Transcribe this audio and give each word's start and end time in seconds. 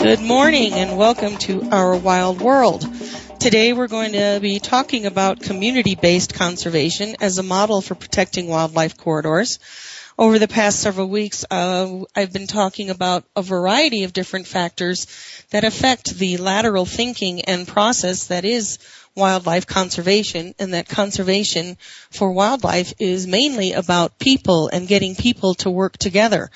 Good 0.00 0.20
morning 0.22 0.72
and 0.72 0.96
welcome 0.96 1.36
to 1.40 1.68
Our 1.70 1.94
Wild 1.94 2.40
World. 2.40 2.86
Today 3.38 3.74
we're 3.74 3.86
going 3.86 4.12
to 4.12 4.38
be 4.40 4.58
talking 4.58 5.04
about 5.04 5.42
community-based 5.42 6.32
conservation 6.32 7.16
as 7.20 7.36
a 7.36 7.42
model 7.42 7.82
for 7.82 7.94
protecting 7.94 8.48
wildlife 8.48 8.96
corridors. 8.96 9.58
Over 10.18 10.38
the 10.38 10.48
past 10.48 10.80
several 10.80 11.10
weeks, 11.10 11.44
uh, 11.50 11.98
I've 12.16 12.32
been 12.32 12.46
talking 12.46 12.88
about 12.88 13.24
a 13.36 13.42
variety 13.42 14.04
of 14.04 14.14
different 14.14 14.46
factors 14.46 15.06
that 15.50 15.64
affect 15.64 16.14
the 16.14 16.38
lateral 16.38 16.86
thinking 16.86 17.42
and 17.42 17.68
process 17.68 18.28
that 18.28 18.46
is 18.46 18.78
wildlife 19.14 19.66
conservation 19.66 20.54
and 20.58 20.74
that 20.74 20.88
conservation 20.88 21.76
for 22.10 22.32
wildlife 22.32 22.92
is 22.98 23.26
mainly 23.26 23.72
about 23.72 24.18
people 24.18 24.68
and 24.68 24.88
getting 24.88 25.14
people 25.14 25.54
to 25.54 25.70
work 25.70 25.96
together. 25.98 26.50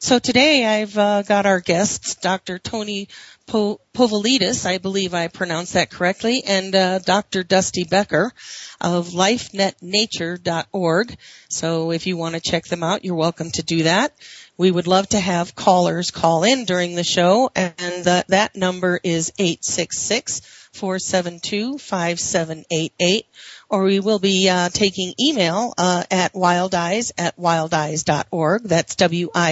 So 0.00 0.18
today 0.18 0.64
I've 0.64 0.96
uh, 0.96 1.22
got 1.22 1.46
our 1.46 1.60
guests, 1.60 2.14
Dr. 2.16 2.58
Tony 2.58 3.08
po- 3.46 3.80
Povilitis, 3.92 4.64
I 4.64 4.78
believe 4.78 5.12
I 5.12 5.28
pronounced 5.28 5.74
that 5.74 5.90
correctly, 5.90 6.42
and 6.46 6.74
uh, 6.74 7.00
Dr. 7.00 7.42
Dusty 7.42 7.84
Becker 7.84 8.32
of 8.80 9.08
lifenetnature.org. 9.08 11.16
So 11.48 11.90
if 11.90 12.06
you 12.06 12.16
want 12.16 12.36
to 12.36 12.40
check 12.40 12.64
them 12.66 12.84
out, 12.84 13.04
you're 13.04 13.16
welcome 13.16 13.50
to 13.52 13.62
do 13.62 13.82
that. 13.84 14.14
We 14.56 14.70
would 14.70 14.86
love 14.86 15.08
to 15.10 15.20
have 15.20 15.54
callers 15.54 16.10
call 16.10 16.44
in 16.44 16.64
during 16.64 16.94
the 16.94 17.04
show, 17.04 17.50
and 17.54 17.74
the, 17.76 18.24
that 18.28 18.56
number 18.56 18.98
is 19.02 19.30
866 19.38 20.57
472 20.72 21.78
5788 21.78 23.26
or 23.70 23.84
we 23.84 24.00
will 24.00 24.18
be 24.18 24.48
uh, 24.48 24.70
taking 24.70 25.12
email 25.20 25.74
uh, 25.76 26.02
at 26.10 26.32
wildeyes 26.32 27.12
at 27.18 27.36
wildeyes.org. 27.36 28.62
That's 28.62 28.94
W-I-L-D-I-Z-E 28.96 29.42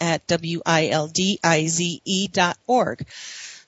at 0.00 0.26
W-I-L-D-I-Z-E 0.26 2.28
dot 2.28 2.58
org. 2.66 3.06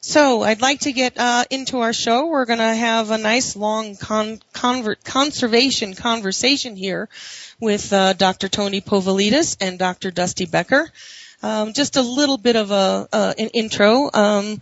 So 0.04 0.42
I'd 0.42 0.60
like 0.60 0.80
to 0.80 0.92
get 0.92 1.16
uh, 1.16 1.44
into 1.48 1.78
our 1.78 1.92
show. 1.92 2.26
We're 2.26 2.44
going 2.44 2.58
to 2.58 2.74
have 2.74 3.12
a 3.12 3.18
nice 3.18 3.54
long 3.54 3.96
con- 3.96 4.40
convert- 4.52 5.04
conservation 5.04 5.94
conversation 5.94 6.74
here 6.74 7.08
with 7.60 7.92
uh, 7.92 8.12
Dr. 8.14 8.48
Tony 8.48 8.80
Povilitis 8.80 9.56
and 9.60 9.78
Dr. 9.78 10.10
Dusty 10.10 10.46
Becker. 10.46 10.90
Um, 11.40 11.72
just 11.72 11.96
a 11.96 12.02
little 12.02 12.36
bit 12.36 12.56
of 12.56 12.70
a 12.70 13.08
uh, 13.12 13.34
an 13.38 13.48
intro. 13.48 14.10
Um, 14.12 14.60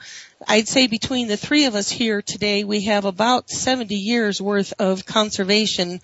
I'd 0.48 0.68
say 0.68 0.86
between 0.86 1.28
the 1.28 1.36
three 1.36 1.66
of 1.66 1.74
us 1.74 1.90
here 1.90 2.22
today, 2.22 2.64
we 2.64 2.82
have 2.82 3.04
about 3.04 3.50
70 3.50 3.94
years 3.94 4.40
worth 4.40 4.72
of 4.78 5.04
conservation 5.04 6.00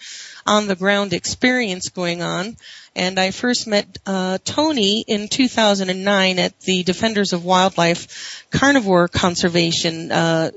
on 0.47 0.67
the 0.67 0.77
ground 0.77 1.15
experience 1.15 1.89
going 1.89 2.21
on. 2.21 2.59
And 2.95 3.19
I 3.19 3.31
first 3.31 3.67
met 3.67 3.99
uh, 4.05 4.37
Tony 4.45 5.01
in 5.01 5.29
2009 5.29 6.39
at 6.39 6.61
the 6.61 6.83
Defenders 6.83 7.33
of 7.33 7.47
Wildlife 7.47 8.45
Carnivore 8.51 9.09
Conservation 9.09 10.13
uh, 10.13 10.51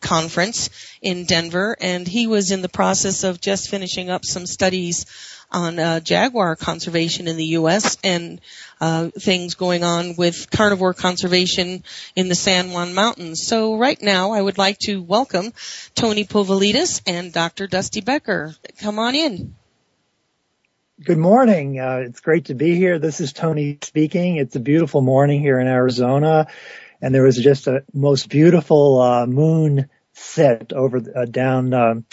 Conference 0.00 0.68
in 1.00 1.24
Denver, 1.24 1.74
and 1.80 2.06
he 2.06 2.26
was 2.26 2.50
in 2.50 2.60
the 2.60 2.68
process 2.68 3.24
of 3.24 3.40
just 3.40 3.70
finishing 3.70 4.10
up 4.10 4.26
some 4.26 4.44
studies 4.44 5.06
on 5.52 5.78
uh, 5.78 6.00
jaguar 6.00 6.56
conservation 6.56 7.28
in 7.28 7.36
the 7.36 7.44
U.S. 7.58 7.98
and 8.02 8.40
uh, 8.80 9.10
things 9.18 9.54
going 9.54 9.84
on 9.84 10.16
with 10.16 10.50
carnivore 10.50 10.94
conservation 10.94 11.84
in 12.16 12.28
the 12.28 12.34
San 12.34 12.72
Juan 12.72 12.94
Mountains. 12.94 13.46
So 13.46 13.76
right 13.76 14.00
now, 14.00 14.32
I 14.32 14.42
would 14.42 14.58
like 14.58 14.78
to 14.80 15.02
welcome 15.02 15.52
Tony 15.94 16.24
Povilitis 16.24 17.02
and 17.06 17.32
Dr. 17.32 17.66
Dusty 17.66 18.00
Becker. 18.00 18.54
Come 18.78 18.98
on 18.98 19.14
in. 19.14 19.54
Good 21.04 21.18
morning. 21.18 21.80
Uh, 21.80 22.02
it's 22.06 22.20
great 22.20 22.44
to 22.44 22.54
be 22.54 22.76
here. 22.76 22.98
This 22.98 23.20
is 23.20 23.32
Tony 23.32 23.78
speaking. 23.82 24.36
It's 24.36 24.54
a 24.56 24.60
beautiful 24.60 25.00
morning 25.00 25.40
here 25.40 25.58
in 25.58 25.66
Arizona, 25.66 26.46
and 27.00 27.14
there 27.14 27.24
was 27.24 27.36
just 27.36 27.66
a 27.66 27.82
most 27.92 28.28
beautiful 28.28 29.00
uh, 29.00 29.26
moon 29.26 29.88
set 30.12 30.72
over 30.72 31.02
uh, 31.16 31.24
down 31.24 31.74
um, 31.74 32.04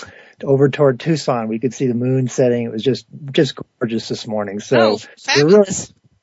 over 0.44 0.69
toward 0.69 1.00
Tucson. 1.00 1.47
We 1.47 1.59
could 1.59 1.73
see 1.73 1.88
the 1.88 1.94
moon 1.94 2.27
setting. 2.27 2.63
It 2.63 2.72
was 2.72 2.83
just 2.83 3.05
just 3.31 3.55
gorgeous 3.79 4.07
this 4.07 4.27
morning. 4.27 4.59
So 4.59 4.97
oh, 4.97 5.00
we're 5.38 5.45
really, 5.45 5.72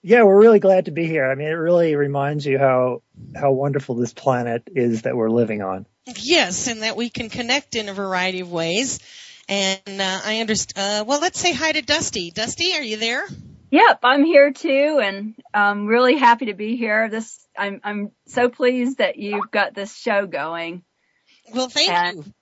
yeah, 0.02 0.22
we're 0.22 0.40
really 0.40 0.60
glad 0.60 0.84
to 0.84 0.90
be 0.90 1.06
here. 1.06 1.28
I 1.28 1.34
mean, 1.34 1.48
it 1.48 1.52
really 1.52 1.96
reminds 1.96 2.46
you 2.46 2.58
how 2.58 3.02
how 3.34 3.52
wonderful 3.52 3.94
this 3.96 4.12
planet 4.12 4.62
is 4.66 5.02
that 5.02 5.16
we're 5.16 5.30
living 5.30 5.62
on. 5.62 5.86
Yes, 6.16 6.68
and 6.68 6.82
that 6.82 6.96
we 6.96 7.10
can 7.10 7.28
connect 7.28 7.74
in 7.74 7.88
a 7.88 7.94
variety 7.94 8.40
of 8.40 8.50
ways. 8.50 9.00
And 9.48 10.00
uh, 10.00 10.20
I 10.24 10.40
understand. 10.40 11.02
Uh, 11.02 11.04
well, 11.04 11.20
let's 11.20 11.40
say 11.40 11.52
hi 11.52 11.72
to 11.72 11.82
Dusty. 11.82 12.30
Dusty, 12.30 12.74
are 12.74 12.82
you 12.82 12.96
there? 12.96 13.26
Yep, 13.70 14.00
I'm 14.04 14.24
here 14.24 14.52
too, 14.52 15.00
and 15.02 15.34
I'm 15.52 15.86
really 15.86 16.16
happy 16.16 16.46
to 16.46 16.54
be 16.54 16.76
here. 16.76 17.08
This 17.08 17.44
I'm 17.58 17.80
I'm 17.82 18.12
so 18.26 18.48
pleased 18.48 18.98
that 18.98 19.16
you've 19.16 19.50
got 19.50 19.74
this 19.74 19.96
show 19.96 20.26
going. 20.26 20.82
Well, 21.52 21.68
thank 21.68 21.90
and, 21.90 22.16
you. 22.18 22.32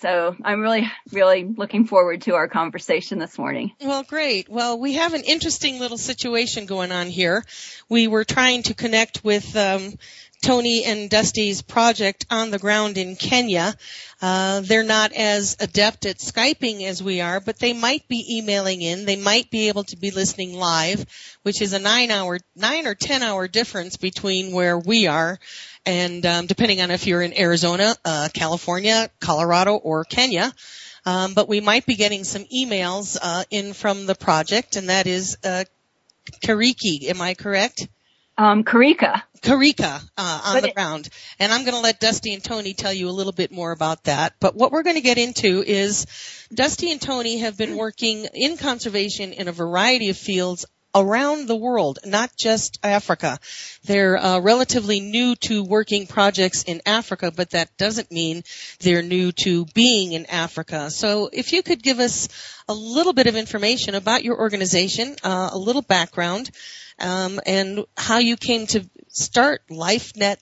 So 0.00 0.36
I'm 0.44 0.60
really, 0.60 0.90
really 1.12 1.44
looking 1.44 1.86
forward 1.86 2.22
to 2.22 2.34
our 2.34 2.48
conversation 2.48 3.18
this 3.18 3.38
morning. 3.38 3.72
Well, 3.80 4.02
great. 4.02 4.48
Well, 4.48 4.78
we 4.78 4.94
have 4.94 5.14
an 5.14 5.22
interesting 5.22 5.78
little 5.78 5.96
situation 5.96 6.66
going 6.66 6.92
on 6.92 7.06
here. 7.06 7.44
We 7.88 8.06
were 8.06 8.24
trying 8.24 8.64
to 8.64 8.74
connect 8.74 9.24
with 9.24 9.56
um, 9.56 9.94
Tony 10.42 10.84
and 10.84 11.08
Dusty's 11.08 11.62
project 11.62 12.26
on 12.30 12.50
the 12.50 12.58
ground 12.58 12.98
in 12.98 13.16
Kenya. 13.16 13.74
Uh, 14.20 14.60
they're 14.60 14.82
not 14.82 15.12
as 15.12 15.56
adept 15.60 16.04
at 16.04 16.18
Skyping 16.18 16.82
as 16.82 17.02
we 17.02 17.22
are, 17.22 17.40
but 17.40 17.58
they 17.58 17.72
might 17.72 18.06
be 18.06 18.38
emailing 18.38 18.82
in. 18.82 19.06
They 19.06 19.16
might 19.16 19.50
be 19.50 19.68
able 19.68 19.84
to 19.84 19.96
be 19.96 20.10
listening 20.10 20.54
live, 20.54 21.06
which 21.42 21.62
is 21.62 21.72
a 21.72 21.78
nine 21.78 22.10
hour, 22.10 22.38
nine 22.54 22.86
or 22.86 22.94
ten 22.94 23.22
hour 23.22 23.48
difference 23.48 23.96
between 23.96 24.52
where 24.52 24.78
we 24.78 25.06
are 25.06 25.38
and 25.86 26.26
um, 26.26 26.46
depending 26.46 26.82
on 26.82 26.90
if 26.90 27.06
you're 27.06 27.22
in 27.22 27.38
Arizona, 27.38 27.94
uh, 28.04 28.28
California, 28.34 29.08
Colorado, 29.20 29.76
or 29.76 30.04
Kenya. 30.04 30.52
Um, 31.06 31.34
but 31.34 31.48
we 31.48 31.60
might 31.60 31.86
be 31.86 31.94
getting 31.94 32.24
some 32.24 32.44
emails 32.46 33.16
uh, 33.22 33.44
in 33.50 33.72
from 33.72 34.06
the 34.06 34.16
project, 34.16 34.74
and 34.74 34.88
that 34.88 35.06
is 35.06 35.38
uh, 35.44 35.64
Kariki. 36.44 37.04
Am 37.08 37.22
I 37.22 37.34
correct? 37.34 37.86
Um, 38.36 38.64
Karika. 38.64 39.22
Karika 39.40 40.02
uh, 40.18 40.40
on 40.44 40.56
but 40.56 40.62
the 40.62 40.68
it- 40.68 40.74
ground, 40.74 41.08
and 41.38 41.52
I'm 41.52 41.62
going 41.62 41.74
to 41.74 41.80
let 41.80 42.00
Dusty 42.00 42.34
and 42.34 42.42
Tony 42.42 42.74
tell 42.74 42.92
you 42.92 43.08
a 43.08 43.10
little 43.10 43.32
bit 43.32 43.52
more 43.52 43.70
about 43.70 44.04
that. 44.04 44.34
But 44.40 44.56
what 44.56 44.72
we're 44.72 44.82
going 44.82 44.96
to 44.96 45.02
get 45.02 45.16
into 45.16 45.62
is 45.62 46.06
Dusty 46.52 46.90
and 46.90 47.00
Tony 47.00 47.38
have 47.38 47.56
been 47.56 47.76
working 47.76 48.26
in 48.34 48.56
conservation 48.56 49.32
in 49.32 49.48
a 49.48 49.52
variety 49.52 50.10
of 50.10 50.16
fields 50.18 50.66
around 50.96 51.46
the 51.46 51.54
world, 51.54 51.98
not 52.06 52.34
just 52.36 52.78
Africa. 52.82 53.38
They're 53.84 54.16
uh, 54.16 54.40
relatively 54.40 55.00
new 55.00 55.36
to 55.36 55.62
working 55.62 56.06
projects 56.06 56.62
in 56.62 56.80
Africa, 56.86 57.30
but 57.30 57.50
that 57.50 57.76
doesn't 57.76 58.10
mean 58.10 58.42
they're 58.80 59.02
new 59.02 59.30
to 59.44 59.66
being 59.66 60.12
in 60.12 60.24
Africa. 60.26 60.90
So 60.90 61.28
if 61.30 61.52
you 61.52 61.62
could 61.62 61.82
give 61.82 62.00
us 62.00 62.28
a 62.66 62.72
little 62.72 63.12
bit 63.12 63.26
of 63.26 63.36
information 63.36 63.94
about 63.94 64.24
your 64.24 64.38
organization, 64.38 65.16
uh, 65.22 65.50
a 65.52 65.58
little 65.58 65.82
background, 65.82 66.50
um, 66.98 67.40
and 67.44 67.84
how 67.94 68.18
you 68.18 68.38
came 68.38 68.66
to 68.68 68.88
start 69.08 69.62
LifeNet 69.70 70.38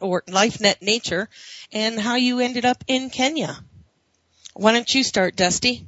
or 0.00 0.22
LifeNet 0.28 0.82
Nature, 0.82 1.28
and 1.72 1.98
how 1.98 2.16
you 2.16 2.40
ended 2.40 2.66
up 2.66 2.84
in 2.86 3.08
Kenya. 3.08 3.56
Why 4.54 4.72
don't 4.72 4.94
you 4.94 5.02
start, 5.02 5.36
Dusty? 5.36 5.86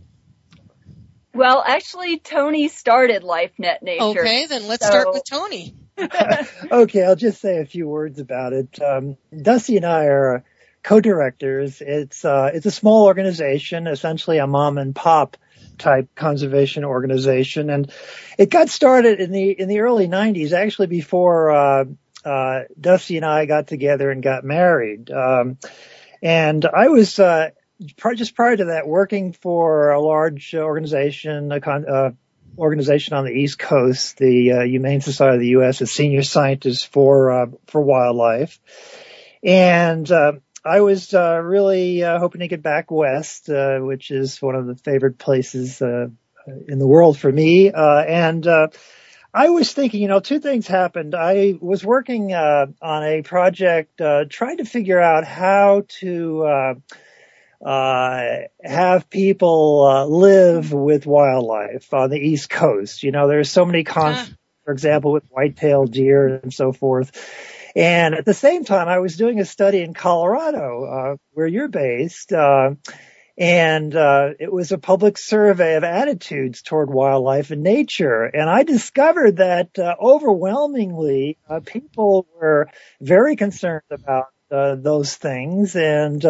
Well, 1.38 1.62
actually, 1.64 2.18
Tony 2.18 2.68
started 2.68 3.22
LifeNet 3.22 3.82
Nature. 3.82 4.20
Okay, 4.20 4.46
then 4.46 4.66
let's 4.66 4.84
so... 4.84 4.90
start 4.90 5.12
with 5.12 5.22
Tony. 5.24 5.74
okay, 6.70 7.04
I'll 7.04 7.16
just 7.16 7.40
say 7.40 7.60
a 7.60 7.64
few 7.64 7.86
words 7.86 8.18
about 8.18 8.52
it. 8.52 8.80
Um, 8.82 9.16
Dusty 9.40 9.76
and 9.76 9.86
I 9.86 10.06
are 10.06 10.44
co-directors. 10.82 11.80
It's 11.80 12.24
uh, 12.24 12.50
it's 12.52 12.66
a 12.66 12.70
small 12.70 13.06
organization, 13.06 13.86
essentially 13.86 14.38
a 14.38 14.46
mom 14.46 14.78
and 14.78 14.94
pop 14.94 15.36
type 15.78 16.08
conservation 16.14 16.84
organization, 16.84 17.70
and 17.70 17.90
it 18.36 18.50
got 18.50 18.68
started 18.68 19.20
in 19.20 19.30
the 19.30 19.50
in 19.50 19.68
the 19.68 19.80
early 19.80 20.08
'90s, 20.08 20.52
actually 20.52 20.88
before 20.88 21.50
uh, 21.50 21.84
uh, 22.24 22.60
Dusty 22.80 23.16
and 23.16 23.26
I 23.26 23.46
got 23.46 23.66
together 23.68 24.10
and 24.10 24.22
got 24.22 24.44
married. 24.44 25.10
Um, 25.10 25.58
and 26.22 26.64
I 26.64 26.88
was 26.88 27.18
uh, 27.18 27.50
just 27.80 28.34
prior 28.34 28.56
to 28.56 28.66
that 28.66 28.86
working 28.86 29.32
for 29.32 29.90
a 29.90 30.00
large 30.00 30.54
organization, 30.54 31.52
a 31.52 31.60
con- 31.60 31.88
uh, 31.88 32.10
organization 32.56 33.14
on 33.14 33.24
the 33.24 33.32
East 33.32 33.58
Coast, 33.58 34.18
the 34.18 34.52
uh, 34.52 34.62
Humane 34.62 35.00
Society 35.00 35.36
of 35.36 35.40
the 35.40 35.48
U.S. 35.48 35.80
as 35.82 35.92
senior 35.92 36.22
scientist 36.22 36.88
for 36.88 37.30
uh, 37.30 37.46
for 37.66 37.80
wildlife, 37.80 38.58
and 39.42 40.10
uh, 40.10 40.32
I 40.64 40.80
was 40.80 41.14
uh, 41.14 41.40
really 41.42 42.02
uh, 42.02 42.18
hoping 42.18 42.40
to 42.40 42.48
get 42.48 42.62
back 42.62 42.90
west, 42.90 43.48
which 43.48 44.10
is 44.10 44.42
one 44.42 44.54
of 44.54 44.66
the 44.66 44.74
favorite 44.74 45.18
places 45.18 45.82
in 46.66 46.78
the 46.78 46.86
world 46.86 47.18
for 47.18 47.30
me. 47.30 47.70
Uh, 47.72 48.00
and 48.00 48.46
uh, 48.46 48.68
I 49.32 49.50
was 49.50 49.72
thinking, 49.72 50.00
you 50.00 50.08
know, 50.08 50.20
two 50.20 50.40
things 50.40 50.66
happened. 50.66 51.14
I 51.14 51.54
was 51.60 51.84
working 51.84 52.32
uh, 52.32 52.66
on 52.80 53.04
a 53.04 53.22
project 53.22 54.00
uh, 54.00 54.24
trying 54.28 54.58
to 54.58 54.64
figure 54.64 55.00
out 55.00 55.24
how 55.24 55.84
to 56.00 56.80
uh, 57.64 57.68
uh, 57.68 58.38
have 58.62 59.10
people 59.10 59.86
uh, 59.86 60.04
live 60.04 60.72
with 60.72 61.06
wildlife 61.06 61.92
on 61.92 62.10
the 62.10 62.18
East 62.18 62.50
Coast. 62.50 63.02
You 63.02 63.12
know, 63.12 63.28
there's 63.28 63.50
so 63.50 63.64
many 63.64 63.84
conflicts, 63.84 64.36
for 64.64 64.72
example, 64.72 65.12
with 65.12 65.24
white-tailed 65.30 65.92
deer 65.92 66.40
and 66.42 66.52
so 66.52 66.72
forth. 66.72 67.10
And 67.76 68.14
at 68.14 68.24
the 68.24 68.34
same 68.34 68.64
time, 68.64 68.88
I 68.88 68.98
was 68.98 69.16
doing 69.16 69.40
a 69.40 69.44
study 69.44 69.82
in 69.82 69.94
Colorado, 69.94 70.84
uh, 70.84 71.16
where 71.32 71.46
you're 71.46 71.68
based, 71.68 72.32
uh, 72.32 72.70
and 73.36 73.94
uh, 73.94 74.30
it 74.40 74.52
was 74.52 74.72
a 74.72 74.78
public 74.78 75.16
survey 75.16 75.76
of 75.76 75.84
attitudes 75.84 76.62
toward 76.62 76.90
wildlife 76.90 77.52
and 77.52 77.62
nature. 77.62 78.24
And 78.24 78.50
I 78.50 78.64
discovered 78.64 79.36
that 79.36 79.78
uh, 79.78 79.94
overwhelmingly, 80.00 81.38
uh, 81.48 81.60
people 81.64 82.26
were 82.34 82.68
very 83.00 83.36
concerned 83.36 83.82
about 83.90 84.26
uh, 84.50 84.74
those 84.76 85.14
things, 85.14 85.76
and 85.76 86.24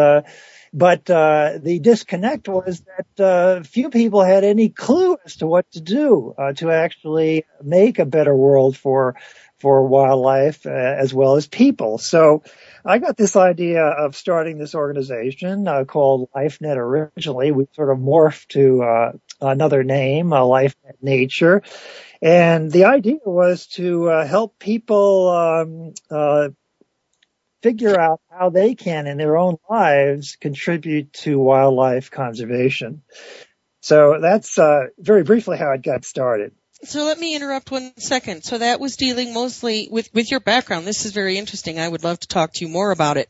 but 0.79 1.11
uh, 1.11 1.59
the 1.61 1.81
disconnect 1.81 2.49
was 2.49 2.83
that 2.83 3.25
uh, 3.25 3.63
few 3.65 3.91
people 3.91 4.23
had 4.23 4.45
any 4.45 4.69
clue 4.69 5.17
as 5.25 5.37
to 5.37 5.47
what 5.47 5.69
to 5.73 5.81
do 5.81 6.35
uh, 6.39 6.53
to 6.53 6.71
actually 6.71 7.45
make 7.61 7.99
a 7.99 8.07
better 8.07 8.35
world 8.35 8.77
for 8.77 9.17
for 9.59 9.85
wildlife 9.89 10.67
uh, 10.67 10.71
as 10.71 11.13
well 11.13 11.35
as 11.35 11.49
people. 11.49 11.99
So 11.99 12.45
I 12.85 12.99
got 12.99 13.17
this 13.17 13.35
idea 13.35 13.83
of 13.83 14.15
starting 14.15 14.57
this 14.57 14.77
organization 14.77 15.67
uh, 15.67 15.85
called 15.85 16.31
LifeNet 16.33 16.77
originally. 16.77 17.51
We 17.51 17.67
sort 17.73 17.91
of 17.91 17.99
morphed 17.99 18.47
to 18.51 18.83
uh, 18.85 19.13
another 19.41 19.83
name, 19.83 20.29
LifeNet 20.29 21.03
Nature. 21.03 21.63
And 22.23 22.71
the 22.71 22.85
idea 22.85 23.19
was 23.25 23.67
to 23.79 24.05
help 24.05 24.61
people 24.61 25.29
um, 25.29 25.95
figure 27.63 27.99
out 27.99 28.21
how 28.31 28.51
they 28.51 28.75
can 28.75 29.07
in 29.07 29.19
their 29.19 29.37
own 29.37 29.57
lives 29.69 30.37
contribute 30.37 31.13
to 31.13 31.39
wildlife 31.39 32.11
conservation. 32.11 33.03
So 33.81 34.19
that's 34.21 34.59
uh, 34.59 34.87
very 34.99 35.23
briefly 35.23 35.59
how 35.59 35.73
it 35.73 35.83
got 35.83 36.05
started. 36.05 36.53
So 36.85 37.05
let 37.05 37.19
me 37.19 37.35
interrupt 37.35 37.73
one 37.73 37.93
second. 37.97 38.45
So 38.45 38.59
that 38.59 38.79
was 38.79 38.97
dealing 38.97 39.35
mostly 39.35 39.89
with 39.91 40.09
with 40.15 40.31
your 40.31 40.39
background. 40.39 40.87
This 40.87 41.07
is 41.07 41.13
very 41.13 41.37
interesting. 41.37 41.81
I 41.81 41.89
would 41.89 42.05
love 42.05 42.21
to 42.21 42.29
talk 42.29 42.53
to 42.55 42.65
you 42.65 42.71
more 42.71 42.93
about 42.93 43.17
it. 43.17 43.29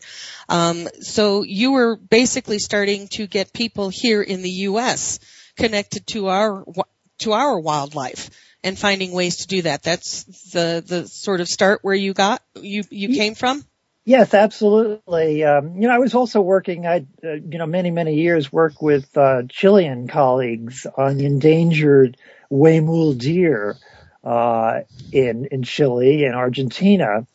Um, 0.51 0.87
so 1.01 1.45
you 1.45 1.73
were 1.73 1.97
basically 1.97 2.59
starting 2.59 3.09
to 3.13 3.27
get 3.27 3.55
people 3.55 3.89
here 3.89 4.21
in 4.21 4.43
the 4.43 4.51
U.S. 4.51 5.19
connected 5.57 6.07
to 6.09 6.29
our 6.29 6.65
to 7.21 7.33
our 7.33 7.59
wildlife 7.59 8.29
and 8.63 8.79
finding 8.79 9.13
ways 9.13 9.37
to 9.37 9.47
do 9.47 9.63
that. 9.63 9.83
That's 9.83 10.25
the 10.53 10.85
the 10.87 11.09
sort 11.09 11.41
of 11.41 11.49
start 11.49 11.81
where 11.83 11.95
you 11.95 12.13
got 12.13 12.43
you 12.55 12.85
you 12.91 13.15
came 13.15 13.35
from. 13.35 13.65
Yes, 14.09 14.33
absolutely. 14.33 15.45
Um, 15.45 15.77
you 15.77 15.87
know, 15.87 15.95
I 15.95 15.99
was 15.99 16.15
also 16.15 16.41
working, 16.41 16.87
I, 16.87 17.05
uh, 17.23 17.33
you 17.33 17.59
know, 17.59 17.67
many, 17.67 17.91
many 17.91 18.15
years 18.15 18.51
work 18.51 18.81
with, 18.81 19.15
uh, 19.19 19.43
Chilean 19.51 20.09
colleagues 20.09 20.87
on 20.97 21.21
endangered 21.21 22.17
huemul 22.51 23.19
deer, 23.19 23.77
uh, 24.25 24.81
in, 25.13 25.49
in 25.51 25.63
Chile 25.63 26.25
and 26.25 26.35
Argentina. 26.35 27.27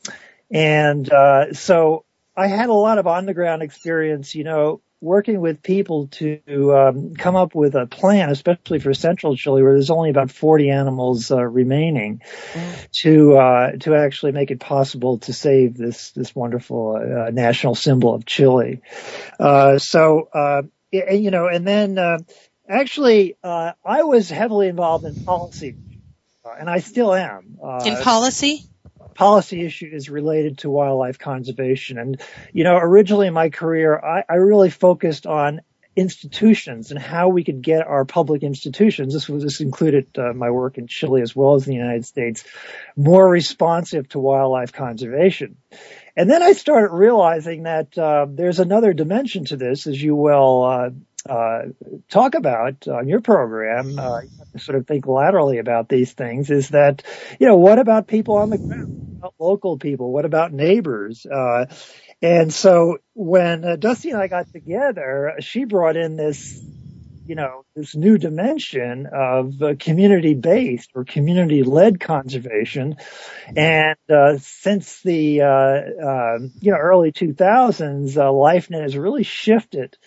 And, 0.49 1.07
uh, 1.13 1.53
so 1.53 2.05
I 2.35 2.47
had 2.47 2.69
a 2.69 2.73
lot 2.73 2.97
of 2.97 3.05
on 3.05 3.27
the 3.27 3.35
ground 3.35 3.61
experience, 3.61 4.33
you 4.33 4.43
know, 4.43 4.81
working 5.03 5.41
with 5.41 5.61
people 5.61 6.07
to 6.07 6.39
um, 6.73 7.13
come 7.13 7.35
up 7.35 7.53
with 7.53 7.75
a 7.75 7.85
plan, 7.85 8.29
especially 8.29 8.79
for 8.79 8.93
central 8.93 9.35
Chile, 9.35 9.61
where 9.61 9.73
there's 9.73 9.89
only 9.89 10.09
about 10.09 10.31
40 10.31 10.69
animals 10.69 11.29
uh, 11.29 11.43
remaining, 11.43 12.21
mm. 12.53 12.91
to 13.01 13.37
uh, 13.37 13.71
to 13.81 13.95
actually 13.95 14.31
make 14.31 14.49
it 14.49 14.61
possible 14.61 15.19
to 15.19 15.33
save 15.33 15.75
this 15.75 16.11
this 16.11 16.33
wonderful 16.33 16.95
uh, 16.95 17.29
national 17.31 17.75
symbol 17.75 18.15
of 18.15 18.25
Chile. 18.25 18.81
Uh, 19.37 19.77
so, 19.77 20.29
uh, 20.33 20.63
you 20.91 21.31
know, 21.31 21.47
and 21.47 21.67
then 21.67 21.97
uh, 21.97 22.19
actually, 22.67 23.35
I 23.43 24.03
was 24.03 24.29
heavily 24.29 24.69
involved 24.69 25.03
in 25.03 25.15
policy, 25.25 25.75
and 26.57 26.69
I 26.69 26.79
still 26.79 27.13
am. 27.13 27.57
in 27.85 27.97
policy 27.97 28.65
policy 29.15 29.65
issues 29.65 30.09
related 30.09 30.59
to 30.59 30.69
wildlife 30.69 31.19
conservation. 31.19 31.97
And, 31.97 32.21
you 32.51 32.63
know, 32.63 32.77
originally 32.77 33.27
in 33.27 33.33
my 33.33 33.49
career, 33.49 33.97
I, 33.97 34.23
I 34.29 34.35
really 34.35 34.69
focused 34.69 35.25
on 35.25 35.61
institutions 35.95 36.89
and 36.91 36.99
how 36.99 37.29
we 37.29 37.43
could 37.43 37.61
get 37.61 37.85
our 37.85 38.03
public 38.03 38.43
institutions. 38.43 39.13
This 39.13 39.29
was 39.29 39.43
this 39.43 39.61
included 39.61 40.07
uh, 40.17 40.33
my 40.33 40.49
work 40.49 40.77
in 40.77 40.87
Chile 40.87 41.21
as 41.21 41.35
well 41.35 41.55
as 41.55 41.65
the 41.65 41.75
United 41.75 42.05
States, 42.05 42.43
more 42.95 43.27
responsive 43.27 44.09
to 44.09 44.19
wildlife 44.19 44.73
conservation. 44.73 45.57
And 46.15 46.29
then 46.29 46.41
I 46.43 46.53
started 46.53 46.93
realizing 46.93 47.63
that 47.63 47.97
uh, 47.97 48.25
there's 48.29 48.59
another 48.59 48.93
dimension 48.93 49.45
to 49.45 49.57
this, 49.57 49.87
as 49.87 50.01
you 50.01 50.15
well 50.15 50.63
uh, 51.29 51.63
talk 52.09 52.35
about 52.35 52.87
on 52.87 53.07
your 53.07 53.21
program, 53.21 53.97
uh, 53.97 54.21
sort 54.57 54.77
of 54.77 54.87
think 54.87 55.07
laterally 55.07 55.57
about 55.59 55.89
these 55.89 56.13
things 56.13 56.49
is 56.49 56.69
that, 56.69 57.03
you 57.39 57.47
know, 57.47 57.57
what 57.57 57.79
about 57.79 58.07
people 58.07 58.35
on 58.37 58.49
the 58.49 58.57
ground? 58.57 58.87
What 59.19 59.29
about 59.29 59.33
local 59.39 59.77
people? 59.77 60.11
What 60.11 60.25
about 60.25 60.51
neighbors? 60.53 61.25
Uh, 61.25 61.65
and 62.21 62.53
so 62.53 62.97
when 63.13 63.63
uh, 63.65 63.75
Dusty 63.77 64.11
and 64.11 64.19
I 64.21 64.27
got 64.27 64.51
together, 64.51 65.35
she 65.39 65.65
brought 65.65 65.97
in 65.97 66.15
this, 66.15 66.61
you 67.25 67.35
know, 67.35 67.63
this 67.75 67.95
new 67.95 68.17
dimension 68.17 69.07
of 69.11 69.61
uh, 69.61 69.75
community 69.79 70.33
based 70.33 70.91
or 70.93 71.05
community 71.05 71.63
led 71.63 71.99
conservation. 71.99 72.97
And, 73.55 73.97
uh, 74.09 74.37
since 74.39 75.01
the, 75.01 75.41
uh, 75.41 75.45
uh, 75.45 76.39
you 76.59 76.71
know, 76.71 76.77
early 76.77 77.11
2000s, 77.13 78.17
uh, 78.17 78.21
LifeNet 78.23 78.81
has 78.81 78.97
really 78.97 79.23
shifted 79.23 79.97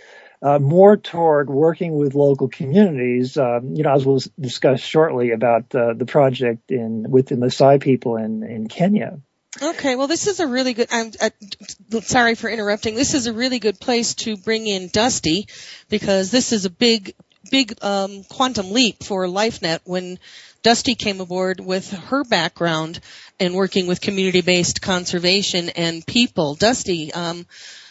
more 0.61 0.97
toward 0.97 1.51
working 1.51 1.97
with 1.97 2.15
local 2.15 2.49
communities. 2.49 3.37
Um, 3.37 3.75
you 3.75 3.83
know, 3.83 3.95
as 3.95 4.05
we'll 4.05 4.21
discuss 4.39 4.81
shortly 4.81 5.33
about 5.33 5.75
uh, 5.75 5.95
the 5.95 6.07
project 6.07 6.71
in 6.71 7.11
with 7.11 7.27
the 7.27 7.37
Maasai 7.37 7.81
people 7.81 8.17
in 8.17 8.43
in 8.43 8.69
Kenya. 8.69 9.21
Okay, 9.61 9.97
well, 9.97 10.07
this 10.07 10.27
is 10.27 10.41
a 10.41 10.47
really 10.47 10.75
good. 10.75 10.89
I'm 10.91 11.13
uh, 11.21 12.01
sorry 12.01 12.35
for 12.35 12.51
interrupting. 12.51 12.95
This 12.95 13.15
is 13.15 13.27
a 13.27 13.33
really 13.33 13.59
good 13.59 13.81
place 13.81 14.15
to 14.17 14.37
bring 14.37 14.67
in 14.67 14.89
Dusty 14.89 15.49
because 15.89 16.31
this 16.31 16.53
is 16.53 16.67
a 16.67 16.71
big, 16.71 17.15
big 17.51 17.75
um, 17.83 18.23
quantum 18.25 18.71
leap 18.71 19.03
for 19.03 19.27
LifeNet. 19.27 19.81
When 19.85 20.19
Dusty 20.63 20.95
came 20.95 21.21
aboard 21.21 21.61
with 21.61 21.91
her 21.91 22.23
background 22.25 23.01
in 23.39 23.55
working 23.55 23.87
with 23.87 24.01
community-based 24.03 24.83
conservation 24.83 25.71
and 25.71 26.07
people, 26.07 26.55
Dusty, 26.55 27.13
um, 27.15 27.47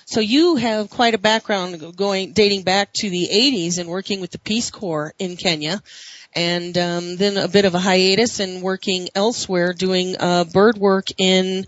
So 0.08 0.20
you 0.20 0.56
have 0.56 0.92
quite 0.92 1.16
a 1.16 1.18
background 1.18 1.96
going 1.96 2.34
dating 2.34 2.62
back 2.62 2.94
to 2.94 3.10
the 3.10 3.28
80s 3.32 3.80
and 3.80 3.90
working 3.90 4.22
with 4.22 4.30
the 4.30 4.38
Peace 4.38 4.70
Corps 4.70 5.16
in 5.18 5.36
Kenya, 5.36 5.82
and 6.34 6.78
um, 6.78 7.16
then 7.16 7.38
a 7.38 7.48
bit 7.48 7.66
of 7.66 7.74
a 7.74 7.80
hiatus 7.80 8.40
and 8.40 8.62
working 8.62 9.10
elsewhere 9.16 9.74
doing 9.74 10.16
uh, 10.20 10.44
bird 10.44 10.78
work 10.78 11.08
in. 11.18 11.66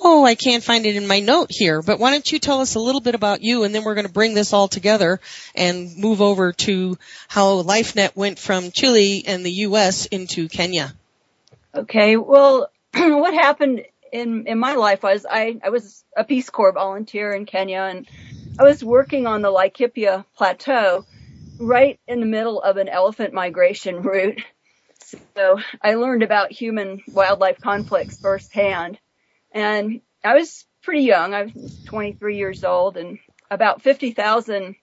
Oh, 0.00 0.24
I 0.24 0.34
can't 0.34 0.64
find 0.64 0.84
it 0.84 0.96
in 0.96 1.06
my 1.06 1.20
note 1.20 1.46
here, 1.50 1.80
but 1.80 2.00
why 2.00 2.10
don't 2.10 2.30
you 2.30 2.40
tell 2.40 2.60
us 2.60 2.74
a 2.74 2.80
little 2.80 3.00
bit 3.00 3.14
about 3.14 3.42
you 3.42 3.62
and 3.62 3.74
then 3.74 3.84
we're 3.84 3.94
going 3.94 4.06
to 4.06 4.12
bring 4.12 4.34
this 4.34 4.52
all 4.52 4.68
together 4.68 5.20
and 5.54 5.96
move 5.96 6.20
over 6.20 6.52
to 6.52 6.98
how 7.28 7.62
LifeNet 7.62 8.14
went 8.14 8.38
from 8.38 8.72
Chile 8.72 9.24
and 9.26 9.46
the 9.46 9.52
U.S. 9.52 10.04
into 10.06 10.48
Kenya. 10.48 10.92
Okay, 11.74 12.16
well, 12.16 12.68
what 12.94 13.32
happened 13.32 13.84
in 14.12 14.46
in 14.46 14.58
my 14.58 14.74
life 14.74 15.02
was 15.02 15.26
I 15.28 15.58
I 15.62 15.70
was 15.70 16.04
a 16.16 16.24
Peace 16.24 16.50
Corps 16.50 16.72
volunteer 16.72 17.32
in 17.32 17.46
Kenya 17.46 17.80
and 17.80 18.06
I 18.58 18.62
was 18.62 18.82
working 18.82 19.26
on 19.26 19.42
the 19.42 19.50
Laikipia 19.50 20.24
Plateau, 20.36 21.04
right 21.58 22.00
in 22.08 22.20
the 22.20 22.26
middle 22.26 22.60
of 22.62 22.78
an 22.78 22.88
elephant 22.88 23.34
migration 23.34 24.02
route. 24.02 24.42
So 25.36 25.60
I 25.82 25.94
learned 25.94 26.22
about 26.22 26.52
human 26.52 27.02
wildlife 27.12 27.60
conflicts 27.60 28.18
firsthand, 28.18 28.98
and 29.52 30.00
I 30.24 30.34
was 30.34 30.64
pretty 30.82 31.02
young. 31.02 31.34
I 31.34 31.42
was 31.42 31.52
23 31.84 32.38
years 32.38 32.64
old, 32.64 32.96
and 32.96 33.18
about 33.50 33.82
50,000 33.82 34.74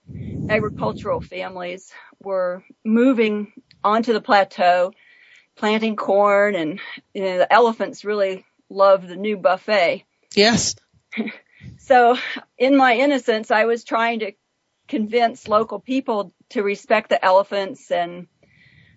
agricultural 0.48 1.22
families 1.22 1.92
were 2.24 2.64
moving 2.86 3.52
onto 3.84 4.14
the 4.14 4.22
plateau, 4.22 4.94
planting 5.56 5.96
corn, 5.96 6.54
and 6.54 6.80
you 7.14 7.24
know, 7.24 7.38
the 7.40 7.52
elephants 7.52 8.06
really 8.06 8.46
love 8.70 9.08
the 9.08 9.16
new 9.16 9.38
buffet. 9.38 10.06
Yes. 10.36 10.76
so 11.80 12.18
in 12.58 12.76
my 12.76 12.96
innocence, 12.96 13.52
I 13.52 13.66
was 13.66 13.84
trying 13.84 14.20
to 14.20 14.34
convince 14.88 15.48
local 15.48 15.80
people 15.80 16.34
to 16.50 16.64
respect 16.64 17.10
the 17.10 17.24
elephants 17.24 17.92
and 17.92 18.28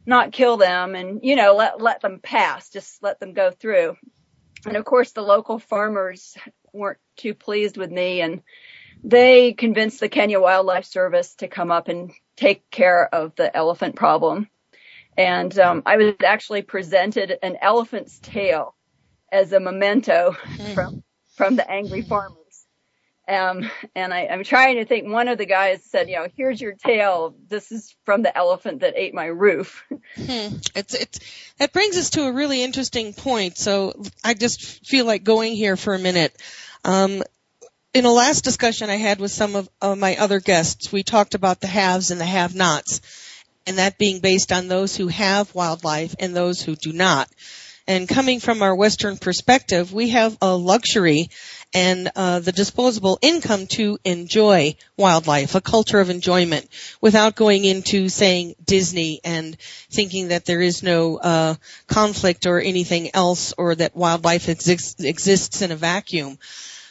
not 0.05 0.33
kill 0.33 0.57
them 0.57 0.95
and, 0.95 1.21
you 1.23 1.37
know, 1.37 1.55
let, 1.55 1.81
let 1.81 2.01
them 2.01 2.21
pass, 2.21 2.71
just 2.71 3.03
let 3.03 3.19
them 3.19 3.33
go 3.33 3.51
through. 3.51 3.97
And 4.65 4.77
of 4.77 4.85
course, 4.85 5.13
the 5.13 5.23
local 5.23 5.59
farmers 5.59 6.37
weren't 6.73 6.99
too 7.17 7.35
pleased 7.35 7.77
with 7.77 7.91
me 7.91 8.21
and 8.21 8.43
they 9.03 9.53
convinced 9.53 10.01
the 10.01 10.09
Kenya 10.09 10.41
Wildlife 10.41 10.85
Service 10.85 11.35
to 11.37 11.49
come 11.49 11.71
up 11.71 11.89
and 11.89 12.13
take 12.37 12.71
care 12.71 13.13
of 13.15 13.35
the 13.37 13.55
elephant 13.55 13.97
problem. 13.97 14.49
And 15.17 15.57
um, 15.59 15.83
I 15.87 15.97
was 15.97 16.15
actually 16.25 16.63
presented 16.63 17.39
an 17.43 17.57
elephant's 17.61 18.19
tail 18.19 18.76
as 19.31 19.53
a 19.53 19.61
memento 19.61 20.37
mm. 20.57 20.75
from 20.75 21.03
from 21.37 21.57
the 21.57 21.71
angry 21.71 22.03
farmers. 22.03 22.37
Um, 23.29 23.69
and 23.97 24.15
I, 24.15 24.27
I'm 24.27 24.45
trying 24.45 24.77
to 24.77 24.85
think. 24.85 25.09
One 25.09 25.27
of 25.27 25.37
the 25.37 25.47
guys 25.47 25.83
said, 25.83 26.09
"You 26.09 26.17
know, 26.17 26.29
here's 26.37 26.61
your 26.61 26.75
tail. 26.75 27.35
This 27.49 27.73
is 27.73 27.95
from 28.05 28.23
the 28.23 28.37
elephant 28.37 28.81
that 28.81 28.95
ate 28.97 29.15
my 29.15 29.27
roof." 29.27 29.85
Hmm. 30.15 30.57
It's 30.75 30.95
it's 30.95 31.19
that 31.59 31.73
brings 31.73 31.97
us 31.97 32.11
to 32.11 32.23
a 32.23 32.33
really 32.33 32.63
interesting 32.63 33.15
point. 33.15 33.59
So 33.59 34.01
I 34.23 34.35
just 34.35 34.87
feel 34.87 35.07
like 35.07 35.25
going 35.25 35.55
here 35.55 35.77
for 35.77 35.95
a 35.95 35.99
minute. 35.99 36.41
Um, 36.85 37.23
in 37.93 38.05
a 38.05 38.13
last 38.13 38.45
discussion 38.45 38.91
I 38.91 38.97
had 38.97 39.19
with 39.19 39.33
some 39.33 39.57
of, 39.57 39.69
of 39.81 39.99
my 39.99 40.17
other 40.17 40.39
guests, 40.39 40.93
we 40.93 41.03
talked 41.03 41.35
about 41.35 41.61
the 41.61 41.67
haves 41.67 42.11
and 42.11 42.21
the 42.21 42.27
have-nots, 42.27 43.01
and 43.67 43.79
that 43.79 43.97
being 43.97 44.21
based 44.21 44.53
on 44.53 44.69
those 44.69 44.95
who 44.95 45.09
have 45.09 45.55
wildlife 45.55 46.15
and 46.19 46.37
those 46.37 46.61
who 46.61 46.77
do 46.77 46.93
not. 46.93 47.29
And 47.89 48.09
coming 48.09 48.41
from 48.41 48.63
our 48.63 48.75
Western 48.75 49.17
perspective, 49.17 49.93
we 49.93 50.11
have 50.11 50.37
a 50.43 50.57
luxury 50.57 51.31
and 51.73 52.11
uh, 52.17 52.41
the 52.41 52.51
disposable 52.51 53.19
income 53.23 53.67
to 53.69 53.99
enjoy 54.05 54.75
wildlife, 54.97 55.55
a 55.55 55.61
culture 55.61 56.01
of 56.01 56.11
enjoyment, 56.11 56.69
without 57.01 57.37
going 57.37 57.65
into 57.65 58.09
saying 58.09 58.57
Disney 58.65 59.21
and 59.23 59.57
thinking 59.91 60.29
that 60.29 60.47
there 60.47 60.61
is 60.61 60.83
no 60.83 61.17
uh, 61.19 61.55
conflict 61.87 62.47
or 62.47 62.61
anything 62.61 63.11
else, 63.15 63.55
or 63.57 63.75
that 63.75 63.95
wildlife 63.95 64.49
exists, 64.49 65.05
exists 65.05 65.63
in 65.63 65.71
a 65.71 65.77
vacuum. 65.77 66.39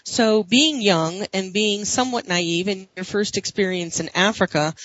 So 0.06 0.44
being 0.44 0.82
young 0.82 1.26
and 1.34 1.52
being 1.52 1.84
somewhat 1.84 2.28
naive 2.28 2.68
in 2.68 2.88
your 2.96 3.06
first 3.06 3.38
experience 3.38 4.00
in 4.00 4.10
Africa, 4.14 4.76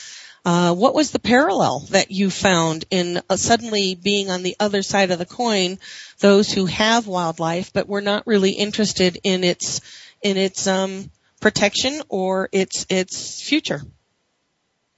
uh, 0.44 0.74
what 0.74 0.94
was 0.94 1.10
the 1.10 1.18
parallel 1.18 1.80
that 1.90 2.10
you 2.10 2.30
found 2.30 2.84
in 2.90 3.20
uh, 3.28 3.36
suddenly 3.36 3.94
being 3.94 4.30
on 4.30 4.42
the 4.42 4.56
other 4.58 4.82
side 4.82 5.10
of 5.10 5.18
the 5.18 5.26
coin, 5.26 5.78
those 6.18 6.50
who 6.50 6.66
have 6.66 7.06
wildlife 7.06 7.72
but 7.72 7.88
were 7.88 8.00
not 8.00 8.26
really 8.26 8.52
interested 8.52 9.18
in 9.22 9.44
its 9.44 9.80
in 10.22 10.36
its 10.36 10.66
um, 10.66 11.10
protection 11.40 12.00
or 12.08 12.48
its 12.52 12.86
its 12.88 13.42
future? 13.42 13.82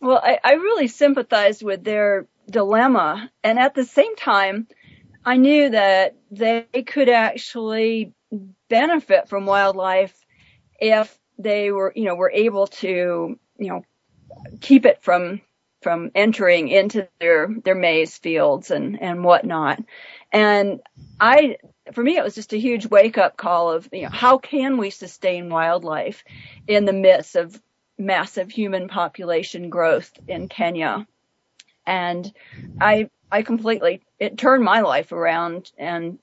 Well, 0.01 0.21
I, 0.23 0.39
I 0.43 0.53
really 0.55 0.89
sympathized 0.89 1.63
with 1.63 1.85
their 1.85 2.27
dilemma, 2.51 3.31
and 3.43 3.59
at 3.59 3.75
the 3.75 3.85
same 3.85 4.17
time, 4.17 4.67
I 5.25 5.37
knew 5.37 5.71
that 5.71 6.17
they 6.31 6.67
could 6.87 7.09
actually 7.09 8.13
benefit 8.69 9.29
from 9.29 9.47
wildlife 9.47 10.15
if 10.81 11.17
they 11.39 11.71
were, 11.71 11.93
you 11.95 12.05
know, 12.05 12.15
were 12.15 12.33
able 12.33 12.67
to, 12.67 13.39
you 13.59 13.69
know, 13.69 13.85
keep 14.61 14.87
it 14.87 15.03
from 15.03 15.41
from 15.83 16.11
entering 16.15 16.69
into 16.69 17.09
their 17.21 17.49
their 17.65 17.75
maize 17.75 18.17
fields 18.17 18.71
and 18.71 19.01
and 19.01 19.25
whatnot. 19.25 19.83
And 20.33 20.81
I, 21.21 21.59
for 21.93 22.03
me, 22.03 22.17
it 22.17 22.25
was 22.25 22.35
just 22.35 22.55
a 22.55 22.59
huge 22.59 22.87
wake 22.87 23.19
up 23.19 23.37
call 23.37 23.71
of 23.71 23.89
you 23.93 24.03
know 24.03 24.11
how 24.11 24.39
can 24.39 24.79
we 24.79 24.91
sustain 24.91 25.51
wildlife 25.51 26.25
in 26.67 26.85
the 26.85 26.93
midst 26.93 27.37
of 27.37 27.61
massive 27.99 28.51
human 28.51 28.89
population 28.89 29.69
growth 29.71 30.12
in 30.29 30.49
Kenya. 30.49 31.07
And 31.87 32.33
I 32.81 33.11
I 33.31 33.43
completely 33.43 34.03
it 34.19 34.39
turned 34.39 34.65
my 34.65 34.81
life 34.81 35.12
around 35.12 35.73
and 35.77 36.19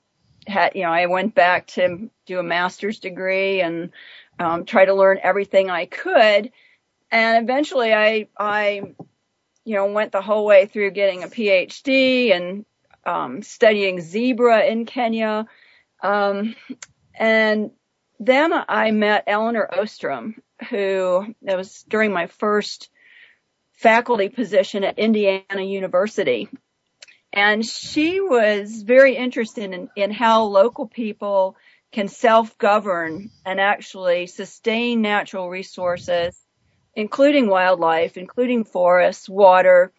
had 0.46 0.74
you 0.74 0.82
know 0.82 0.92
I 0.92 1.06
went 1.06 1.34
back 1.34 1.66
to 1.68 2.10
do 2.26 2.38
a 2.38 2.42
master's 2.42 2.98
degree 2.98 3.60
and 3.60 3.90
um, 4.38 4.64
try 4.64 4.86
to 4.86 4.94
learn 4.94 5.18
everything 5.22 5.68
I 5.68 5.84
could 5.84 6.50
and 7.10 7.42
eventually 7.42 7.92
I, 7.92 8.28
I, 8.38 8.94
you 9.64 9.74
know, 9.74 9.86
went 9.92 10.12
the 10.12 10.22
whole 10.22 10.44
way 10.46 10.66
through 10.66 10.92
getting 10.92 11.22
a 11.22 11.28
PhD 11.28 12.34
and 12.34 12.64
um, 13.04 13.42
studying 13.42 14.00
zebra 14.00 14.64
in 14.64 14.86
Kenya. 14.86 15.46
Um, 16.02 16.54
and 17.14 17.70
then 18.18 18.52
I 18.52 18.90
met 18.90 19.24
Elinor 19.26 19.68
Ostrom, 19.72 20.36
who 20.68 21.34
it 21.42 21.56
was 21.56 21.84
during 21.88 22.12
my 22.12 22.26
first 22.26 22.90
faculty 23.72 24.28
position 24.28 24.84
at 24.84 24.98
Indiana 24.98 25.62
University. 25.62 26.48
And 27.32 27.64
she 27.64 28.20
was 28.20 28.82
very 28.82 29.16
interested 29.16 29.72
in, 29.72 29.88
in 29.96 30.10
how 30.10 30.44
local 30.44 30.86
people 30.86 31.56
can 31.92 32.08
self-govern 32.08 33.30
and 33.44 33.60
actually 33.60 34.26
sustain 34.26 35.00
natural 35.00 35.48
resources 35.48 36.36
including 36.94 37.48
wildlife, 37.48 38.16
including 38.16 38.64
forests, 38.64 39.28
water, 39.28 39.92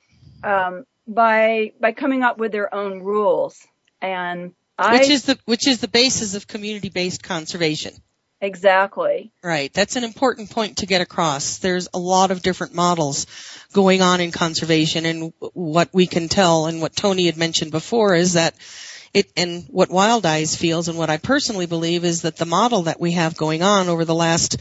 um, 0.43 0.85
by 1.07 1.73
by 1.79 1.91
coming 1.91 2.23
up 2.23 2.37
with 2.37 2.51
their 2.51 2.73
own 2.73 3.01
rules. 3.01 3.59
And 4.01 4.53
I, 4.77 4.99
which 4.99 5.09
is 5.09 5.23
the 5.23 5.39
which 5.45 5.67
is 5.67 5.79
the 5.79 5.87
basis 5.87 6.35
of 6.35 6.47
community 6.47 6.89
based 6.89 7.23
conservation. 7.23 7.93
Exactly. 8.43 9.31
Right. 9.43 9.71
That's 9.71 9.97
an 9.97 10.03
important 10.03 10.49
point 10.49 10.77
to 10.77 10.87
get 10.87 11.01
across. 11.01 11.59
There's 11.59 11.87
a 11.93 11.99
lot 11.99 12.31
of 12.31 12.41
different 12.41 12.73
models 12.73 13.27
going 13.71 14.01
on 14.01 14.19
in 14.19 14.31
conservation 14.31 15.05
and 15.05 15.31
what 15.53 15.89
we 15.93 16.07
can 16.07 16.27
tell 16.27 16.65
and 16.65 16.81
what 16.81 16.95
Tony 16.95 17.27
had 17.27 17.37
mentioned 17.37 17.69
before 17.69 18.15
is 18.15 18.33
that 18.33 18.55
it, 19.13 19.31
and 19.37 19.65
what 19.69 19.91
Wild 19.91 20.25
Eyes 20.25 20.55
feels 20.55 20.87
and 20.87 20.97
what 20.97 21.11
I 21.11 21.17
personally 21.17 21.67
believe 21.67 22.03
is 22.03 22.23
that 22.23 22.37
the 22.37 22.45
model 22.45 22.83
that 22.83 22.99
we 22.99 23.11
have 23.11 23.37
going 23.37 23.61
on 23.61 23.89
over 23.89 24.05
the 24.05 24.15
last 24.15 24.57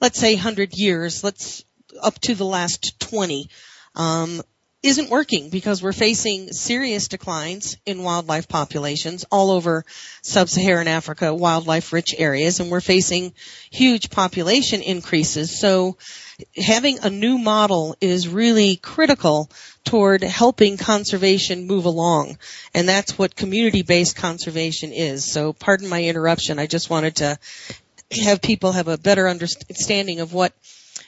let's 0.00 0.18
say 0.18 0.34
100 0.34 0.74
years, 0.74 1.24
let's 1.24 1.64
up 2.02 2.18
to 2.20 2.34
the 2.34 2.44
last 2.44 2.98
20, 3.00 3.48
um, 3.94 4.42
isn't 4.84 5.08
working 5.08 5.48
because 5.48 5.82
we're 5.82 5.92
facing 5.92 6.52
serious 6.52 7.08
declines 7.08 7.78
in 7.86 8.02
wildlife 8.02 8.46
populations 8.48 9.24
all 9.30 9.50
over 9.50 9.82
sub-Saharan 10.20 10.88
Africa, 10.88 11.34
wildlife 11.34 11.94
rich 11.94 12.14
areas, 12.18 12.60
and 12.60 12.70
we're 12.70 12.82
facing 12.82 13.32
huge 13.70 14.10
population 14.10 14.82
increases. 14.82 15.58
So 15.58 15.96
having 16.54 16.98
a 16.98 17.08
new 17.08 17.38
model 17.38 17.96
is 18.02 18.28
really 18.28 18.76
critical 18.76 19.50
toward 19.84 20.22
helping 20.22 20.76
conservation 20.76 21.66
move 21.66 21.86
along. 21.86 22.36
And 22.74 22.86
that's 22.86 23.16
what 23.16 23.36
community-based 23.36 24.16
conservation 24.16 24.92
is. 24.92 25.24
So 25.24 25.54
pardon 25.54 25.88
my 25.88 26.04
interruption. 26.04 26.58
I 26.58 26.66
just 26.66 26.90
wanted 26.90 27.16
to 27.16 27.38
have 28.10 28.42
people 28.42 28.72
have 28.72 28.88
a 28.88 28.98
better 28.98 29.28
understanding 29.28 30.20
of 30.20 30.32
what 30.32 30.52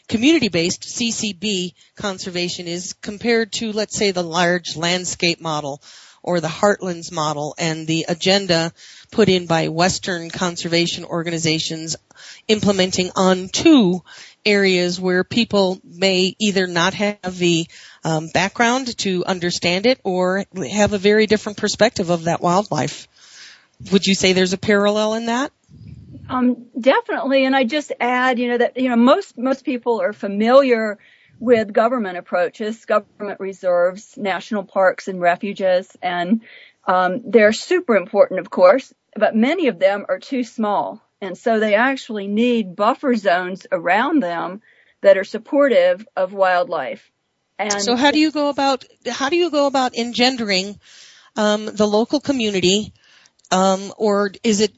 community-based 0.08 0.82
CCB 0.82 1.74
conservation 1.96 2.66
is 2.66 2.94
compared 2.94 3.52
to, 3.52 3.72
let's 3.72 3.96
say, 3.96 4.10
the 4.10 4.22
large 4.22 4.76
landscape 4.76 5.40
model 5.40 5.82
or 6.22 6.40
the 6.40 6.48
Heartlands 6.48 7.12
model 7.12 7.54
and 7.56 7.86
the 7.86 8.06
agenda 8.08 8.72
put 9.12 9.28
in 9.28 9.46
by 9.46 9.68
Western 9.68 10.28
conservation 10.28 11.04
organizations 11.04 11.96
implementing 12.48 13.10
on 13.14 13.44
onto 13.44 14.00
areas 14.44 15.00
where 15.00 15.24
people 15.24 15.80
may 15.84 16.34
either 16.38 16.66
not 16.66 16.94
have 16.94 17.38
the 17.38 17.66
um, 18.04 18.28
background 18.28 18.96
to 18.98 19.24
understand 19.24 19.86
it 19.86 20.00
or 20.04 20.44
have 20.70 20.92
a 20.92 20.98
very 20.98 21.26
different 21.26 21.58
perspective 21.58 22.10
of 22.10 22.24
that 22.24 22.40
wildlife. 22.40 23.08
Would 23.92 24.06
you 24.06 24.14
say 24.14 24.32
there's 24.32 24.52
a 24.52 24.58
parallel 24.58 25.14
in 25.14 25.26
that? 25.26 25.52
Um, 26.28 26.66
definitely, 26.78 27.44
and 27.44 27.54
I 27.54 27.64
just 27.64 27.92
add, 28.00 28.38
you 28.38 28.48
know, 28.48 28.58
that 28.58 28.76
you 28.76 28.88
know 28.88 28.96
most 28.96 29.38
most 29.38 29.64
people 29.64 30.00
are 30.00 30.12
familiar 30.12 30.98
with 31.38 31.72
government 31.72 32.18
approaches, 32.18 32.84
government 32.84 33.40
reserves, 33.40 34.16
national 34.16 34.64
parks, 34.64 35.08
and 35.08 35.20
refuges, 35.20 35.96
and 36.02 36.40
um, 36.86 37.22
they're 37.26 37.52
super 37.52 37.96
important, 37.96 38.40
of 38.40 38.50
course, 38.50 38.92
but 39.14 39.36
many 39.36 39.68
of 39.68 39.78
them 39.78 40.06
are 40.08 40.18
too 40.18 40.42
small, 40.42 41.00
and 41.20 41.38
so 41.38 41.60
they 41.60 41.74
actually 41.74 42.26
need 42.26 42.74
buffer 42.74 43.14
zones 43.14 43.66
around 43.70 44.22
them 44.22 44.62
that 45.02 45.16
are 45.16 45.24
supportive 45.24 46.06
of 46.16 46.32
wildlife. 46.32 47.10
And 47.58 47.80
so, 47.82 47.96
how 47.96 48.10
do 48.10 48.18
you 48.18 48.32
go 48.32 48.48
about 48.48 48.84
how 49.08 49.28
do 49.28 49.36
you 49.36 49.50
go 49.50 49.66
about 49.66 49.96
engendering 49.96 50.78
um, 51.36 51.66
the 51.66 51.86
local 51.86 52.20
community, 52.20 52.92
um, 53.50 53.92
or 53.96 54.32
is 54.42 54.60
it 54.60 54.72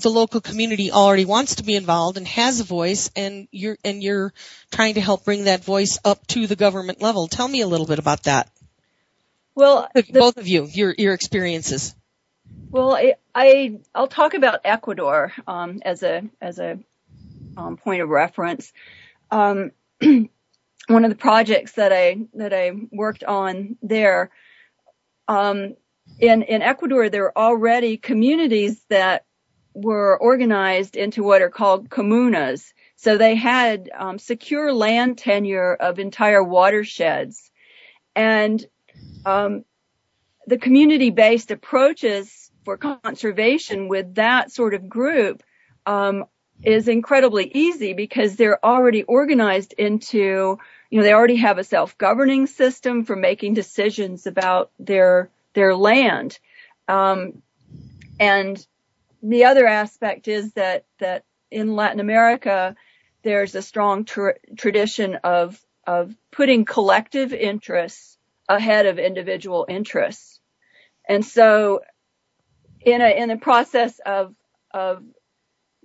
the 0.00 0.10
local 0.10 0.40
community 0.40 0.90
already 0.90 1.24
wants 1.24 1.56
to 1.56 1.64
be 1.64 1.74
involved 1.74 2.16
and 2.16 2.26
has 2.28 2.60
a 2.60 2.64
voice 2.64 3.10
and 3.16 3.48
you're 3.50 3.78
and 3.84 4.02
you're 4.02 4.32
trying 4.70 4.94
to 4.94 5.00
help 5.00 5.24
bring 5.24 5.44
that 5.44 5.64
voice 5.64 5.98
up 6.04 6.26
to 6.28 6.46
the 6.46 6.56
government 6.56 7.00
level. 7.00 7.28
Tell 7.28 7.48
me 7.48 7.60
a 7.60 7.66
little 7.66 7.86
bit 7.86 7.98
about 7.98 8.24
that. 8.24 8.50
Well, 9.54 9.88
the, 9.94 10.02
both 10.02 10.36
of 10.36 10.48
you, 10.48 10.66
your 10.66 10.94
your 10.96 11.14
experiences. 11.14 11.94
Well, 12.70 12.94
I, 12.94 13.14
I 13.34 13.78
will 13.94 14.08
talk 14.08 14.34
about 14.34 14.60
Ecuador 14.64 15.32
um, 15.46 15.80
as 15.84 16.02
a 16.02 16.22
as 16.40 16.58
a 16.58 16.78
um, 17.56 17.76
point 17.76 18.02
of 18.02 18.08
reference. 18.08 18.72
Um, 19.30 19.70
one 20.00 21.04
of 21.04 21.10
the 21.10 21.16
projects 21.16 21.72
that 21.72 21.92
I 21.92 22.18
that 22.34 22.52
I 22.52 22.72
worked 22.90 23.22
on 23.24 23.76
there 23.82 24.30
um, 25.28 25.76
in 26.18 26.42
in 26.42 26.62
Ecuador, 26.62 27.08
there 27.08 27.26
are 27.26 27.50
already 27.50 27.96
communities 27.96 28.80
that 28.88 29.24
were 29.74 30.16
organized 30.16 30.96
into 30.96 31.22
what 31.22 31.42
are 31.42 31.50
called 31.50 31.90
comunas. 31.90 32.72
So 32.96 33.18
they 33.18 33.34
had 33.34 33.90
um, 33.94 34.18
secure 34.18 34.72
land 34.72 35.18
tenure 35.18 35.74
of 35.74 35.98
entire 35.98 36.42
watersheds. 36.42 37.50
And 38.14 38.64
um, 39.26 39.64
the 40.46 40.58
community-based 40.58 41.50
approaches 41.50 42.50
for 42.64 42.76
conservation 42.76 43.88
with 43.88 44.14
that 44.14 44.52
sort 44.52 44.74
of 44.74 44.88
group 44.88 45.42
um, 45.84 46.24
is 46.62 46.88
incredibly 46.88 47.50
easy 47.52 47.92
because 47.92 48.36
they're 48.36 48.64
already 48.64 49.02
organized 49.02 49.74
into, 49.76 50.58
you 50.90 50.98
know, 50.98 51.02
they 51.02 51.12
already 51.12 51.36
have 51.36 51.58
a 51.58 51.64
self-governing 51.64 52.46
system 52.46 53.04
for 53.04 53.16
making 53.16 53.54
decisions 53.54 54.26
about 54.26 54.70
their 54.78 55.30
their 55.52 55.74
land. 55.76 56.38
Um, 56.88 57.42
and 58.18 58.66
the 59.24 59.44
other 59.46 59.66
aspect 59.66 60.28
is 60.28 60.52
that 60.52 60.84
that 61.00 61.24
in 61.50 61.74
Latin 61.74 62.00
America 62.00 62.76
there's 63.22 63.54
a 63.54 63.62
strong 63.62 64.04
tra- 64.04 64.34
tradition 64.56 65.16
of 65.24 65.60
of 65.86 66.14
putting 66.30 66.64
collective 66.64 67.32
interests 67.32 68.18
ahead 68.48 68.86
of 68.86 68.98
individual 68.98 69.64
interests, 69.68 70.40
and 71.08 71.24
so 71.24 71.80
in 72.82 73.00
a 73.00 73.16
in 73.16 73.28
the 73.30 73.36
process 73.38 73.98
of 74.04 74.34
of 74.72 75.02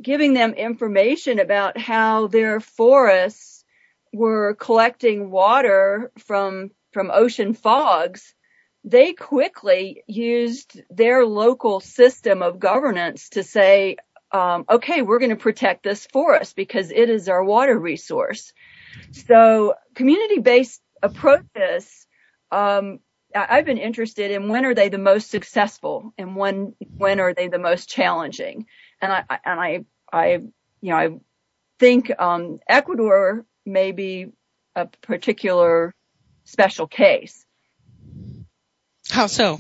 giving 0.02 0.34
them 0.34 0.54
information 0.54 1.40
about 1.40 1.78
how 1.78 2.28
their 2.28 2.60
forests 2.60 3.64
were 4.12 4.56
collecting 4.56 5.32
water 5.32 6.12
from 6.18 6.72
from 6.92 7.12
ocean 7.14 7.54
fogs 7.54 8.34
they 8.84 9.14
quickly 9.14 10.04
used 10.08 10.82
their 10.90 11.26
local 11.26 11.80
system 11.80 12.42
of 12.42 12.60
governance 12.60 13.30
to 13.30 13.44
say, 13.44 13.98
um, 14.32 14.66
okay, 14.70 15.02
we're 15.02 15.20
going 15.20 15.30
to 15.32 15.36
protect 15.36 15.84
this 15.84 16.06
forest 16.08 16.56
because 16.56 16.92
it 16.92 17.10
is 17.10 17.30
our 17.30 17.44
water 17.44 17.78
resource. 17.78 18.54
So 19.12 19.74
community-based 19.96 20.82
approaches, 21.02 22.08
um, 22.52 23.00
I've 23.36 23.66
been 23.66 23.78
interested 23.78 24.32
in 24.32 24.50
when 24.50 24.66
are 24.66 24.74
they 24.74 24.90
the 24.90 24.98
most 24.98 25.30
successful 25.30 26.14
and 26.18 26.36
when 26.36 26.76
when 26.98 27.20
are 27.20 27.34
they 27.34 27.48
the 27.48 27.60
most 27.60 27.88
challenging. 27.88 28.66
And 29.02 29.12
I 29.12 29.24
and 29.46 29.60
I 29.60 29.86
I 30.12 30.32
you 30.82 30.90
know 30.90 30.96
I 30.96 31.10
think 31.80 32.12
um, 32.20 32.60
Ecuador 32.68 33.46
may 33.66 33.92
be 33.92 34.32
a 34.76 34.88
particular 34.88 35.94
special 36.44 36.88
case. 36.88 37.46
How 39.10 39.28
so? 39.28 39.60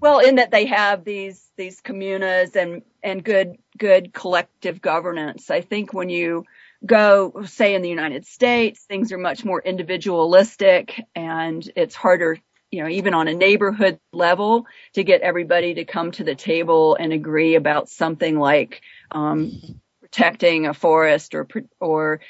Well, 0.00 0.18
in 0.18 0.36
that 0.36 0.50
they 0.50 0.66
have 0.66 1.04
these 1.04 1.48
these 1.56 1.80
comunas 1.80 2.56
and 2.56 2.82
and 3.02 3.22
good 3.22 3.56
good 3.78 4.12
collective 4.12 4.80
governance. 4.80 5.50
I 5.50 5.60
think 5.60 5.92
when 5.92 6.08
you 6.08 6.44
go, 6.84 7.44
say 7.44 7.74
in 7.74 7.82
the 7.82 7.88
United 7.88 8.26
States, 8.26 8.82
things 8.82 9.12
are 9.12 9.18
much 9.18 9.44
more 9.44 9.62
individualistic 9.62 11.00
and 11.14 11.70
it's 11.76 11.94
harder, 11.94 12.38
you 12.70 12.82
know, 12.82 12.88
even 12.88 13.14
on 13.14 13.28
a 13.28 13.34
neighborhood 13.34 14.00
level 14.12 14.66
to 14.94 15.04
get 15.04 15.20
everybody 15.20 15.74
to 15.74 15.84
come 15.84 16.10
to 16.12 16.24
the 16.24 16.34
table 16.34 16.96
and 16.96 17.12
agree 17.12 17.54
about 17.54 17.88
something 17.88 18.38
like 18.38 18.82
um, 19.12 19.52
protecting 20.00 20.66
a 20.66 20.74
forest 20.74 21.34
or 21.34 21.46
or 21.78 22.20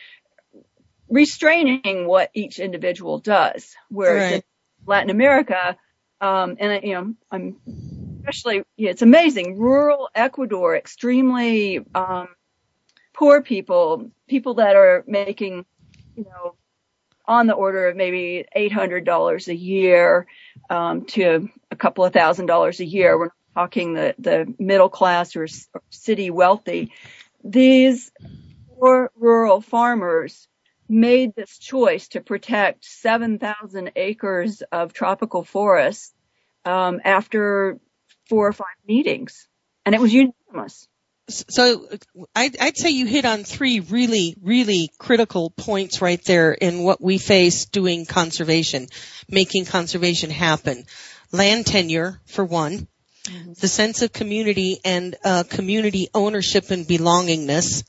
restraining 1.09 2.07
what 2.07 2.31
each 2.35 2.59
individual 2.59 3.19
does. 3.19 3.75
Whereas 3.89 4.33
right. 4.33 4.35
in 4.37 4.43
Latin 4.87 5.11
America, 5.11 5.77
um, 6.23 6.57
and 6.61 6.85
you 6.85 6.95
know, 6.95 7.15
I'm 7.31 7.57
especially, 8.21 8.63
yeah, 8.77 8.91
it's 8.91 9.03
amazing. 9.03 9.59
Rural 9.59 10.09
Ecuador, 10.15 10.77
extremely, 10.77 11.85
um, 11.95 12.29
poor 13.13 13.43
people, 13.43 14.11
people 14.29 14.55
that 14.55 14.77
are 14.77 15.05
making, 15.09 15.67
you 16.17 16.25
know, 16.25 16.55
on 17.27 17.49
the 17.49 17.55
order 17.55 17.89
of 17.89 17.97
maybe 17.97 18.45
$800 18.57 19.49
a 19.49 19.55
year, 19.55 20.27
um, 20.71 21.05
to 21.07 21.49
a 21.71 21.77
couple 21.77 22.05
of 22.05 22.13
thousand 22.13 22.47
dollars 22.47 22.79
a 22.79 22.85
year. 22.85 23.19
We're 23.19 23.31
talking 23.55 23.95
the, 23.95 24.15
the 24.19 24.55
middle 24.59 24.89
class 24.89 25.35
or, 25.35 25.45
or 25.75 25.83
city 25.91 26.31
wealthy. 26.31 26.93
These 27.43 28.13
poor 28.69 29.11
rural 29.17 29.61
farmers 29.61 30.47
made 30.89 31.35
this 31.35 31.59
choice 31.59 32.09
to 32.09 32.21
protect 32.21 32.85
7,000 32.85 33.93
acres 33.97 34.63
of 34.73 34.93
tropical 34.93 35.45
forest 35.45 36.15
um, 36.65 37.01
after 37.05 37.79
four 38.29 38.49
or 38.49 38.53
five 38.53 38.77
meetings, 38.87 39.49
and 39.85 39.95
it 39.95 40.01
was 40.01 40.13
unanimous. 40.13 40.89
So 41.29 41.89
I'd, 42.35 42.59
I'd, 42.61 42.77
say 42.77 42.91
you 42.91 43.07
hit 43.07 43.25
on 43.25 43.45
three 43.45 43.81
really, 43.81 44.37
really 44.43 44.91
critical 44.99 45.51
points 45.51 46.03
right 46.03 46.23
there 46.25 46.53
in 46.53 46.83
what 46.83 47.01
we 47.01 47.19
face 47.19 47.67
doing 47.67 48.07
conservation, 48.07 48.89
making 49.29 49.67
conservation 49.67 50.31
happen. 50.31 50.85
Land 51.31 51.67
tenure, 51.67 52.21
for 52.27 52.45
one, 52.45 52.89
mm-hmm. 53.25 53.53
the 53.53 53.69
sense 53.69 54.03
of 54.03 54.13
community 54.13 54.81
and 54.85 55.15
uh, 55.25 55.45
community 55.49 56.09
ownership 56.13 56.71
and 56.71 56.87
belongingness, 56.87 57.85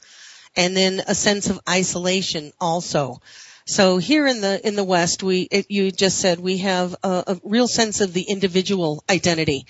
and 0.55 0.75
then 0.75 1.01
a 1.07 1.15
sense 1.15 1.49
of 1.49 1.59
isolation 1.67 2.51
also. 2.59 3.21
So 3.65 3.97
here 3.97 4.27
in 4.27 4.41
the 4.41 4.65
in 4.65 4.75
the 4.75 4.83
West, 4.83 5.23
we 5.23 5.41
it, 5.43 5.67
you 5.69 5.91
just 5.91 6.19
said 6.19 6.39
we 6.39 6.57
have 6.59 6.95
a, 7.01 7.23
a, 7.27 7.41
real 7.43 7.67
sense 7.67 8.01
of 8.01 8.11
the 8.11 8.23
individual 8.23 9.03
identity, 9.09 9.67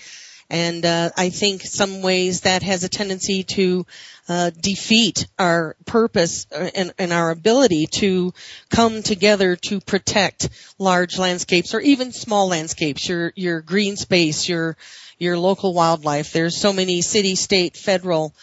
and 0.50 0.84
uh, 0.84 1.10
I 1.16 1.30
think 1.30 1.62
some 1.62 2.02
ways 2.02 2.40
that 2.40 2.64
has 2.64 2.82
a 2.82 2.88
tendency 2.88 3.44
to 3.44 3.86
uh, 4.28 4.50
defeat 4.50 5.28
our 5.38 5.76
purpose 5.86 6.46
uh, 6.50 6.70
and, 6.74 6.92
and 6.98 7.12
our 7.12 7.30
ability 7.30 7.86
to 7.98 8.34
come 8.68 9.04
together 9.04 9.54
to 9.56 9.80
protect 9.80 10.48
large 10.78 11.16
landscapes 11.16 11.72
or 11.72 11.80
even 11.80 12.10
small 12.10 12.48
landscapes, 12.48 13.08
your 13.08 13.32
your 13.36 13.60
green 13.60 13.96
space, 13.96 14.48
your 14.48 14.76
your 15.18 15.38
local 15.38 15.72
wildlife. 15.72 16.32
There's 16.32 16.56
so 16.56 16.72
many 16.72 17.00
city, 17.00 17.36
state, 17.36 17.76
federal 17.76 18.34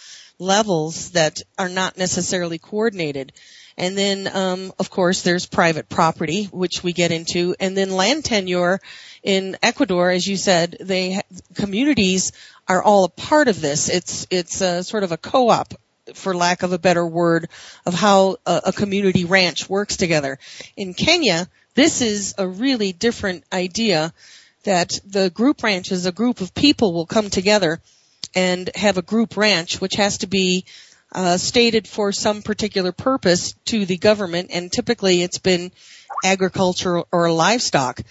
levels 0.41 1.11
that 1.11 1.41
are 1.57 1.69
not 1.69 1.97
necessarily 1.97 2.57
coordinated. 2.57 3.31
And 3.77 3.97
then, 3.97 4.27
um, 4.27 4.73
of 4.79 4.89
course, 4.89 5.21
there's 5.21 5.45
private 5.45 5.87
property, 5.87 6.45
which 6.45 6.83
we 6.83 6.91
get 6.91 7.11
into, 7.11 7.55
and 7.59 7.77
then 7.77 7.91
land 7.91 8.25
tenure 8.25 8.81
in 9.23 9.57
Ecuador, 9.63 10.09
as 10.09 10.27
you 10.27 10.35
said, 10.35 10.77
they 10.79 11.21
communities 11.53 12.31
are 12.67 12.83
all 12.83 13.05
a 13.05 13.09
part 13.09 13.47
of 13.47 13.61
this. 13.61 13.87
It's 13.87 14.27
it's 14.29 14.61
a, 14.61 14.83
sort 14.83 15.03
of 15.03 15.11
a 15.11 15.17
co-op, 15.17 15.73
for 16.15 16.35
lack 16.35 16.63
of 16.63 16.73
a 16.73 16.79
better 16.79 17.05
word, 17.05 17.47
of 17.85 17.93
how 17.93 18.37
a, 18.45 18.61
a 18.65 18.73
community 18.73 19.25
ranch 19.25 19.69
works 19.69 19.95
together. 19.95 20.37
In 20.75 20.93
Kenya, 20.93 21.47
this 21.75 22.01
is 22.01 22.35
a 22.37 22.47
really 22.47 22.91
different 22.91 23.43
idea 23.53 24.11
that 24.63 24.99
the 25.05 25.29
group 25.29 25.63
ranches, 25.63 26.05
a 26.05 26.11
group 26.11 26.41
of 26.41 26.53
people 26.53 26.93
will 26.93 27.05
come 27.05 27.29
together 27.29 27.79
and 28.35 28.69
have 28.75 28.97
a 28.97 29.01
group 29.01 29.37
ranch, 29.37 29.81
which 29.81 29.95
has 29.95 30.19
to 30.19 30.27
be 30.27 30.65
uh, 31.13 31.37
stated 31.37 31.87
for 31.87 32.11
some 32.11 32.41
particular 32.41 32.91
purpose 32.91 33.53
to 33.65 33.85
the 33.85 33.97
government, 33.97 34.49
and 34.53 34.71
typically 34.71 35.21
it's 35.21 35.39
been 35.39 35.71
agriculture 36.23 37.03
or 37.11 37.31
livestock. 37.31 38.01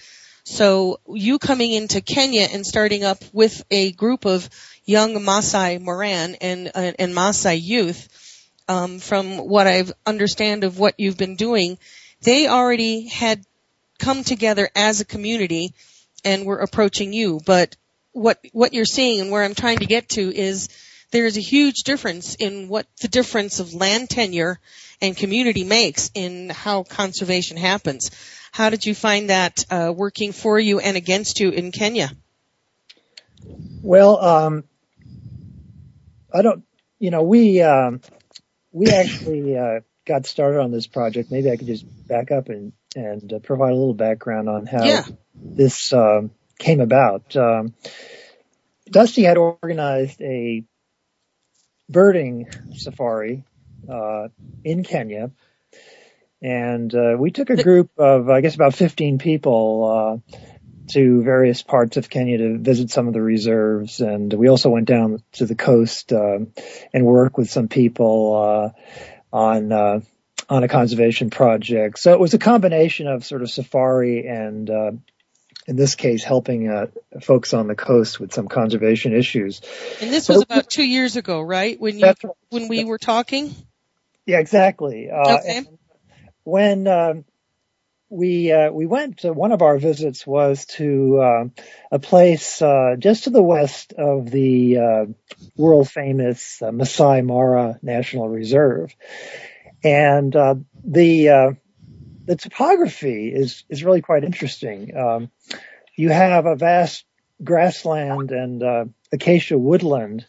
So 0.43 0.99
you 1.07 1.39
coming 1.39 1.71
into 1.71 2.01
Kenya 2.01 2.47
and 2.51 2.65
starting 2.65 3.03
up 3.03 3.23
with 3.31 3.63
a 3.71 3.91
group 3.91 4.25
of 4.25 4.49
young 4.85 5.13
Maasai 5.15 5.79
Moran 5.79 6.35
and 6.41 6.67
uh, 6.73 6.91
and 6.97 7.13
Maasai 7.13 7.61
youth, 7.61 8.07
um, 8.67 8.99
from 8.99 9.37
what 9.37 9.67
I 9.67 9.85
understand 10.05 10.63
of 10.63 10.79
what 10.79 10.95
you've 10.97 11.17
been 11.17 11.35
doing, 11.35 11.77
they 12.21 12.47
already 12.47 13.07
had 13.07 13.43
come 13.99 14.23
together 14.23 14.69
as 14.75 14.99
a 14.99 15.05
community 15.05 15.73
and 16.23 16.45
were 16.45 16.59
approaching 16.59 17.13
you. 17.13 17.39
But 17.45 17.75
what 18.13 18.39
what 18.51 18.73
you're 18.73 18.85
seeing 18.85 19.21
and 19.21 19.31
where 19.31 19.43
I'm 19.43 19.55
trying 19.55 19.79
to 19.79 19.85
get 19.85 20.09
to 20.09 20.21
is 20.33 20.69
there 21.11 21.25
is 21.25 21.37
a 21.37 21.41
huge 21.41 21.83
difference 21.83 22.35
in 22.35 22.67
what 22.69 22.87
the 23.01 23.07
difference 23.07 23.59
of 23.59 23.73
land 23.73 24.09
tenure 24.09 24.59
and 25.01 25.15
community 25.15 25.63
makes 25.63 26.11
in 26.13 26.49
how 26.49 26.83
conservation 26.83 27.57
happens. 27.57 28.11
How 28.51 28.69
did 28.69 28.85
you 28.85 28.93
find 28.93 29.29
that 29.29 29.65
uh, 29.69 29.93
working 29.95 30.31
for 30.31 30.59
you 30.59 30.79
and 30.79 30.97
against 30.97 31.39
you 31.39 31.49
in 31.49 31.71
Kenya? 31.71 32.11
Well, 33.81 34.23
um, 34.23 34.63
I 36.33 36.41
don't, 36.41 36.63
you 36.99 37.11
know, 37.11 37.23
we 37.23 37.61
um, 37.61 38.01
we 38.71 38.87
actually 38.87 39.57
uh, 39.57 39.81
got 40.05 40.25
started 40.25 40.59
on 40.59 40.71
this 40.71 40.87
project. 40.87 41.31
Maybe 41.31 41.49
I 41.49 41.57
could 41.57 41.67
just 41.67 41.85
back 42.07 42.31
up 42.31 42.49
and 42.49 42.73
and 42.95 43.33
uh, 43.33 43.39
provide 43.39 43.71
a 43.71 43.75
little 43.75 43.93
background 43.93 44.49
on 44.49 44.65
how 44.65 44.83
yeah. 44.83 45.03
this 45.33 45.93
um, 45.93 46.31
came 46.61 46.79
about. 46.79 47.35
Um, 47.35 47.73
Dusty 48.89 49.23
had 49.23 49.37
organized 49.37 50.21
a 50.21 50.63
birding 51.89 52.47
safari 52.75 53.43
uh, 53.89 54.27
in 54.63 54.83
Kenya, 54.83 55.31
and 56.41 56.93
uh, 56.93 57.15
we 57.17 57.31
took 57.31 57.49
a 57.49 57.61
group 57.61 57.89
of, 57.97 58.29
I 58.29 58.41
guess, 58.41 58.55
about 58.55 58.75
15 58.75 59.17
people 59.17 60.21
uh, 60.27 60.35
to 60.91 61.23
various 61.23 61.63
parts 61.63 61.97
of 61.97 62.09
Kenya 62.09 62.37
to 62.37 62.57
visit 62.57 62.91
some 62.91 63.07
of 63.07 63.13
the 63.13 63.21
reserves, 63.21 63.99
and 63.99 64.31
we 64.31 64.47
also 64.47 64.69
went 64.69 64.87
down 64.87 65.23
to 65.33 65.45
the 65.45 65.55
coast 65.55 66.13
uh, 66.13 66.39
and 66.93 67.05
worked 67.05 67.37
with 67.37 67.49
some 67.49 67.69
people 67.69 68.73
uh, 69.33 69.35
on 69.35 69.71
uh, 69.71 69.99
on 70.49 70.63
a 70.63 70.67
conservation 70.67 71.29
project. 71.29 71.97
So 71.97 72.13
it 72.13 72.19
was 72.19 72.33
a 72.33 72.39
combination 72.39 73.07
of 73.07 73.25
sort 73.25 73.41
of 73.41 73.49
safari 73.49 74.27
and 74.27 74.69
in 75.67 75.75
this 75.75 75.95
case, 75.95 76.23
helping 76.23 76.69
uh, 76.69 76.87
folks 77.21 77.53
on 77.53 77.67
the 77.67 77.75
coast 77.75 78.19
with 78.19 78.33
some 78.33 78.47
conservation 78.47 79.13
issues. 79.13 79.61
And 80.01 80.11
this 80.11 80.27
was 80.27 80.41
about 80.41 80.69
two 80.69 80.83
years 80.83 81.15
ago, 81.15 81.41
right? 81.41 81.79
When 81.79 81.99
you 81.99 82.05
right. 82.05 82.17
when 82.49 82.67
we 82.67 82.83
were 82.83 82.97
talking. 82.97 83.53
Yeah, 84.25 84.39
exactly. 84.39 85.09
Uh, 85.09 85.37
okay. 85.37 85.65
When 86.43 86.87
um, 86.87 87.25
we 88.11 88.51
uh, 88.51 88.71
we 88.71 88.85
went 88.85 89.19
to 89.19 89.31
one 89.31 89.51
of 89.51 89.61
our 89.61 89.77
visits 89.77 90.27
was 90.27 90.65
to 90.65 91.19
uh, 91.19 91.43
a 91.91 91.99
place 91.99 92.61
uh, 92.61 92.95
just 92.99 93.23
to 93.23 93.29
the 93.29 93.41
west 93.41 93.93
of 93.93 94.29
the 94.29 94.77
uh, 94.77 95.05
world 95.55 95.89
famous 95.89 96.61
uh, 96.61 96.71
Masai 96.71 97.21
Mara 97.21 97.79
National 97.81 98.27
Reserve, 98.27 98.93
and 99.83 100.33
the 100.83 101.57
the 102.25 102.35
topography 102.35 103.33
is 103.33 103.63
is 103.69 103.83
really 103.83 104.01
quite 104.01 104.23
interesting. 104.23 104.95
Um, 104.95 105.31
you 105.95 106.09
have 106.09 106.45
a 106.45 106.55
vast 106.55 107.05
grassland 107.43 108.31
and 108.31 108.63
uh, 108.63 108.85
acacia 109.11 109.57
woodland 109.57 110.25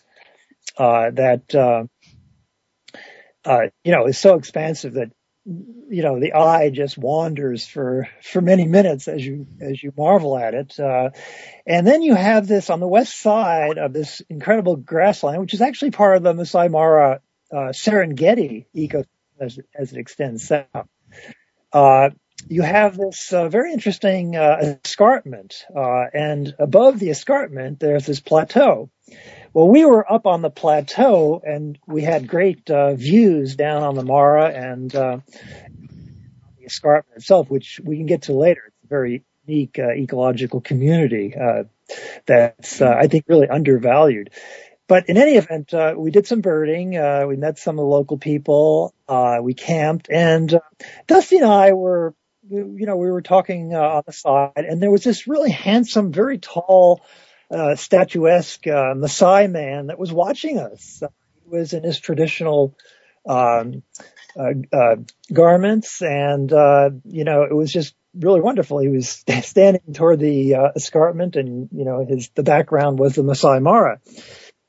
uh, 0.78 1.11
that 1.11 1.55
uh, 1.55 1.85
uh, 3.44 3.66
you 3.85 3.92
know 3.92 4.07
is 4.07 4.18
so 4.18 4.35
expansive 4.35 4.94
that 4.94 5.12
you 5.44 6.02
know 6.02 6.20
the 6.20 6.35
eye 6.35 6.70
just 6.70 6.96
wanders 6.96 7.66
for 7.66 8.09
for 8.22 8.40
many 8.40 8.66
minutes 8.66 9.09
as 9.09 9.24
you 9.24 9.46
as 9.61 9.83
you 9.83 9.92
marvel 9.96 10.38
at 10.38 10.55
it. 10.55 10.78
Uh, 10.78 11.11
and 11.66 11.87
then 11.87 12.02
you 12.02 12.14
have 12.14 12.46
this 12.46 12.70
on 12.70 12.81
the 12.81 12.88
west 12.88 13.18
side 13.20 13.78
of 13.78 13.92
this 13.92 14.22
incredible 14.28 14.76
grassland, 14.76 15.40
which 15.40 15.55
is 15.55 15.61
actually 15.61 15.90
part 15.90 16.16
of 16.16 16.22
the 16.22 16.35
Masai 16.35 16.68
Mara 16.68 17.20
uh, 17.52 17.57
Serengeti 17.72 18.66
ecosystem 18.74 19.07
as, 19.40 19.59
as 19.74 19.92
it 19.92 19.98
extends 19.98 20.46
south 20.46 20.87
you 22.49 22.63
have 22.63 22.97
this 22.97 23.33
uh, 23.33 23.49
very 23.49 23.73
interesting 23.73 24.37
uh, 24.37 24.77
escarpment, 24.85 25.65
uh, 25.75 26.05
and 26.13 26.55
above 26.59 26.99
the 26.99 27.11
escarpment, 27.11 27.81
there's 27.81 28.07
this 28.07 28.21
plateau. 28.21 28.91
Well, 29.53 29.69
we 29.69 29.85
were 29.85 30.11
up 30.11 30.27
on 30.27 30.43
the 30.43 30.51
plateau, 30.51 31.41
and 31.45 31.79
we 31.87 32.03
had 32.03 32.27
great 32.27 32.71
uh, 32.71 32.95
views 32.95 33.55
down 33.55 33.83
on 33.83 33.95
the 33.95 34.05
Mara 34.05 34.49
and 34.49 34.95
uh, 34.95 35.19
the 36.59 36.65
escarpment 36.65 37.19
itself, 37.19 37.51
which 37.51 37.81
we 37.85 37.97
can 37.97 38.07
get 38.07 38.23
to 38.23 38.33
later. 38.33 38.63
It's 38.67 38.85
a 38.85 38.89
very 38.89 39.25
unique 39.47 39.79
ecological 39.79 40.61
community 40.61 41.35
that's, 42.27 42.81
I 42.81 43.09
think, 43.09 43.25
really 43.29 43.49
undervalued. 43.49 44.31
But 44.92 45.09
in 45.09 45.16
any 45.16 45.37
event, 45.37 45.72
uh, 45.72 45.94
we 45.96 46.11
did 46.11 46.26
some 46.26 46.42
birding. 46.42 46.98
Uh, 46.98 47.24
we 47.26 47.37
met 47.38 47.59
some 47.59 47.78
of 47.78 47.83
the 47.83 47.88
local 47.88 48.18
people. 48.18 48.94
Uh, 49.09 49.38
we 49.40 49.55
camped, 49.55 50.11
and 50.11 50.52
uh, 50.52 50.61
Dusty 51.07 51.38
and 51.38 51.46
I 51.46 51.72
were, 51.72 52.14
you 52.46 52.85
know, 52.85 52.96
we 52.96 53.11
were 53.11 53.22
talking 53.22 53.74
uh, 53.74 53.81
on 53.81 54.02
the 54.05 54.12
side, 54.12 54.52
and 54.57 54.83
there 54.83 54.90
was 54.90 55.02
this 55.02 55.26
really 55.26 55.50
handsome, 55.50 56.12
very 56.12 56.37
tall, 56.37 57.00
uh, 57.50 57.74
statuesque 57.74 58.64
Maasai 58.64 59.50
man 59.50 59.87
that 59.87 59.98
was 59.98 60.12
watching 60.12 60.59
us. 60.59 61.02
he 61.42 61.48
was 61.48 61.72
in 61.72 61.85
his 61.85 61.98
traditional 61.98 62.76
um, 63.26 63.83
garments, 65.33 66.02
and 66.02 66.50
you 66.50 67.24
know, 67.24 67.44
it 67.44 67.55
was 67.55 67.72
just 67.72 67.94
really 68.14 68.42
wonderful. 68.42 68.78
He 68.78 68.88
was 68.88 69.09
standing 69.40 69.94
toward 69.94 70.20
the 70.20 70.52
escarpment, 70.76 71.37
and 71.37 71.70
you 71.72 71.87
know, 71.87 72.05
his 72.05 72.28
the 72.35 72.42
background 72.42 72.98
was 72.98 73.14
the 73.14 73.22
Masai 73.22 73.59
Mara. 73.61 73.98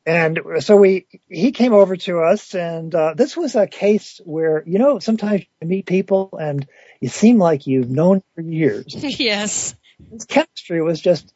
And 0.06 0.39
so 0.60 0.76
we, 0.76 1.08
he 1.30 1.52
came 1.52 1.74
over 1.74 1.96
to 1.96 2.22
us 2.22 2.54
and, 2.56 2.94
uh, 2.94 3.13
this 3.16 3.38
was 3.38 3.56
a 3.56 3.68
case 3.68 4.20
where, 4.26 4.62
you 4.66 4.78
know, 4.78 5.00
sometimes 5.00 5.46
you 5.62 5.68
meet 5.68 5.86
people 5.86 6.38
and 6.39 6.68
you 7.00 7.08
seem 7.08 7.38
like 7.38 7.68
you've 7.68 7.89
known 7.89 8.22
for 8.36 8.42
years. 8.42 8.86
yes. 8.96 9.76
His 10.12 10.26
chemistry 10.26 10.82
was 10.82 11.00
just 11.00 11.34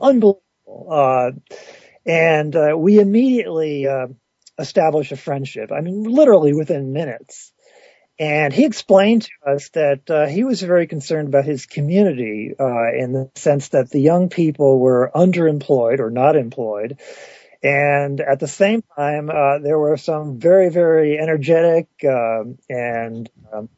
unbelievable. 0.00 0.42
Uh, 0.90 1.32
and, 2.06 2.56
uh, 2.56 2.74
we 2.76 2.98
immediately, 2.98 3.86
uh, 3.86 4.06
established 4.58 5.12
a 5.12 5.16
friendship. 5.16 5.70
I 5.70 5.82
mean, 5.82 6.04
literally 6.04 6.54
within 6.54 6.94
minutes. 6.94 7.52
And 8.18 8.52
he 8.52 8.64
explained 8.64 9.22
to 9.22 9.52
us 9.52 9.68
that 9.70 10.10
uh, 10.10 10.26
he 10.26 10.42
was 10.42 10.62
very 10.62 10.86
concerned 10.86 11.28
about 11.28 11.44
his 11.44 11.66
community 11.66 12.54
uh, 12.58 12.92
in 12.94 13.12
the 13.12 13.30
sense 13.34 13.68
that 13.68 13.90
the 13.90 14.00
young 14.00 14.30
people 14.30 14.78
were 14.78 15.10
underemployed 15.14 16.00
or 16.00 16.10
not 16.10 16.34
employed, 16.34 16.98
and 17.66 18.20
at 18.20 18.38
the 18.38 18.46
same 18.46 18.84
time, 18.96 19.28
uh, 19.28 19.58
there 19.58 19.76
were 19.76 19.96
some 19.96 20.38
very, 20.38 20.68
very 20.68 21.18
energetic 21.18 21.88
uh, 22.04 22.44
and 22.70 23.28
um, 23.52 23.68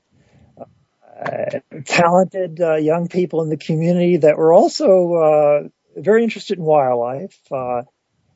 uh, 0.61 1.61
talented 1.87 2.61
uh, 2.61 2.74
young 2.74 3.09
people 3.09 3.42
in 3.42 3.48
the 3.48 3.57
community 3.57 4.18
that 4.18 4.37
were 4.37 4.53
also 4.53 5.14
uh, 5.14 5.68
very 5.96 6.22
interested 6.22 6.59
in 6.59 6.64
wildlife. 6.64 7.40
Uh, 7.51 7.85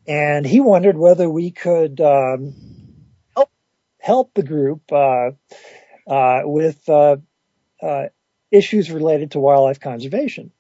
and 0.07 0.47
he 0.47 0.61
wondered 0.61 0.97
whether 0.97 1.29
we 1.29 1.51
could 1.51 2.01
um, 2.01 2.55
help 3.37 3.51
help 4.01 4.33
the 4.33 4.43
group 4.43 4.81
with 6.47 6.89
issues 8.51 8.91
related 8.91 9.33
to 9.33 9.39
wildlife 9.39 9.81
conservation. 9.81 10.51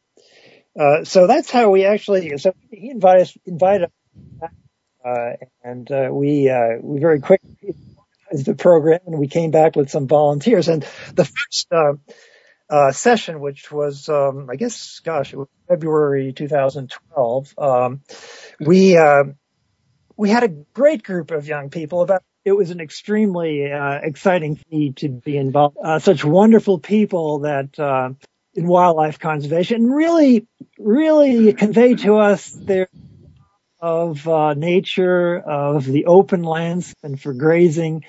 so 1.05 1.27
that's 1.27 1.51
how 1.51 1.71
we 1.71 1.87
actually. 1.87 2.37
So 2.37 2.53
he 2.71 2.91
invited 2.91 3.33
invited 3.47 3.91
uh, 5.05 5.33
and 5.63 5.91
uh, 5.91 6.09
we 6.11 6.49
uh, 6.49 6.79
we 6.81 7.01
very 7.01 7.21
quickly 7.21 7.75
organized 7.97 8.47
the 8.47 8.55
program, 8.55 9.01
and 9.07 9.19
we 9.19 9.29
came 9.29 9.51
back 9.51 9.77
with 9.77 9.91
some 9.91 10.07
volunteers. 10.07 10.69
And 10.69 10.83
the 11.15 11.25
first 11.25 11.67
uh, 11.73 11.95
uh, 12.71 12.93
session, 12.93 13.41
which 13.41 13.71
was 13.71 14.09
um, 14.09 14.49
I 14.51 14.57
guess, 14.57 15.01
gosh, 15.01 15.33
it 15.33 15.37
was 15.37 15.49
February 15.69 16.33
2012, 16.33 17.55
um, 17.59 18.03
we 18.61 18.97
uh, 18.97 19.25
we 20.17 20.31
had 20.31 20.45
a 20.45 20.49
great 20.49 21.03
group 21.03 21.31
of 21.31 21.47
young 21.47 21.71
people. 21.71 22.03
About 22.03 22.23
it 22.45 22.53
was 22.53 22.71
an 22.71 22.81
extremely 22.81 23.63
exciting 23.63 24.57
feat 24.57 24.97
to 24.97 25.09
be 25.09 25.37
involved. 25.37 25.77
such 26.01 26.25
wonderful 26.25 26.81
people 26.81 27.41
that 27.41 27.79
in 28.55 28.67
wildlife 28.67 29.19
conservation 29.19 29.91
really, 29.91 30.47
really 30.77 31.53
conveyed 31.53 32.01
to 32.01 32.17
us 32.17 32.51
their 32.51 32.89
of 33.83 34.27
uh, 34.29 34.55
nature, 34.55 35.39
of 35.39 35.85
the 35.85 36.07
open 36.07 36.45
lands 36.45 36.95
and 37.03 37.21
for 37.21 37.35
grazing. 37.35 38.05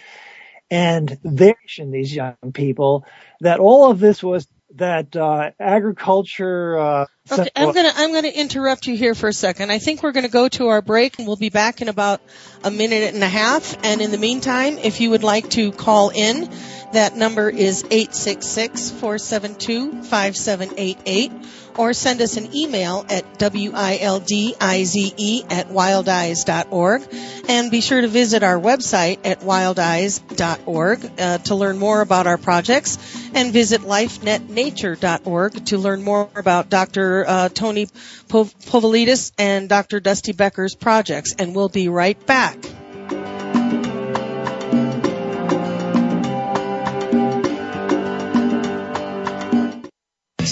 And 0.70 1.18
they 1.24 1.56
these 1.78 2.16
young 2.16 2.36
people 2.54 3.06
that 3.42 3.60
all 3.60 3.92
of 3.92 4.00
this 4.00 4.24
was 4.24 4.48
that 4.76 5.16
uh, 5.16 5.52
agriculture. 5.60 6.78
Uh, 6.78 7.06
okay, 7.32 7.50
I'm 7.56 7.74
gonna 7.74 7.92
I'm 7.96 8.14
gonna 8.14 8.30
interrupt 8.30 8.88
you 8.88 8.96
here 8.96 9.14
for 9.16 9.28
a 9.28 9.34
second. 9.34 9.72
I 9.72 9.80
think 9.80 10.04
we're 10.04 10.12
gonna 10.12 10.30
go 10.30 10.48
to 10.50 10.70
our 10.70 10.82
break, 10.82 11.20
and 11.20 11.28
we'll 11.28 11.36
be 11.36 11.50
back 11.50 11.82
in 11.82 11.90
about 11.90 12.22
a 12.64 12.72
minute 12.72 13.14
and 13.14 13.24
a 13.24 13.28
half. 13.28 13.78
And 13.84 14.02
in 14.02 14.12
the 14.12 14.18
meantime, 14.18 14.78
if 14.78 15.02
you 15.02 15.12
would 15.12 15.24
like 15.24 15.50
to 15.52 15.72
call 15.72 16.10
in, 16.10 16.50
that 16.94 17.16
number 17.16 17.50
is 17.50 17.84
866 17.84 18.92
472 18.92 20.04
5788 20.04 21.32
or 21.78 21.94
send 21.94 22.22
us 22.22 22.38
an 22.38 22.56
email 22.56 23.06
at 23.10 23.40
wildize 23.40 25.46
at 25.50 25.70
wildeyes.org. 25.70 27.02
And 27.50 27.72
be 27.72 27.82
sure 27.82 28.02
to 28.02 28.08
visit 28.08 28.44
our 28.44 28.60
website 28.60 29.20
at 29.26 29.42
wildeyes.org 29.42 31.12
uh, 31.20 31.38
to 31.40 31.56
learn 31.56 31.78
more 31.78 32.02
about 32.02 32.28
our 32.28 32.38
projects 32.38 32.98
and 33.34 33.52
visit 33.52 33.82
lifenetnature.org 33.82 35.66
to 35.66 35.78
learn 35.78 36.04
more 36.04 36.30
about 36.36 36.70
Dr. 36.70 37.26
Uh, 37.28 37.50
Tony 37.50 37.88
Povilitis 38.28 39.32
and 39.38 39.68
Dr. 39.68 40.00
Dusty 40.00 40.34
Becker's 40.34 40.76
projects. 40.76 41.36
And 41.38 41.56
we'll 41.56 41.70
be 41.70 41.90
right 41.90 42.24
back. 42.26 42.58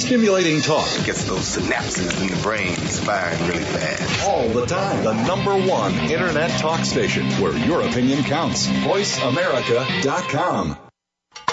Stimulating 0.01 0.61
talk 0.61 0.87
gets 1.05 1.25
those 1.25 1.55
synapses 1.55 2.19
in 2.21 2.27
the 2.27 2.35
brain 2.41 2.75
firing 2.75 3.39
really 3.47 3.63
fast. 3.63 4.27
All 4.27 4.49
the 4.49 4.65
time. 4.65 5.03
The 5.03 5.13
number 5.27 5.55
one 5.55 5.93
internet 6.09 6.49
talk 6.59 6.83
station 6.83 7.27
where 7.39 7.55
your 7.55 7.83
opinion 7.83 8.23
counts. 8.23 8.65
VoiceAmerica.com. 8.67 10.75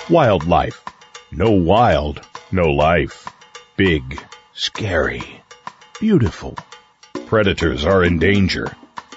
Wildlife. 0.08 0.82
No 1.30 1.50
wild, 1.50 2.22
no 2.50 2.70
life. 2.70 3.28
Big, 3.76 4.18
scary, 4.54 5.42
beautiful. 6.00 6.56
Predators 7.26 7.84
are 7.84 8.02
in 8.02 8.18
danger. 8.18 8.74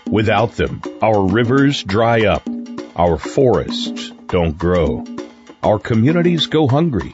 Without 0.08 0.58
them, 0.58 0.82
our 1.02 1.26
rivers 1.26 1.82
dry 1.84 2.26
up. 2.26 2.44
Our 2.98 3.18
forests 3.18 4.12
don't 4.28 4.58
grow. 4.58 5.06
Our 5.64 5.80
communities 5.80 6.48
go 6.48 6.68
hungry 6.68 7.14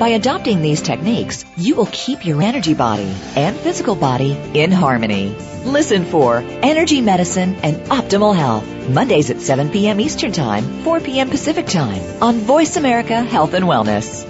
By 0.00 0.08
adopting 0.08 0.62
these 0.62 0.80
techniques, 0.80 1.44
you 1.58 1.74
will 1.74 1.88
keep 1.92 2.24
your 2.24 2.40
energy 2.40 2.72
body 2.72 3.14
and 3.36 3.54
physical 3.54 3.94
body 3.94 4.32
in 4.54 4.72
harmony. 4.72 5.36
Listen 5.66 6.06
for 6.06 6.38
Energy 6.38 7.02
Medicine 7.02 7.56
and 7.56 7.76
Optimal 7.90 8.34
Health, 8.34 8.66
Mondays 8.88 9.28
at 9.28 9.42
7 9.42 9.68
p.m. 9.68 10.00
Eastern 10.00 10.32
Time, 10.32 10.64
4 10.84 11.00
p.m. 11.00 11.28
Pacific 11.28 11.66
Time 11.66 12.00
on 12.22 12.36
Voice 12.36 12.76
America 12.76 13.20
Health 13.20 13.52
and 13.52 13.66
Wellness. 13.66 14.29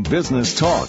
in 0.00 0.10
business 0.10 0.54
talk. 0.58 0.88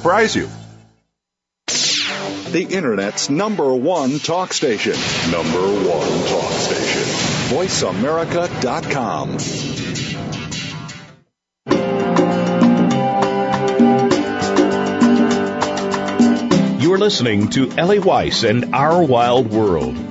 surprise 0.01 0.35
you. 0.35 0.49
The 1.67 2.65
Internet's 2.67 3.29
number 3.29 3.71
one 3.75 4.17
talk 4.17 4.51
station. 4.51 4.93
Number 5.31 5.61
one 5.61 6.27
talk 6.27 6.51
station. 6.53 7.03
VoiceAmerica.com. 7.55 9.37
You're 16.81 16.97
listening 16.97 17.49
to 17.49 17.69
Ellie 17.77 17.99
Weiss 17.99 18.41
and 18.41 18.73
Our 18.73 19.03
Wild 19.03 19.51
World. 19.51 20.10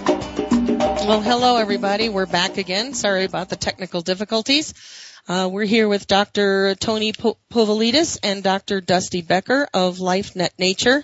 Well, 1.01 1.19
hello 1.19 1.57
everybody. 1.57 2.09
We're 2.09 2.27
back 2.27 2.57
again. 2.57 2.93
Sorry 2.93 3.23
about 3.23 3.49
the 3.49 3.55
technical 3.55 4.01
difficulties. 4.01 4.75
Uh, 5.27 5.49
we're 5.51 5.65
here 5.65 5.87
with 5.87 6.05
Dr. 6.05 6.75
Tony 6.75 7.11
po- 7.11 7.37
Povilitis 7.51 8.19
and 8.21 8.43
Dr. 8.43 8.81
Dusty 8.81 9.23
Becker 9.23 9.67
of 9.73 9.97
LifeNet 9.97 10.51
Nature, 10.59 11.03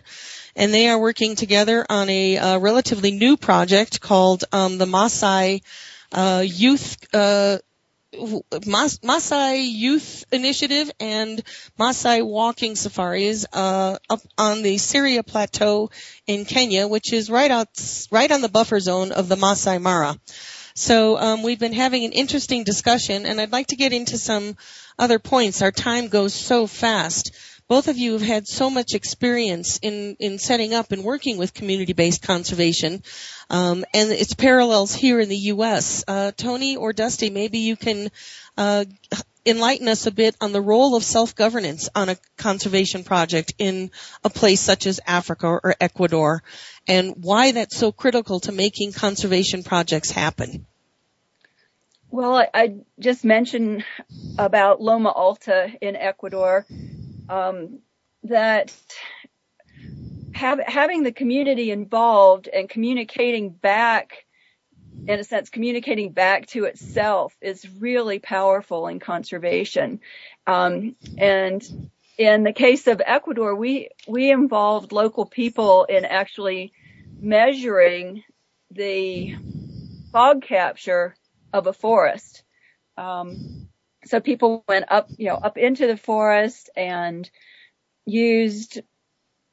and 0.56 0.72
they 0.72 0.88
are 0.88 1.00
working 1.00 1.36
together 1.36 1.84
on 1.90 2.10
a 2.10 2.38
uh, 2.38 2.60
relatively 2.60 3.10
new 3.10 3.38
project 3.38 4.00
called 4.00 4.44
um, 4.52 4.78
the 4.78 4.86
Maasai 4.86 5.64
uh, 6.12 6.44
Youth 6.46 6.98
uh, 7.14 7.58
Maasai 8.18 9.72
Youth 9.72 10.26
Initiative 10.32 10.92
and 11.00 11.42
Maasai 11.80 12.26
Walking 12.26 12.76
Safaris 12.76 13.46
uh, 13.54 13.98
up 14.10 14.22
on 14.38 14.64
the 14.64 14.78
Siria 14.78 15.24
Plateau 15.24 15.90
in 16.26 16.46
Kenya, 16.46 16.88
which 16.88 17.14
is 17.14 17.30
right 17.30 17.52
out 17.52 17.70
right 18.12 18.32
on 18.32 18.42
the 18.42 18.50
buffer 18.50 18.80
zone 18.80 19.12
of 19.12 19.30
the 19.30 19.36
Maasai 19.36 19.82
Mara. 19.82 20.18
So 20.74 21.18
um, 21.18 21.42
we've 21.42 21.60
been 21.60 21.74
having 21.74 22.06
an 22.06 22.12
interesting 22.12 22.64
discussion, 22.64 23.26
and 23.26 23.42
I'd 23.42 23.52
like 23.52 23.68
to 23.68 23.76
get 23.76 23.94
into 23.94 24.18
some 24.18 24.56
other 25.00 25.18
points. 25.18 25.62
Our 25.62 25.72
time 25.72 26.08
goes 26.08 26.34
so 26.34 26.68
fast. 26.68 27.32
Both 27.68 27.90
of 27.90 27.98
you 27.98 28.14
have 28.14 28.22
had 28.22 28.48
so 28.48 28.70
much 28.70 28.94
experience 28.94 29.78
in, 29.82 30.16
in 30.20 30.40
setting 30.40 30.74
up 30.74 30.94
and 30.94 31.04
working 31.04 31.38
with 31.38 31.54
community-based 31.54 32.22
conservation, 32.22 33.04
um, 33.50 33.84
and 33.94 34.10
its 34.12 34.34
parallels 34.34 34.94
here 34.94 35.20
in 35.20 35.28
the 35.28 35.38
U.S. 35.52 36.06
Uh, 36.08 36.32
Tony 36.32 36.78
or 36.78 36.94
Dusty, 36.94 37.30
maybe 37.30 37.60
you 37.60 37.76
can 37.76 38.10
uh, 38.58 38.86
enlighten 39.46 39.90
us 39.90 40.06
a 40.06 40.12
bit 40.12 40.36
on 40.40 40.54
the 40.54 40.62
role 40.62 40.96
of 40.96 41.04
self-governance 41.04 41.90
on 41.94 42.08
a 42.08 42.18
conservation 42.38 43.04
project 43.04 43.54
in 43.58 43.92
a 44.24 44.30
place 44.30 44.62
such 44.62 44.86
as 44.86 45.02
Africa 45.06 45.48
or 45.48 45.76
Ecuador, 45.82 46.44
and 46.88 47.16
why 47.22 47.52
that's 47.52 47.76
so 47.76 47.92
critical 47.92 48.40
to 48.42 48.54
making 48.54 48.94
conservation 48.94 49.64
projects 49.64 50.10
happen. 50.10 50.66
Well, 52.10 52.36
I, 52.36 52.48
I 52.54 52.76
just 52.98 53.26
mentioned 53.26 53.84
about 54.38 54.82
Loma 54.82 55.10
Alta 55.10 55.70
in 55.82 55.98
Ecuador, 55.98 56.66
that 58.24 58.74
have, 60.34 60.60
having 60.60 61.04
the 61.04 61.12
community 61.12 61.72
involved 61.72 62.48
and 62.48 62.70
communicating 62.70 63.50
back, 63.50 64.26
in 65.08 65.20
a 65.20 65.24
sense, 65.24 65.50
communicating 65.50 66.12
back 66.12 66.48
to 66.48 66.66
itself 66.66 67.36
is 67.42 67.68
really 67.80 68.20
powerful 68.20 68.88
in 68.88 69.00
conservation. 69.00 70.00
Um, 70.46 70.96
and 71.18 71.64
in 72.18 72.44
the 72.44 72.54
case 72.54 72.88
of 72.88 73.02
Ecuador, 73.06 73.56
we 73.56 73.90
we 74.08 74.32
involved 74.32 74.92
local 74.92 75.26
people 75.26 75.86
in 75.86 76.04
actually 76.04 76.74
measuring 77.20 78.24
the 78.72 79.36
fog 80.12 80.42
capture 80.42 81.16
of 81.54 81.68
a 81.68 81.74
forest. 81.74 82.44
So 84.08 84.20
people 84.20 84.64
went 84.68 84.86
up, 84.90 85.10
you 85.18 85.28
know, 85.28 85.36
up 85.36 85.58
into 85.58 85.88
the 85.88 85.98
forest 85.98 86.70
and 86.76 87.30
used 88.06 88.82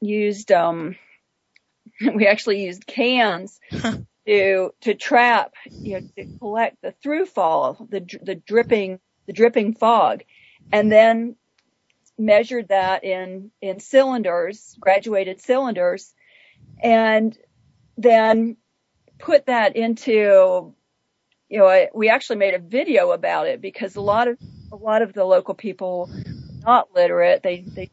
used 0.01 0.51
um 0.51 0.95
we 2.15 2.27
actually 2.27 2.63
used 2.63 2.87
cans 2.87 3.59
to 4.27 4.71
to 4.81 4.93
trap 4.93 5.53
you 5.69 5.99
know 5.99 6.07
to 6.17 6.37
collect 6.39 6.81
the 6.81 6.93
through 7.03 7.25
fall 7.25 7.87
the 7.89 7.99
the 8.23 8.35
dripping 8.35 8.99
the 9.25 9.33
dripping 9.33 9.73
fog 9.73 10.23
and 10.71 10.91
then 10.91 11.35
measured 12.17 12.69
that 12.69 13.03
in 13.03 13.51
in 13.61 13.79
cylinders 13.79 14.75
graduated 14.79 15.41
cylinders 15.41 16.13
and 16.81 17.37
then 17.97 18.57
put 19.19 19.45
that 19.45 19.75
into 19.75 20.73
you 21.49 21.59
know 21.59 21.67
I, 21.67 21.89
we 21.93 22.09
actually 22.09 22.37
made 22.37 22.53
a 22.53 22.59
video 22.59 23.11
about 23.11 23.47
it 23.47 23.61
because 23.61 23.95
a 23.95 24.01
lot 24.01 24.27
of 24.27 24.37
a 24.71 24.75
lot 24.75 25.01
of 25.01 25.13
the 25.13 25.23
local 25.23 25.53
people 25.53 26.09
not 26.65 26.93
literate. 26.93 27.43
They 27.43 27.61
they 27.61 27.89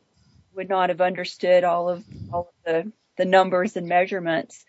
would 0.54 0.68
not 0.68 0.88
have 0.88 1.00
understood 1.00 1.64
all 1.64 1.88
of 1.88 2.04
all 2.32 2.52
of 2.66 2.72
the 2.72 2.92
the 3.18 3.24
numbers 3.24 3.76
and 3.76 3.86
measurements. 3.86 4.64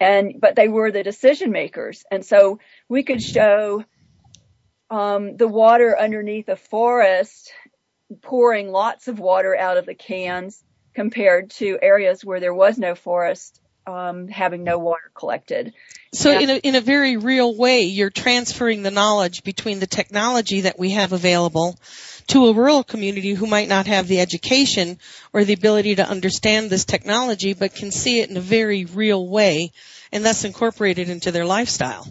And 0.00 0.34
but 0.40 0.54
they 0.54 0.68
were 0.68 0.92
the 0.92 1.02
decision 1.02 1.50
makers. 1.50 2.04
And 2.10 2.24
so 2.24 2.60
we 2.88 3.02
could 3.02 3.22
show 3.22 3.84
um, 4.90 5.36
the 5.36 5.48
water 5.48 5.98
underneath 5.98 6.48
a 6.48 6.56
forest 6.56 7.52
pouring 8.22 8.70
lots 8.70 9.08
of 9.08 9.18
water 9.18 9.56
out 9.56 9.76
of 9.76 9.86
the 9.86 9.94
cans 9.94 10.62
compared 10.94 11.50
to 11.50 11.78
areas 11.82 12.24
where 12.24 12.40
there 12.40 12.54
was 12.54 12.78
no 12.78 12.94
forest 12.94 13.60
um, 13.88 14.28
having 14.28 14.64
no 14.64 14.78
water 14.78 15.10
collected. 15.14 15.72
So 16.12 16.38
in 16.38 16.50
a, 16.50 16.56
in 16.56 16.74
a 16.74 16.80
very 16.80 17.16
real 17.16 17.54
way, 17.54 17.84
you're 17.84 18.10
transferring 18.10 18.82
the 18.82 18.90
knowledge 18.90 19.42
between 19.42 19.80
the 19.80 19.86
technology 19.86 20.62
that 20.62 20.78
we 20.78 20.90
have 20.90 21.12
available 21.12 21.78
to 22.28 22.46
a 22.46 22.52
rural 22.52 22.84
community 22.84 23.32
who 23.32 23.46
might 23.46 23.68
not 23.68 23.86
have 23.86 24.06
the 24.06 24.20
education 24.20 24.98
or 25.32 25.44
the 25.44 25.54
ability 25.54 25.94
to 25.96 26.06
understand 26.06 26.68
this 26.68 26.84
technology, 26.84 27.54
but 27.54 27.74
can 27.74 27.90
see 27.90 28.20
it 28.20 28.28
in 28.28 28.36
a 28.36 28.42
very 28.42 28.84
real 28.84 29.26
way 29.26 29.72
and 30.12 30.24
thus 30.24 30.44
incorporate 30.44 30.98
it 30.98 31.08
into 31.08 31.32
their 31.32 31.46
lifestyle. 31.46 32.06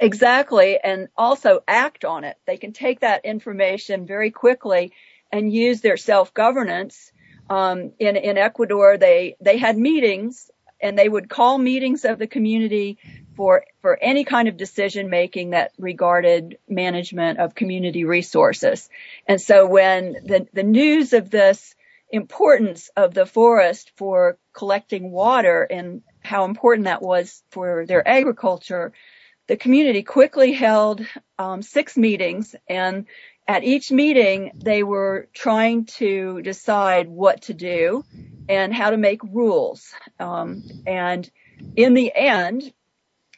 Exactly, 0.00 0.78
and 0.82 1.08
also 1.16 1.62
act 1.66 2.04
on 2.04 2.24
it. 2.24 2.36
They 2.46 2.56
can 2.56 2.72
take 2.72 3.00
that 3.00 3.24
information 3.24 4.06
very 4.06 4.30
quickly 4.30 4.92
and 5.32 5.52
use 5.52 5.80
their 5.80 5.96
self-governance. 5.96 7.12
Um, 7.48 7.92
in 7.98 8.16
in 8.16 8.38
Ecuador, 8.38 8.96
they 8.96 9.36
they 9.40 9.58
had 9.58 9.76
meetings 9.76 10.50
and 10.84 10.98
they 10.98 11.08
would 11.08 11.30
call 11.30 11.56
meetings 11.56 12.04
of 12.04 12.18
the 12.18 12.26
community 12.26 12.98
for 13.34 13.64
for 13.80 13.98
any 14.00 14.24
kind 14.24 14.48
of 14.48 14.56
decision 14.56 15.08
making 15.08 15.50
that 15.50 15.72
regarded 15.78 16.58
management 16.68 17.40
of 17.40 17.54
community 17.54 18.04
resources. 18.04 18.88
And 19.26 19.40
so 19.40 19.66
when 19.66 20.12
the 20.12 20.46
the 20.52 20.62
news 20.62 21.14
of 21.14 21.30
this 21.30 21.74
importance 22.10 22.90
of 22.96 23.14
the 23.14 23.26
forest 23.26 23.92
for 23.96 24.38
collecting 24.52 25.10
water 25.10 25.62
and 25.62 26.02
how 26.20 26.44
important 26.44 26.84
that 26.84 27.02
was 27.02 27.42
for 27.50 27.86
their 27.86 28.06
agriculture, 28.06 28.92
the 29.48 29.56
community 29.56 30.02
quickly 30.02 30.52
held 30.52 31.04
um, 31.38 31.62
six 31.62 31.96
meetings 31.96 32.54
and 32.68 33.06
at 33.46 33.64
each 33.64 33.90
meeting 33.90 34.52
they 34.54 34.82
were 34.82 35.28
trying 35.32 35.84
to 35.84 36.40
decide 36.42 37.08
what 37.08 37.42
to 37.42 37.54
do 37.54 38.04
and 38.48 38.72
how 38.72 38.90
to 38.90 38.96
make 38.96 39.22
rules. 39.22 39.92
Um, 40.18 40.62
and 40.86 41.30
in 41.76 41.94
the 41.94 42.12
end, 42.14 42.72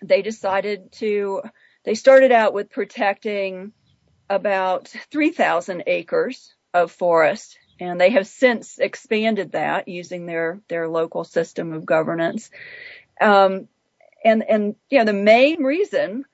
they 0.03 0.23
decided 0.23 0.93
to, 0.93 1.43
they 1.85 1.95
started 1.95 2.33
out 2.33 2.55
with 2.55 2.71
protecting 2.71 3.73
about 4.29 4.89
3,000 5.11 5.85
acres 5.87 6.55
of 6.75 6.93
forest 6.93 7.59
and 7.79 8.01
they 8.01 8.11
have 8.11 8.27
since 8.27 8.79
expanded 8.79 9.53
that 9.53 9.89
using 9.89 10.27
their, 10.27 10.61
their 10.69 10.89
local 10.89 11.25
system 11.25 11.73
of 11.73 11.85
governance. 11.85 12.51
Um, 13.21 13.69
and, 14.25 14.43
and, 14.49 14.77
you 14.89 14.99
know, 14.99 15.05
the 15.05 15.13
main 15.13 15.63
reason 15.63 16.25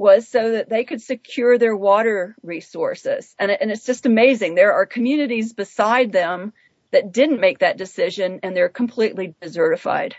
was 0.00 0.26
so 0.26 0.52
that 0.52 0.70
they 0.70 0.82
could 0.82 1.02
secure 1.02 1.58
their 1.58 1.76
water 1.76 2.34
resources. 2.42 3.34
And, 3.38 3.50
and 3.50 3.70
it's 3.70 3.84
just 3.84 4.06
amazing. 4.06 4.54
There 4.54 4.72
are 4.72 4.86
communities 4.86 5.52
beside 5.52 6.10
them 6.10 6.54
that 6.90 7.12
didn't 7.12 7.38
make 7.38 7.58
that 7.58 7.76
decision 7.76 8.40
and 8.42 8.56
they're 8.56 8.70
completely 8.70 9.34
desertified. 9.42 10.14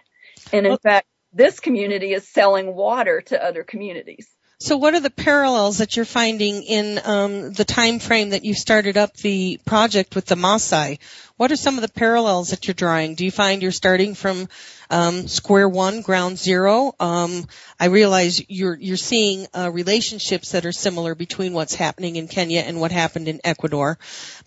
And 0.54 0.68
in 0.68 0.78
fact, 0.78 1.08
this 1.34 1.60
community 1.60 2.14
is 2.14 2.28
selling 2.28 2.76
water 2.76 3.22
to 3.22 3.44
other 3.44 3.64
communities. 3.64 4.30
So 4.62 4.78
what 4.78 4.94
are 4.94 5.00
the 5.00 5.10
parallels 5.10 5.80
that 5.80 5.96
you're 5.96 6.06
finding 6.06 6.62
in 6.62 7.02
um, 7.04 7.52
the 7.52 7.66
time 7.66 7.98
frame 7.98 8.30
that 8.30 8.46
you 8.46 8.54
started 8.54 8.96
up 8.96 9.18
the 9.18 9.60
project 9.66 10.14
with 10.14 10.28
the 10.28 10.36
Maasai? 10.36 11.00
What 11.36 11.52
are 11.52 11.56
some 11.56 11.80
of 11.80 11.82
the 11.82 11.90
parallels 11.90 12.52
that 12.52 12.68
you're 12.68 12.76
drawing? 12.76 13.16
Do 13.16 13.26
you 13.26 13.32
find 13.32 13.64
you're 13.64 13.72
starting 13.72 14.14
from 14.14 14.48
um, 14.92 15.28
square 15.28 15.68
one, 15.68 16.02
ground 16.02 16.38
zero? 16.38 16.94
Um, 17.00 17.48
I 17.80 17.86
realize 17.86 18.40
you're 18.50 18.78
you're 18.78 18.98
seeing 18.98 19.48
uh, 19.52 19.72
relationships 19.72 20.52
that 20.52 20.68
are 20.68 20.72
similar 20.72 21.16
between 21.16 21.54
what's 21.54 21.74
happening 21.74 22.18
in 22.18 22.28
Kenya 22.28 22.60
and 22.60 22.80
what 22.80 22.92
happened 22.92 23.28
in 23.28 23.42
Ecuador, 23.44 23.98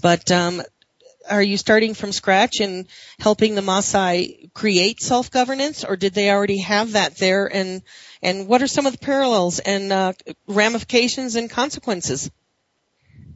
but 0.00 0.31
um, 0.31 0.62
are 1.29 1.43
you 1.43 1.57
starting 1.57 1.95
from 1.95 2.13
scratch 2.13 2.61
and 2.61 2.87
helping 3.19 3.55
the 3.55 3.61
Maasai 3.61 4.53
create 4.53 5.01
self-governance, 5.01 5.85
or 5.85 5.97
did 5.97 6.15
they 6.15 6.31
already 6.31 6.59
have 6.59 6.93
that 6.93 7.17
there? 7.17 7.47
And 7.47 7.83
and 8.23 8.49
what 8.49 8.63
are 8.63 8.67
some 8.67 8.87
of 8.87 8.93
the 8.93 8.99
parallels 8.99 9.59
and 9.59 9.93
uh, 9.93 10.13
ramifications 10.47 11.37
and 11.37 11.51
consequences? 11.51 12.31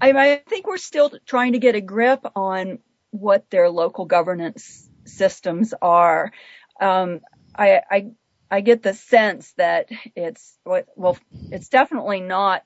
I, 0.01 0.13
I 0.13 0.43
think 0.49 0.67
we're 0.67 0.79
still 0.79 1.13
trying 1.27 1.53
to 1.53 1.59
get 1.59 1.75
a 1.75 1.81
grip 1.81 2.25
on 2.37 2.79
what 3.11 3.51
their 3.51 3.69
local 3.69 4.05
governance 4.05 4.89
systems 5.05 5.75
are. 5.81 6.33
Um, 6.81 7.21
I, 7.55 7.81
I 7.91 8.11
I 8.51 8.61
get 8.61 8.83
the 8.83 8.95
sense 8.95 9.53
that 9.57 9.89
it's 10.15 10.59
well, 10.65 11.19
it's 11.51 11.69
definitely 11.69 12.21
not 12.21 12.63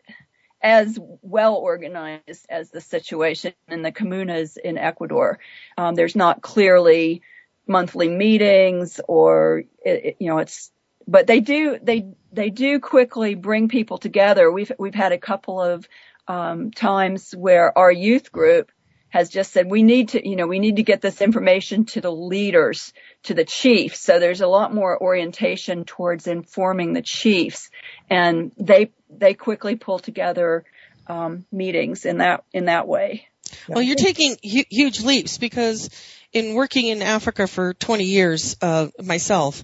as 0.63 0.99
well 1.23 1.57
organized 1.57 2.47
as 2.49 2.71
the 2.71 2.81
situation 2.81 3.53
in 3.69 3.83
the 3.83 3.93
comunas 3.93 4.57
in 4.57 4.79
Ecuador. 4.79 5.39
Um, 5.77 5.95
there's 5.95 6.17
not 6.17 6.43
clearly 6.43 7.23
monthly 7.67 8.09
meetings 8.09 9.01
or 9.07 9.65
it, 9.85 10.05
it, 10.05 10.17
you 10.19 10.29
know 10.29 10.39
it's 10.39 10.71
but 11.07 11.27
they 11.27 11.41
do 11.41 11.79
they 11.83 12.07
they 12.33 12.51
do 12.51 12.81
quickly 12.81 13.35
bring 13.37 13.69
people 13.69 13.99
together 13.99 14.51
we've 14.51 14.73
we've 14.79 14.95
had 14.95 15.13
a 15.13 15.19
couple 15.19 15.61
of 15.61 15.89
um, 16.27 16.71
times 16.71 17.33
where 17.33 17.77
our 17.77 17.91
youth 17.91 18.33
group 18.33 18.71
has 19.13 19.29
just 19.29 19.53
said 19.53 19.71
we 19.71 19.83
need 19.83 20.09
to, 20.09 20.27
you 20.27 20.37
know, 20.37 20.47
we 20.47 20.59
need 20.59 20.77
to 20.77 20.83
get 20.83 21.03
this 21.03 21.21
information 21.21 21.85
to 21.85 22.01
the 22.01 22.11
leaders, 22.11 22.95
to 23.25 23.35
the 23.35 23.45
chiefs. 23.45 24.01
So 24.01 24.19
there's 24.19 24.41
a 24.41 24.47
lot 24.47 24.75
more 24.75 25.01
orientation 25.01 25.85
towards 25.85 26.27
informing 26.27 26.95
the 26.95 27.03
chiefs, 27.03 27.69
and 28.09 28.53
they 28.57 28.91
they 29.11 29.35
quickly 29.35 29.77
pull 29.77 29.99
together 29.99 30.65
um, 31.07 31.45
meetings 31.53 32.07
in 32.07 32.19
that 32.19 32.45
in 32.55 32.65
that 32.65 32.89
way. 32.89 33.29
Well, 33.69 33.83
you're 33.83 33.97
taking 33.97 34.39
hu- 34.43 34.65
huge 34.71 35.03
leaps 35.03 35.37
because 35.37 35.91
in 36.33 36.55
working 36.55 36.87
in 36.87 37.03
Africa 37.03 37.47
for 37.47 37.75
20 37.75 38.05
years 38.05 38.57
uh, 38.63 38.89
myself, 39.03 39.63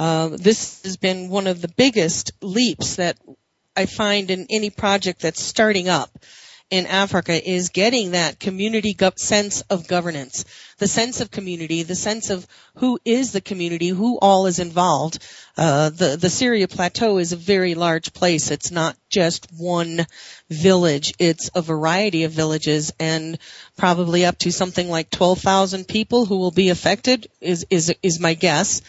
uh, 0.00 0.30
this 0.30 0.82
has 0.82 0.96
been 0.96 1.28
one 1.28 1.46
of 1.46 1.60
the 1.62 1.68
biggest 1.68 2.32
leaps 2.42 2.96
that 2.96 3.16
I 3.76 3.86
find 3.86 4.32
in 4.32 4.48
any 4.50 4.70
project 4.70 5.22
that's 5.22 5.40
starting 5.40 5.88
up 5.88 6.10
in 6.70 6.86
Africa 6.86 7.32
is 7.50 7.70
getting 7.70 8.10
that 8.10 8.38
community 8.38 8.92
go- 8.92 9.12
sense 9.16 9.62
of 9.62 9.88
governance, 9.88 10.44
the 10.78 10.88
sense 10.88 11.20
of 11.20 11.30
community, 11.30 11.82
the 11.82 11.94
sense 11.94 12.28
of 12.28 12.46
who 12.76 12.98
is 13.04 13.32
the 13.32 13.40
community, 13.40 13.88
who 13.88 14.18
all 14.18 14.46
is 14.46 14.58
involved. 14.58 15.18
Uh, 15.56 15.90
the 15.90 16.16
the 16.16 16.28
Siria 16.28 16.68
Plateau 16.68 17.18
is 17.18 17.32
a 17.32 17.36
very 17.36 17.74
large 17.74 18.12
place. 18.12 18.50
It's 18.50 18.70
not 18.70 18.96
just 19.08 19.48
one 19.56 20.06
village; 20.50 21.14
it's 21.18 21.50
a 21.54 21.62
variety 21.62 22.24
of 22.24 22.32
villages, 22.32 22.92
and 23.00 23.38
probably 23.76 24.26
up 24.26 24.38
to 24.38 24.52
something 24.52 24.88
like 24.90 25.10
twelve 25.10 25.40
thousand 25.40 25.88
people 25.88 26.26
who 26.26 26.38
will 26.38 26.52
be 26.52 26.68
affected 26.68 27.28
is 27.40 27.66
is 27.70 27.94
is 28.02 28.20
my 28.20 28.34
guess. 28.34 28.82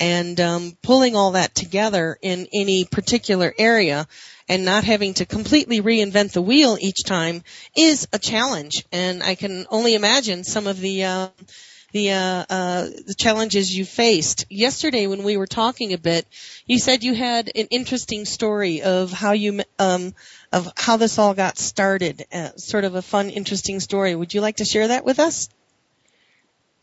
And 0.00 0.40
um, 0.40 0.78
pulling 0.80 1.16
all 1.16 1.32
that 1.32 1.56
together 1.56 2.16
in 2.22 2.46
any 2.52 2.84
particular 2.84 3.52
area 3.58 4.06
and 4.48 4.64
not 4.64 4.84
having 4.84 5.14
to 5.14 5.26
completely 5.26 5.80
reinvent 5.80 6.32
the 6.32 6.42
wheel 6.42 6.78
each 6.80 7.04
time 7.04 7.42
is 7.76 8.08
a 8.12 8.18
challenge. 8.18 8.86
And 8.92 9.22
I 9.22 9.34
can 9.34 9.66
only 9.70 9.94
imagine 9.94 10.44
some 10.44 10.66
of 10.66 10.80
the 10.80 11.04
uh, 11.04 11.28
the 11.92 12.12
uh, 12.12 12.44
uh, 12.48 12.88
the 13.06 13.14
challenges 13.16 13.76
you 13.76 13.84
faced. 13.84 14.46
Yesterday, 14.50 15.06
when 15.06 15.22
we 15.22 15.36
were 15.36 15.46
talking 15.46 15.92
a 15.92 15.98
bit, 15.98 16.26
you 16.66 16.78
said 16.78 17.02
you 17.02 17.14
had 17.14 17.50
an 17.54 17.66
interesting 17.70 18.24
story 18.24 18.82
of 18.82 19.10
how 19.10 19.32
you 19.32 19.62
um, 19.78 20.14
of 20.52 20.70
how 20.76 20.96
this 20.96 21.18
all 21.18 21.34
got 21.34 21.58
started. 21.58 22.26
Uh, 22.32 22.50
sort 22.56 22.84
of 22.84 22.94
a 22.94 23.02
fun, 23.02 23.30
interesting 23.30 23.80
story. 23.80 24.14
Would 24.14 24.34
you 24.34 24.40
like 24.40 24.56
to 24.56 24.64
share 24.64 24.88
that 24.88 25.04
with 25.04 25.18
us? 25.18 25.48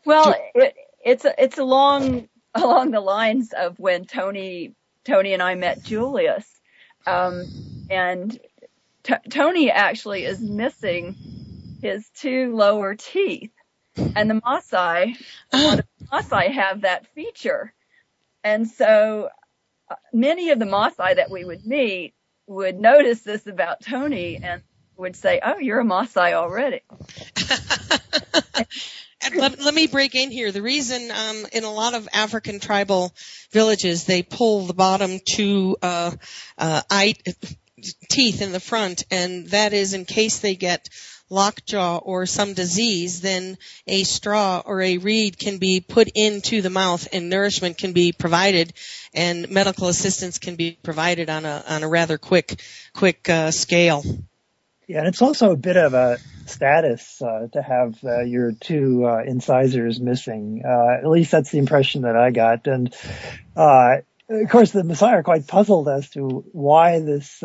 Well, 0.05 0.35
it, 0.53 0.75
it's 1.03 1.25
it's 1.37 1.57
along 1.57 2.27
along 2.55 2.91
the 2.91 3.01
lines 3.01 3.53
of 3.53 3.79
when 3.79 4.05
Tony 4.05 4.73
Tony 5.03 5.33
and 5.33 5.43
I 5.43 5.55
met 5.55 5.83
Julius. 5.83 6.45
Um, 7.05 7.45
and 7.89 8.37
T- 9.03 9.13
Tony 9.29 9.69
actually 9.71 10.25
is 10.25 10.39
missing 10.41 11.15
his 11.81 12.09
two 12.15 12.55
lower 12.55 12.95
teeth. 12.95 13.51
And 13.97 14.29
the 14.29 14.35
Maasai, 14.35 15.15
the 15.51 15.85
Maasai 16.11 16.51
have 16.51 16.81
that 16.81 17.07
feature. 17.13 17.73
And 18.43 18.67
so 18.67 19.29
uh, 19.89 19.95
many 20.13 20.49
of 20.51 20.59
the 20.59 20.65
Maasai 20.65 21.15
that 21.17 21.31
we 21.31 21.45
would 21.45 21.65
meet 21.65 22.13
would 22.47 22.79
notice 22.79 23.21
this 23.21 23.47
about 23.47 23.81
Tony 23.81 24.37
and 24.37 24.61
would 24.97 25.15
say, 25.15 25.39
"Oh, 25.43 25.57
you're 25.57 25.81
a 25.81 25.83
Maasai 25.83 26.33
already." 26.33 26.81
let, 29.35 29.59
let, 29.59 29.73
me 29.73 29.87
break 29.87 30.15
in 30.15 30.31
here. 30.31 30.51
The 30.51 30.61
reason 30.61 31.11
um, 31.11 31.45
in 31.51 31.63
a 31.63 31.71
lot 31.71 31.93
of 31.93 32.07
African 32.13 32.59
tribal 32.59 33.13
villages 33.51 34.05
they 34.05 34.23
pull 34.23 34.65
the 34.65 34.73
bottom 34.73 35.19
two 35.25 35.77
uh, 35.81 36.11
uh, 36.57 36.81
eye, 36.89 37.15
teeth 38.09 38.41
in 38.41 38.51
the 38.51 38.59
front, 38.59 39.05
and 39.11 39.47
that 39.47 39.73
is 39.73 39.93
in 39.93 40.05
case 40.05 40.39
they 40.39 40.55
get 40.55 40.89
lockjaw 41.29 41.97
or 41.97 42.25
some 42.25 42.53
disease, 42.53 43.21
then 43.21 43.57
a 43.87 44.03
straw 44.03 44.61
or 44.63 44.81
a 44.81 44.97
reed 44.97 45.39
can 45.39 45.57
be 45.57 45.81
put 45.81 46.07
into 46.13 46.61
the 46.61 46.69
mouth 46.69 47.07
and 47.11 47.29
nourishment 47.29 47.77
can 47.77 47.93
be 47.93 48.11
provided 48.11 48.73
and 49.13 49.49
medical 49.49 49.87
assistance 49.87 50.37
can 50.37 50.55
be 50.55 50.77
provided 50.83 51.29
on 51.29 51.45
a 51.45 51.63
on 51.67 51.83
a 51.83 51.87
rather 51.87 52.17
quick 52.17 52.61
quick 52.93 53.27
uh, 53.29 53.51
scale. 53.51 54.03
Yeah, 54.87 54.99
and 54.99 55.07
it's 55.07 55.21
also 55.21 55.51
a 55.51 55.57
bit 55.57 55.77
of 55.77 55.93
a 55.95 56.19
status 56.45 57.21
uh, 57.21 57.47
to 57.53 57.61
have 57.61 57.97
uh, 58.03 58.21
your 58.21 58.51
two 58.53 59.05
uh, 59.05 59.23
incisors 59.25 59.99
missing. 59.99 60.63
Uh, 60.65 60.97
at 60.99 61.07
least 61.07 61.31
that's 61.31 61.51
the 61.51 61.59
impression 61.59 62.03
that 62.03 62.15
I 62.15 62.31
got. 62.31 62.67
And 62.67 62.95
uh, 63.55 63.97
of 64.29 64.49
course, 64.49 64.71
the 64.71 64.81
Maasai 64.81 65.13
are 65.13 65.23
quite 65.23 65.47
puzzled 65.47 65.89
as 65.89 66.09
to 66.11 66.45
why 66.51 66.99
this 66.99 67.43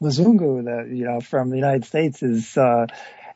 Mzungu, 0.00 0.64
that 0.64 0.94
you 0.94 1.04
know 1.04 1.20
from 1.20 1.50
the 1.50 1.56
United 1.56 1.84
States, 1.84 2.22
is 2.22 2.56
uh, 2.56 2.86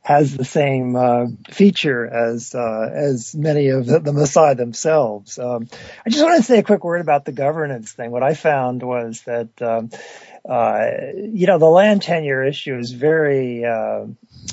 has 0.02 0.36
the 0.36 0.44
same 0.44 0.96
uh, 0.96 1.26
feature 1.50 2.06
as 2.06 2.54
uh, 2.54 2.90
as 2.92 3.34
many 3.36 3.68
of 3.68 3.86
the, 3.86 4.00
the 4.00 4.10
Maasai 4.10 4.56
themselves. 4.56 5.38
Um, 5.38 5.68
I 6.04 6.10
just 6.10 6.24
want 6.24 6.38
to 6.38 6.42
say 6.42 6.58
a 6.58 6.64
quick 6.64 6.82
word 6.82 7.00
about 7.00 7.24
the 7.24 7.32
governance 7.32 7.92
thing. 7.92 8.10
What 8.10 8.24
I 8.24 8.34
found 8.34 8.82
was 8.82 9.22
that 9.22 9.62
um, 9.62 9.90
uh, 10.48 10.86
you 11.14 11.46
know 11.46 11.58
the 11.58 11.66
land 11.66 12.02
tenure 12.02 12.42
issue 12.42 12.76
is 12.76 12.90
very 12.90 13.64
uh, 13.64 14.06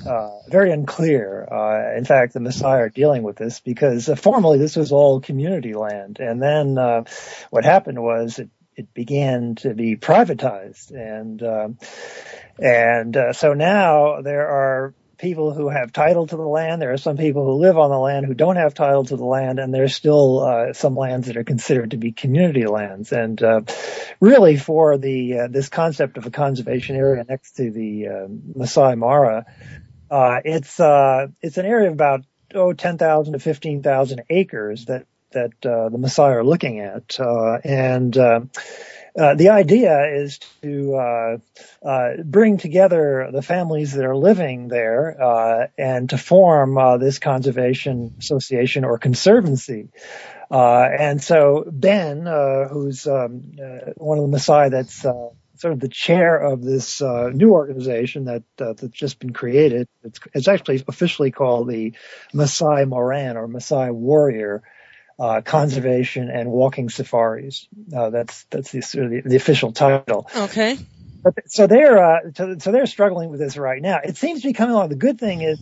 uh, 0.06 0.40
very 0.48 0.72
unclear. 0.72 1.48
Uh, 1.52 1.98
in 1.98 2.06
fact, 2.06 2.34
the 2.34 2.40
Maasai 2.40 2.78
are 2.78 2.90
dealing 2.90 3.24
with 3.24 3.36
this 3.36 3.60
because 3.60 4.08
formerly 4.20 4.60
this 4.60 4.76
was 4.76 4.92
all 4.92 5.20
community 5.20 5.74
land, 5.74 6.20
and 6.20 6.40
then 6.40 6.78
uh, 6.78 7.06
what 7.50 7.66
happened 7.66 8.02
was 8.02 8.38
it, 8.38 8.50
it 8.76 8.94
began 8.94 9.56
to 9.56 9.74
be 9.74 9.96
privatized, 9.96 10.92
and 10.92 11.42
uh, 11.42 11.70
and 12.60 13.18
uh, 13.18 13.34
so 13.34 13.54
now 13.54 14.22
there 14.22 14.48
are 14.48 14.94
people 15.20 15.54
who 15.54 15.70
have 15.70 15.92
title 15.92 16.26
to 16.26 16.36
the 16.36 16.42
land. 16.42 16.82
There 16.82 16.94
are 16.94 16.98
some 16.98 17.18
people 17.18 17.46
who 17.46 17.62
live 17.62 17.78
on 17.78 17.92
the 17.92 18.00
land 18.00 18.26
who 18.26 18.34
don't 18.34 18.56
have 18.56 18.74
title 18.74 19.04
to 19.06 19.18
the 19.18 19.26
land, 19.26 19.60
and 19.60 19.74
there's 19.74 19.94
still 19.94 20.40
uh, 20.40 20.74
some 20.74 20.96
lands 20.96 21.28
that 21.28 21.38
are 21.38 21.44
considered 21.44 21.92
to 21.92 21.98
be 21.98 22.12
community 22.12 22.66
lands. 22.66 23.12
And 23.12 23.42
uh, 23.44 23.62
really, 24.20 24.58
for 24.58 24.98
the 24.98 25.40
uh, 25.40 25.48
this 25.50 25.70
concept 25.70 26.18
of 26.18 26.26
a 26.26 26.32
conservation 26.32 26.96
area 26.96 27.24
next 27.28 27.58
to 27.58 27.70
the 27.70 28.08
uh, 28.08 28.28
Masai 28.56 28.96
Mara, 28.96 29.46
uh, 30.10 30.40
it's 30.44 30.80
uh, 30.80 31.28
it's 31.42 31.58
an 31.58 31.66
area 31.66 31.88
of 31.88 31.94
about 31.94 32.22
oh 32.56 32.74
10,000 32.74 33.34
to 33.34 33.40
15,000 33.40 34.24
acres 34.30 34.86
that 34.86 35.06
that 35.32 35.52
uh, 35.64 35.90
the 35.90 35.98
Maasai 36.00 36.32
are 36.32 36.44
looking 36.44 36.80
at, 36.80 37.20
and 37.64 38.18
uh, 39.18 39.36
the 39.36 39.50
idea 39.50 40.16
is 40.16 40.40
to 40.62 40.96
uh, 40.96 41.38
uh, 41.86 42.10
bring 42.24 42.58
together 42.58 43.30
the 43.32 43.42
families 43.42 43.94
that 43.94 44.06
are 44.06 44.16
living 44.16 44.68
there 44.68 45.70
and 45.78 46.10
to 46.10 46.18
form 46.18 46.76
this 47.00 47.20
conservation 47.20 48.16
association 48.20 48.86
or 48.86 48.98
conservancy. 48.98 49.90
and 50.52 51.22
so 51.22 51.66
Ben, 51.68 52.26
who's 52.72 53.08
um, 53.08 53.54
one 53.96 54.20
of 54.20 54.30
the 54.30 54.38
Maasai 54.38 54.72
that's 54.72 55.06
sort 55.60 55.74
of 55.74 55.80
the 55.82 55.90
chair 55.90 56.38
of 56.38 56.64
this 56.64 57.02
uh, 57.02 57.30
new 57.34 57.52
organization 57.52 58.26
that 58.26 58.44
uh, 58.60 58.74
that's 58.74 58.98
just 58.98 59.20
been 59.20 59.34
created. 59.34 59.88
It's, 60.04 60.20
it's, 60.34 60.48
actually 60.48 60.82
officially 60.88 61.32
called 61.32 61.68
the 61.68 61.94
Maasai 62.34 62.88
Moran 62.88 63.36
or 63.36 63.48
Maasai 63.48 63.94
Warrior 63.94 64.64
uh, 65.20 65.42
Conservation 65.42 66.30
and 66.30 66.50
Walking 66.50 66.90
Safaris. 66.90 67.68
Uh, 67.96 68.10
that's 68.10 68.44
that's 68.46 68.72
the, 68.72 68.82
sort 68.82 69.06
of 69.06 69.12
the, 69.12 69.22
the, 69.22 69.36
official 69.36 69.72
title. 69.72 70.30
Okay. 70.36 70.78
But, 71.22 71.34
so 71.48 71.68
they're 71.68 72.04
uh, 72.04 72.20
so, 72.34 72.58
so, 72.60 72.72
they're 72.72 72.86
struggling 72.86 73.30
with 73.30 73.40
this 73.40 73.58
right 73.58 73.82
now. 73.82 74.00
It 74.04 74.18
seems 74.18 74.42
to 74.42 74.48
be 74.48 74.54
coming 74.54 74.74
along. 74.74 74.90
The 74.90 74.96
good 74.96 75.20
thing 75.20 75.42
is. 75.42 75.60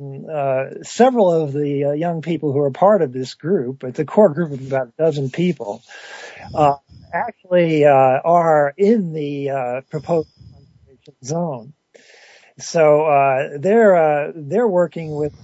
Um, 0.00 0.26
uh, 0.28 0.82
several 0.82 1.30
of 1.30 1.52
the 1.52 1.94
young 1.96 2.22
people 2.22 2.50
who 2.50 2.58
are 2.60 2.70
part 2.70 3.02
of 3.02 3.12
this 3.12 3.34
group, 3.34 3.84
it's 3.84 3.98
a 3.98 4.04
core 4.04 4.30
group 4.30 4.50
of 4.50 4.66
about 4.66 4.88
a 4.88 4.92
dozen 4.98 5.30
people, 5.30 5.82
actually 7.12 7.84
uh, 7.84 8.20
are 8.24 8.74
in 8.76 9.12
the 9.12 9.50
uh, 9.50 9.80
proposed 9.90 10.28
conservation 10.52 11.14
zone. 11.24 11.72
So 12.58 13.04
uh, 13.04 13.58
they're 13.58 13.96
uh, 13.96 14.32
they're 14.34 14.68
working 14.68 15.14
with. 15.14 15.34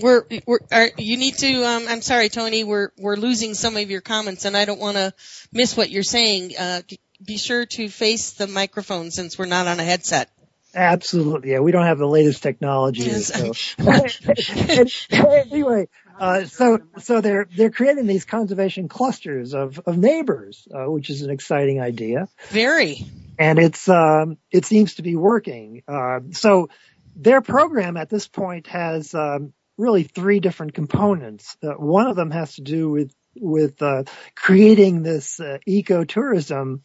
We're, 0.00 0.24
we're 0.46 0.58
are, 0.72 0.90
you 0.98 1.16
need 1.16 1.36
to. 1.38 1.64
Um, 1.64 1.86
I'm 1.88 2.02
sorry, 2.02 2.28
Tony. 2.28 2.64
We're 2.64 2.90
we're 2.98 3.16
losing 3.16 3.54
some 3.54 3.76
of 3.76 3.90
your 3.90 4.00
comments, 4.00 4.44
and 4.44 4.56
I 4.56 4.64
don't 4.64 4.80
want 4.80 4.96
to 4.96 5.12
miss 5.52 5.76
what 5.76 5.90
you're 5.90 6.02
saying. 6.02 6.52
Uh, 6.58 6.82
be 7.24 7.38
sure 7.38 7.66
to 7.66 7.88
face 7.88 8.32
the 8.32 8.46
microphone 8.46 9.10
since 9.10 9.38
we're 9.38 9.46
not 9.46 9.66
on 9.66 9.80
a 9.80 9.84
headset. 9.84 10.30
Absolutely, 10.74 11.52
yeah. 11.52 11.60
We 11.60 11.72
don't 11.72 11.86
have 11.86 11.98
the 11.98 12.06
latest 12.06 12.42
technology. 12.42 13.04
Yes. 13.04 13.32
So. 13.32 13.54
anyway, 15.50 15.88
uh, 16.20 16.44
so 16.44 16.80
so 16.98 17.20
they're 17.20 17.48
they're 17.56 17.70
creating 17.70 18.06
these 18.06 18.24
conservation 18.24 18.88
clusters 18.88 19.54
of 19.54 19.80
of 19.86 19.96
neighbors, 19.96 20.68
uh, 20.74 20.90
which 20.90 21.08
is 21.08 21.22
an 21.22 21.30
exciting 21.30 21.80
idea. 21.80 22.28
Very. 22.48 23.06
And 23.38 23.58
it's 23.58 23.88
um, 23.88 24.36
it 24.50 24.66
seems 24.66 24.96
to 24.96 25.02
be 25.02 25.16
working. 25.16 25.82
Uh, 25.88 26.20
so 26.32 26.68
their 27.14 27.40
program 27.40 27.96
at 27.96 28.10
this 28.10 28.28
point 28.28 28.66
has 28.66 29.14
um, 29.14 29.54
really 29.76 30.04
three 30.04 30.40
different 30.40 30.74
components. 30.74 31.56
Uh, 31.62 31.72
one 31.72 32.06
of 32.06 32.16
them 32.16 32.30
has 32.30 32.54
to 32.54 32.62
do 32.62 32.90
with 32.90 33.12
with 33.38 33.82
uh, 33.82 34.04
creating 34.34 35.02
this 35.02 35.40
ecotourism 35.68 36.80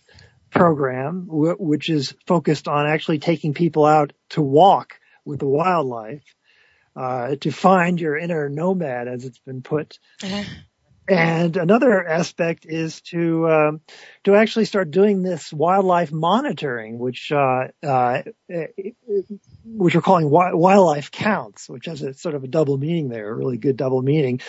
program, 0.49 1.27
which 1.29 1.89
is 1.89 2.13
focused 2.27 2.67
on 2.67 2.87
actually 2.87 3.19
taking 3.19 3.53
people 3.53 3.85
out 3.85 4.13
to 4.29 4.41
walk 4.41 4.99
with 5.23 5.39
the 5.39 5.47
wildlife, 5.47 6.23
uh, 6.95 7.35
to 7.37 7.51
find 7.51 7.99
your 8.01 8.17
inner 8.17 8.49
nomad, 8.49 9.07
as 9.07 9.25
it's 9.25 9.39
been 9.39 9.61
put. 9.61 9.97
Uh-huh. 10.23 10.43
And 11.09 11.57
another 11.57 12.07
aspect 12.07 12.65
is 12.65 13.01
to 13.01 13.49
um, 13.49 13.81
to 14.23 14.35
actually 14.35 14.65
start 14.65 14.91
doing 14.91 15.23
this 15.23 15.51
wildlife 15.51 16.11
monitoring, 16.11 16.99
which 16.99 17.31
uh, 17.31 17.67
uh, 17.83 18.21
which 19.65 19.95
we're 19.95 20.01
calling 20.01 20.29
wildlife 20.29 21.09
counts, 21.11 21.67
which 21.67 21.85
has 21.87 22.03
a 22.03 22.13
sort 22.13 22.35
of 22.35 22.43
a 22.43 22.47
double 22.47 22.77
meaning 22.77 23.09
there, 23.09 23.29
a 23.29 23.35
really 23.35 23.57
good 23.57 23.77
double 23.77 24.01
meaning. 24.01 24.41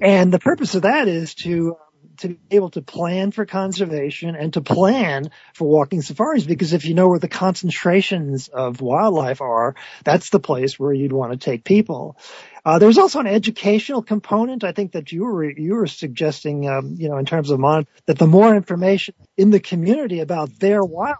And 0.00 0.32
the 0.32 0.38
purpose 0.38 0.74
of 0.74 0.82
that 0.82 1.08
is 1.08 1.34
to 1.36 1.76
to 2.18 2.28
be 2.28 2.56
able 2.56 2.70
to 2.70 2.82
plan 2.82 3.30
for 3.30 3.46
conservation 3.46 4.34
and 4.34 4.52
to 4.54 4.60
plan 4.60 5.30
for 5.54 5.68
walking 5.68 6.02
safaris 6.02 6.44
because 6.44 6.72
if 6.72 6.84
you 6.84 6.94
know 6.94 7.08
where 7.08 7.18
the 7.18 7.28
concentrations 7.28 8.48
of 8.48 8.80
wildlife 8.80 9.40
are, 9.40 9.74
that's 10.04 10.30
the 10.30 10.40
place 10.40 10.78
where 10.78 10.92
you'd 10.92 11.12
want 11.12 11.32
to 11.32 11.38
take 11.38 11.64
people. 11.64 12.16
Uh, 12.64 12.78
there's 12.78 12.98
also 12.98 13.20
an 13.20 13.26
educational 13.26 14.02
component. 14.02 14.62
I 14.62 14.72
think 14.72 14.92
that 14.92 15.10
you 15.10 15.24
were 15.24 15.50
you 15.50 15.74
were 15.74 15.86
suggesting, 15.86 16.68
um, 16.68 16.96
you 16.98 17.08
know, 17.08 17.16
in 17.16 17.24
terms 17.24 17.50
of 17.50 17.58
mon- 17.58 17.86
that 18.06 18.18
the 18.18 18.26
more 18.26 18.54
information 18.54 19.14
in 19.36 19.50
the 19.50 19.60
community 19.60 20.20
about 20.20 20.58
their 20.58 20.84
wild. 20.84 21.16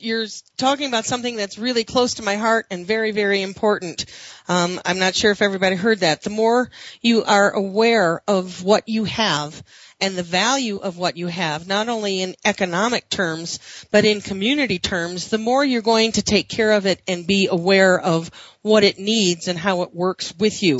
You're 0.00 0.26
talking 0.56 0.88
about 0.88 1.04
something 1.04 1.36
that's 1.36 1.58
really 1.58 1.84
close 1.84 2.14
to 2.14 2.22
my 2.22 2.36
heart 2.36 2.66
and 2.70 2.86
very, 2.86 3.10
very 3.10 3.42
important. 3.42 4.06
Um, 4.48 4.80
I'm 4.84 4.98
not 4.98 5.14
sure 5.14 5.32
if 5.32 5.42
everybody 5.42 5.76
heard 5.76 6.00
that. 6.00 6.22
The 6.22 6.30
more 6.30 6.70
you 7.00 7.24
are 7.24 7.50
aware 7.50 8.22
of 8.28 8.62
what 8.62 8.88
you 8.88 9.04
have, 9.04 9.62
and 10.00 10.16
the 10.16 10.22
value 10.22 10.76
of 10.76 10.96
what 10.96 11.16
you 11.16 11.26
have, 11.26 11.66
not 11.66 11.88
only 11.88 12.22
in 12.22 12.34
economic 12.44 13.08
terms, 13.08 13.58
but 13.90 14.04
in 14.04 14.20
community 14.20 14.78
terms, 14.78 15.28
the 15.28 15.38
more 15.38 15.64
you're 15.64 15.82
going 15.82 16.12
to 16.12 16.22
take 16.22 16.48
care 16.48 16.72
of 16.72 16.86
it 16.86 17.02
and 17.08 17.26
be 17.26 17.48
aware 17.50 17.98
of 17.98 18.30
what 18.62 18.84
it 18.84 18.98
needs 18.98 19.48
and 19.48 19.58
how 19.58 19.82
it 19.82 19.94
works 19.94 20.34
with 20.38 20.62
you. 20.62 20.78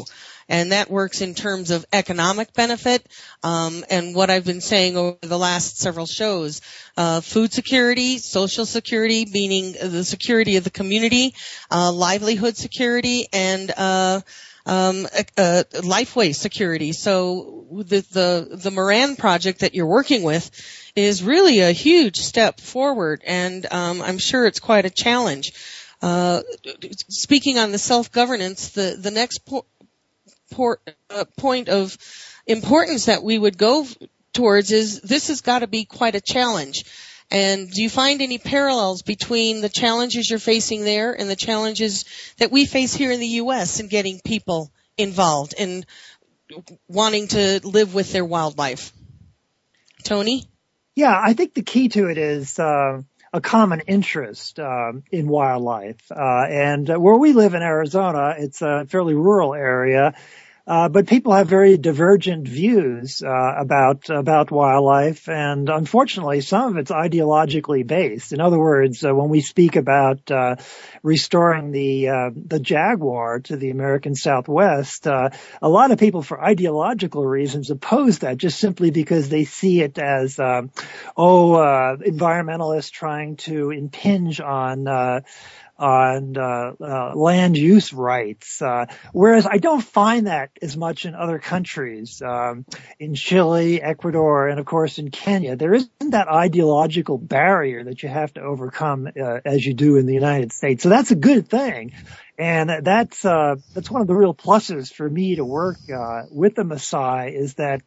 And 0.51 0.73
that 0.73 0.91
works 0.91 1.21
in 1.21 1.35
terms 1.35 1.71
of 1.71 1.85
economic 1.93 2.55
benefit. 2.55 3.07
Um, 3.43 3.85
and 3.91 4.15
what 4.15 4.31
I've 4.31 4.47
been 4.47 4.63
saying 4.63 4.97
over 4.97 5.19
the 5.21 5.39
last 5.39 5.77
several 5.77 6.07
shows: 6.07 6.63
uh, 6.97 7.21
food 7.21 7.53
security, 7.53 8.17
social 8.17 8.65
security, 8.65 9.27
meaning 9.31 9.73
the 9.73 10.05
security 10.05 10.57
of 10.57 10.65
the 10.65 10.71
community, 10.71 11.35
uh, 11.71 11.93
livelihood 11.93 12.57
security, 12.57 13.27
and 13.31 13.71
uh, 13.77 14.23
um, 14.69 15.07
uh, 15.37 15.65
lifeway 15.73 16.35
security. 16.35 16.93
So 16.93 17.67
the, 17.73 18.01
the, 18.13 18.49
the 18.53 18.71
Moran 18.71 19.17
project 19.17 19.61
that 19.61 19.75
you're 19.75 19.87
working 19.87 20.23
with 20.23 20.51
is 20.95 21.23
really 21.23 21.61
a 21.61 21.73
huge 21.73 22.19
step 22.19 22.61
forward 22.61 23.23
and, 23.27 23.67
um, 23.73 24.03
I'm 24.03 24.19
sure 24.19 24.47
it's 24.47 24.61
quite 24.61 24.85
a 24.85 24.91
challenge. 24.91 25.53
Uh, 26.03 26.43
speaking 27.09 27.59
on 27.59 27.73
the 27.73 27.79
self-governance, 27.79 28.69
the, 28.71 28.97
the 29.01 29.11
next 29.11 29.47
po- 29.47 29.65
por- 30.53 30.81
uh, 31.11 31.25
point 31.39 31.71
of 31.71 31.97
importance 32.47 33.07
that 33.07 33.23
we 33.23 33.39
would 33.39 33.57
go 33.57 33.87
towards 34.35 34.71
is 34.71 35.01
this 35.01 35.29
has 35.29 35.41
got 35.41 35.61
to 35.61 35.67
be 35.67 35.87
quite 35.87 36.15
a 36.15 36.21
challenge. 36.21 36.85
And 37.31 37.71
do 37.71 37.83
you 37.83 37.91
find 37.91 38.23
any 38.23 38.39
parallels 38.39 39.03
between 39.03 39.61
the 39.61 39.69
challenges 39.69 40.31
you're 40.31 40.39
facing 40.39 40.85
there 40.85 41.13
and 41.13 41.29
the 41.29 41.37
challenges 41.37 42.05
that 42.39 42.51
we 42.51 42.65
face 42.65 42.95
here 42.95 43.13
in 43.13 43.21
the 43.21 43.27
U.S. 43.27 43.81
in 43.81 43.89
getting 43.89 44.21
people 44.25 44.73
involved 44.97 45.55
and 45.59 45.85
wanting 46.89 47.29
to 47.29 47.61
live 47.65 47.95
with 47.95 48.13
their 48.13 48.25
wildlife? 48.25 48.93
Tony? 50.05 50.45
Yeah, 50.95 51.19
I 51.23 51.35
think 51.35 51.55
the 51.55 51.63
key 51.63 51.89
to 51.91 52.09
it 52.09 52.17
is 52.17 52.59
uh, 52.59 53.03
a 53.33 53.41
common 53.41 53.81
interest 53.81 54.59
uh, 54.59 54.93
in 55.13 55.29
wildlife. 55.29 56.11
Uh, 56.11 56.47
and 56.49 56.89
where 56.89 57.17
we 57.17 57.35
live 57.35 57.55
in 57.55 57.63
Arizona, 57.63 58.35
it's 58.39 58.63
a 58.63 58.87
fairly 58.87 59.15
rural 59.15 59.55
area. 59.55 60.15
Uh, 60.69 60.91
but 60.91 61.07
people 61.07 61.33
have 61.33 61.49
very 61.49 61.79
divergent 61.79 62.47
views 62.47 63.23
uh, 63.23 63.55
about 63.57 64.11
about 64.11 64.51
wildlife, 64.51 65.27
and 65.27 65.71
unfortunately, 65.71 66.43
some 66.43 66.73
of 66.73 66.77
it's 66.77 66.91
ideologically 66.91 67.87
based. 67.87 68.35
In 68.35 68.41
other 68.43 68.59
words, 68.59 69.03
uh, 69.03 69.15
when 69.15 69.31
we 69.31 69.41
speak 69.41 69.77
about 69.77 70.31
uh, 70.31 70.57
restoring 71.03 71.71
the 71.71 72.11
uh, 72.11 72.31
the 72.37 72.61
jaguar 72.61 73.41
to 73.41 73.57
the 73.57 73.71
American 73.71 74.15
Southwest, 74.15 75.07
a 75.07 75.31
lot 75.63 75.91
of 75.91 75.99
people, 75.99 76.21
for 76.21 76.45
ideological 76.45 77.27
reasons, 77.27 77.71
oppose 77.71 78.19
that 78.19 78.37
just 78.37 78.61
simply 78.61 78.91
because 78.91 79.31
they 79.31 79.47
see 79.47 79.81
it 79.81 79.97
as, 79.99 80.39
oh, 80.39 80.67
environmentalists 81.17 82.91
trying 82.91 83.37
to 83.37 83.71
impinge 83.71 84.39
on 84.39 84.87
on 85.79 86.37
uh, 86.37 86.73
uh, 86.81 87.13
land 87.15 87.57
use 87.57 87.93
rights. 87.93 88.61
Uh, 88.61 88.87
whereas 89.13 89.47
I 89.47 89.59
don't 89.59 89.83
find 89.83 90.27
that 90.27 90.51
as 90.61 90.77
much 90.77 91.05
in 91.05 91.15
other 91.15 91.39
countries, 91.39 92.21
um, 92.21 92.67
in 92.99 93.15
Chile, 93.15 93.81
Ecuador, 93.81 94.49
and 94.49 94.59
of 94.59 94.67
course 94.67 94.99
in 94.99 95.11
Kenya. 95.11 95.57
There 95.57 95.75
isn't 95.75 96.11
that 96.11 96.29
ideological 96.29 97.19
barrier 97.19 97.85
that 97.85 98.03
you 98.03 98.09
have 98.09 98.35
to 98.35 98.41
overcome 98.41 99.09
uh, 99.09 99.41
as 99.45 99.65
you 99.65 99.75
do 99.75 99.97
in 99.97 100.07
the 100.07 100.15
United 100.15 100.53
States. 100.53 100.83
So 100.83 100.89
that's 100.89 101.13
a 101.13 101.17
good 101.17 101.49
thing. 101.49 101.93
And 102.41 102.85
that's 102.85 103.25
uh, 103.25 103.57
that's 103.75 103.91
one 103.91 104.01
of 104.01 104.07
the 104.07 104.15
real 104.15 104.33
pluses 104.33 104.93
for 104.93 105.09
me 105.09 105.37
to 105.37 105.45
work 105.45 105.79
uh, 105.93 106.23
with 106.31 106.55
the 106.55 106.63
Maasai 106.63 107.35
is 107.35 107.55
that 107.55 107.83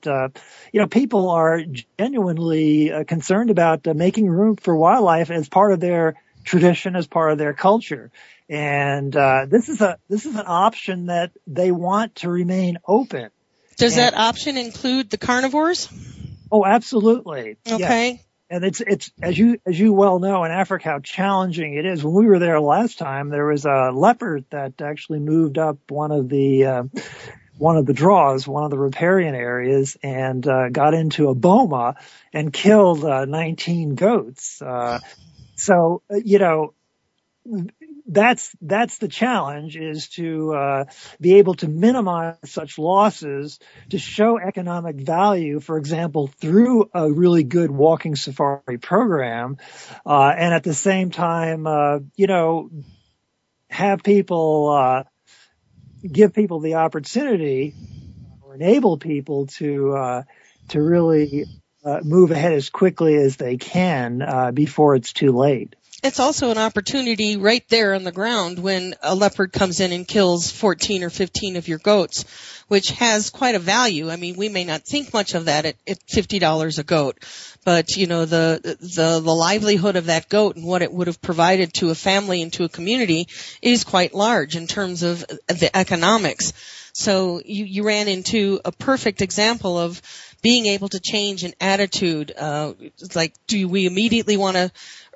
you 0.74 0.82
know 0.82 0.88
people 0.88 1.30
are 1.30 1.62
genuinely 1.98 2.92
concerned 3.08 3.50
about 3.50 3.86
making 3.96 4.28
room 4.28 4.58
for 4.58 4.76
wildlife 4.76 5.32
as 5.32 5.48
part 5.48 5.72
of 5.72 5.80
their 5.80 6.16
tradition 6.44 6.96
as 6.96 7.08
part 7.08 7.32
of 7.32 7.38
their 7.38 7.54
culture. 7.54 8.12
And 8.50 9.16
uh, 9.16 9.46
this 9.48 9.70
is 9.70 9.80
a 9.82 9.98
this 10.10 10.26
is 10.26 10.36
an 10.36 10.46
option 10.46 11.06
that 11.06 11.32
they 11.48 11.72
want 11.72 12.16
to 12.16 12.30
remain 12.30 12.80
open. 12.86 13.30
Does 13.78 13.98
and, 13.98 14.14
that 14.14 14.18
option 14.18 14.58
include 14.58 15.10
the 15.10 15.18
carnivores? 15.18 15.90
Oh, 16.52 16.66
absolutely. 16.66 17.58
Okay. 17.66 18.10
Yes. 18.12 18.26
And 18.50 18.66
it's 18.66 18.82
it's 18.82 19.12
as 19.22 19.38
you 19.38 19.60
as 19.66 19.80
you 19.80 19.94
well 19.94 20.20
know 20.20 20.44
in 20.44 20.52
Africa 20.52 20.90
how 20.90 21.00
challenging 21.00 21.76
it 21.76 21.86
is. 21.86 22.04
When 22.04 22.14
we 22.14 22.26
were 22.26 22.40
there 22.40 22.60
last 22.60 22.98
time, 23.00 23.30
there 23.30 23.46
was 23.46 23.64
a 23.64 23.92
leopard 23.94 24.44
that 24.50 24.82
actually 24.82 25.20
moved 25.20 25.58
up 25.58 25.78
one 25.90 26.12
of 26.12 26.28
the 26.28 26.66
uh, 26.66 26.84
one 27.58 27.78
of 27.78 27.86
the 27.86 27.94
draws, 27.94 28.46
one 28.46 28.66
of 28.66 28.72
the 28.72 28.78
riparian 28.78 29.36
areas, 29.36 29.96
and 30.04 30.46
uh, 30.46 30.68
got 30.70 30.94
into 30.94 31.30
a 31.30 31.36
boma 31.36 31.96
and 32.34 32.52
killed 32.52 33.06
uh, 33.06 33.24
19 33.24 33.96
goats. 33.96 34.62
Uh, 34.62 35.00
so, 35.62 36.02
uh, 36.12 36.16
you 36.16 36.40
know, 36.40 36.74
that's 38.08 38.56
that's 38.62 38.98
the 38.98 39.08
challenge 39.08 39.78
is 39.78 40.10
to 40.10 40.54
uh, 40.54 40.86
be 41.20 41.36
able 41.36 41.54
to 41.56 41.68
minimize 41.68 42.36
such 42.46 42.78
losses 42.78 43.60
to 43.90 43.98
show 43.98 44.38
economic 44.40 44.96
value 44.96 45.60
for 45.60 45.78
example 45.78 46.28
through 46.28 46.90
a 46.94 47.12
really 47.12 47.44
good 47.44 47.72
walking 47.72 48.16
safari 48.16 48.78
program 48.80 49.58
uh, 50.06 50.34
and 50.38 50.54
at 50.54 50.64
the 50.64 50.74
same 50.74 51.10
time 51.10 51.66
uh, 51.66 52.00
you 52.16 52.28
know 52.28 52.70
have 53.70 54.04
people 54.04 54.70
uh, 54.70 55.04
give 56.10 56.34
people 56.34 56.60
the 56.60 56.76
opportunity 56.76 57.74
or 58.44 58.56
enable 58.56 58.98
people 58.98 59.48
to 59.48 59.94
uh, 59.94 60.24
to 60.70 60.82
really 60.82 61.46
move 62.04 62.32
ahead 62.32 62.54
as 62.54 62.70
quickly 62.70 63.16
as 63.16 63.38
they 63.38 63.58
can 63.58 64.22
uh, 64.22 64.52
before 64.52 64.96
it's 64.96 65.14
too 65.14 65.32
late. 65.32 65.76
It's 66.04 66.20
also 66.20 66.50
an 66.50 66.58
opportunity 66.58 67.38
right 67.38 67.64
there 67.70 67.94
on 67.94 68.04
the 68.04 68.12
ground 68.12 68.58
when 68.58 68.96
a 69.04 69.14
leopard 69.14 69.54
comes 69.54 69.80
in 69.80 69.92
and 69.92 70.08
kills 70.08 70.50
14 70.50 71.04
or 71.04 71.12
15 71.12 71.58
of 71.58 71.68
your 71.68 71.78
goats, 71.78 72.26
which 72.68 72.90
has 72.92 73.30
quite 73.30 73.54
a 73.54 73.60
value. 73.60 74.10
I 74.10 74.16
mean, 74.16 74.36
we 74.36 74.50
may 74.50 74.64
not 74.64 74.82
think 74.82 75.14
much 75.14 75.36
of 75.36 75.46
that 75.46 75.66
at, 75.66 75.76
at 75.88 76.00
$50 76.08 76.80
a 76.80 76.84
goat, 76.84 77.20
but 77.64 77.96
you 77.98 78.08
know, 78.08 78.26
the, 78.26 78.78
the, 78.80 79.20
the 79.20 79.36
livelihood 79.36 79.96
of 79.96 80.08
that 80.08 80.28
goat 80.28 80.56
and 80.56 80.66
what 80.66 80.82
it 80.82 80.92
would 80.92 81.06
have 81.06 81.22
provided 81.22 81.72
to 81.76 81.92
a 81.92 81.96
family 81.96 82.42
and 82.42 82.52
to 82.54 82.64
a 82.64 82.70
community 82.70 83.28
is 83.62 83.84
quite 83.84 84.16
large 84.16 84.56
in 84.56 84.66
terms 84.66 85.04
of 85.04 85.20
the 85.48 85.70
economics. 85.76 86.54
So 86.94 87.42
you, 87.44 87.66
you 87.66 87.84
ran 87.84 88.08
into 88.08 88.60
a 88.66 88.72
perfect 88.72 89.22
example 89.22 89.78
of 89.78 90.02
being 90.42 90.66
able 90.68 90.90
to 90.90 91.00
change 91.00 91.44
an 91.44 91.54
attitude. 91.60 92.34
Uh, 92.38 92.74
like, 93.16 93.34
do 93.48 93.68
we 93.68 93.86
immediately 93.86 94.38
want 94.38 94.58
to 94.58 94.72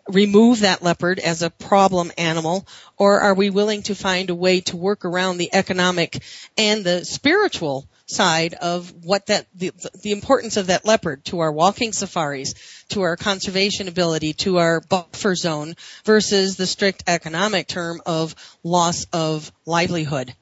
remove 0.07 0.59
that 0.59 0.83
leopard 0.83 1.19
as 1.19 1.41
a 1.41 1.49
problem 1.49 2.11
animal, 2.17 2.67
or 2.97 3.21
are 3.21 3.33
we 3.33 3.49
willing 3.49 3.81
to 3.83 3.95
find 3.95 4.29
a 4.29 4.35
way 4.35 4.61
to 4.61 4.77
work 4.77 5.03
around 5.03 5.37
the 5.37 5.53
economic 5.53 6.21
and 6.57 6.83
the 6.83 7.03
spiritual 7.03 7.87
side 8.05 8.53
of 8.53 8.93
what 9.03 9.25
that 9.27 9.47
the, 9.55 9.71
the 10.03 10.11
importance 10.11 10.57
of 10.57 10.67
that 10.67 10.85
leopard 10.85 11.25
to 11.25 11.39
our 11.39 11.51
walking 11.51 11.91
safaris, 11.91 12.53
to 12.89 13.01
our 13.01 13.15
conservation 13.15 13.87
ability, 13.87 14.33
to 14.33 14.57
our 14.57 14.79
buffer 14.79 15.33
zone 15.33 15.75
versus 16.03 16.55
the 16.55 16.67
strict 16.67 17.03
economic 17.07 17.67
term 17.67 17.99
of 18.05 18.35
loss 18.63 19.05
of 19.11 19.51
livelihood. 19.65 20.35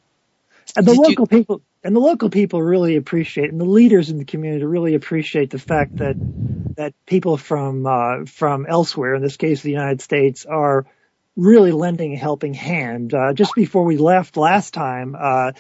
And 0.76 0.86
the 0.86 0.92
Did 0.92 1.00
local 1.00 1.28
you, 1.28 1.38
people 1.38 1.62
and 1.84 1.96
the 1.96 2.00
local 2.00 2.30
people 2.30 2.62
really 2.62 2.96
appreciate, 2.96 3.52
and 3.52 3.60
the 3.60 3.66
leaders 3.66 4.10
in 4.10 4.18
the 4.18 4.26
community 4.26 4.66
really 4.66 4.96
appreciate 4.96 5.50
the 5.50 5.60
fact 5.60 6.00
that 6.00 6.18
that 6.78 6.94
people 7.06 7.38
from 7.38 7.86
uh, 7.86 8.26
from 8.26 8.66
elsewhere, 8.68 9.16
in 9.16 9.22
this 9.22 9.38
case 9.38 9.62
the 9.62 9.72
United 9.72 10.02
States, 10.02 10.46
are 10.46 10.86
really 11.36 11.72
lending 11.72 12.14
a 12.14 12.18
helping 12.18 12.54
hand. 12.54 13.14
Uh, 13.14 13.34
just 13.34 13.56
before 13.56 13.84
we 13.84 13.98
left 13.98 14.38
last 14.38 14.74
time, 14.74 15.16
uh, 15.20 15.52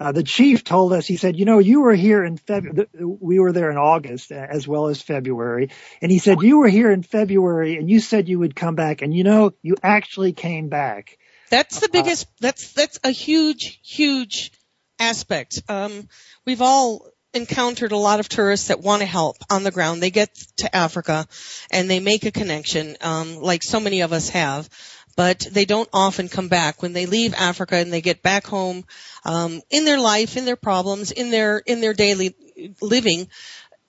uh, 0.00 0.12
the 0.12 0.22
chief 0.22 0.64
told 0.64 0.92
us, 0.92 1.06
he 1.06 1.16
said, 1.16 1.38
you 1.38 1.44
know, 1.44 1.58
you 1.58 1.82
were 1.82 1.94
here 1.94 2.24
in 2.24 2.36
February, 2.36 2.88
we 3.00 3.38
were 3.38 3.52
there 3.52 3.70
in 3.70 3.76
August 3.76 4.32
as 4.32 4.66
well 4.66 4.88
as 4.88 5.00
February. 5.00 5.70
And 6.02 6.10
he 6.10 6.18
said, 6.18 6.42
you 6.42 6.58
were 6.58 6.68
here 6.68 6.90
in 6.90 7.02
February 7.02 7.76
and 7.76 7.88
you 7.88 8.00
said 8.00 8.28
you 8.28 8.38
would 8.40 8.56
come 8.56 8.74
back. 8.74 9.02
And 9.02 9.14
you 9.14 9.24
know, 9.24 9.52
you 9.62 9.76
actually 9.82 10.32
came 10.32 10.68
back. 10.68 11.18
That's 11.54 11.78
the 11.78 11.88
biggest, 11.88 12.26
that's, 12.40 12.72
that's 12.72 12.98
a 13.04 13.10
huge, 13.10 13.78
huge 13.84 14.50
aspect. 14.98 15.62
Um, 15.68 16.08
we've 16.44 16.62
all 16.62 17.06
encountered 17.32 17.92
a 17.92 17.96
lot 17.96 18.18
of 18.18 18.28
tourists 18.28 18.68
that 18.68 18.80
want 18.80 19.02
to 19.02 19.06
help 19.06 19.36
on 19.48 19.62
the 19.62 19.70
ground. 19.70 20.02
They 20.02 20.10
get 20.10 20.34
to 20.58 20.74
Africa 20.74 21.28
and 21.70 21.88
they 21.88 22.00
make 22.00 22.24
a 22.24 22.32
connection, 22.32 22.96
um, 23.00 23.36
like 23.36 23.62
so 23.62 23.78
many 23.78 24.00
of 24.00 24.12
us 24.12 24.30
have 24.30 24.68
but 25.16 25.46
they 25.52 25.64
don't 25.64 25.88
often 25.92 26.28
come 26.28 26.48
back. 26.48 26.82
When 26.82 26.92
they 26.92 27.06
leave 27.06 27.34
Africa 27.34 27.76
and 27.76 27.92
they 27.92 28.00
get 28.00 28.20
back 28.20 28.46
home, 28.46 28.84
um, 29.24 29.62
in 29.70 29.84
their 29.84 30.00
life, 30.00 30.36
in 30.36 30.44
their 30.44 30.56
problems, 30.56 31.12
in 31.12 31.30
their 31.30 31.58
in 31.58 31.80
their 31.80 31.94
daily 31.94 32.34
living, 32.82 33.28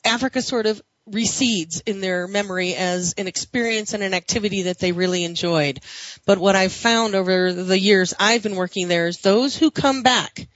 Africa 0.04 0.44
sort 0.44 0.68
of 0.68 0.82
recedes 1.08 1.82
in 1.82 2.02
their 2.02 2.28
memory 2.28 2.76
as 2.76 3.14
an 3.18 3.28
experience 3.28 3.94
and 3.94 4.04
an 4.04 4.14
activity 4.14 4.64
that 4.64 4.80
they 4.80 4.92
really 4.92 5.24
enjoyed. 5.24 5.80
But 6.26 6.40
what 6.40 6.56
I've 6.56 6.74
found 6.74 7.16
over 7.16 7.54
the 7.54 7.80
years 7.80 8.14
I've 8.20 8.44
been 8.44 8.56
working 8.56 8.88
there 8.88 9.08
is 9.08 9.20
those 9.20 9.56
who 9.56 9.72
come 9.72 10.04
back 10.04 10.48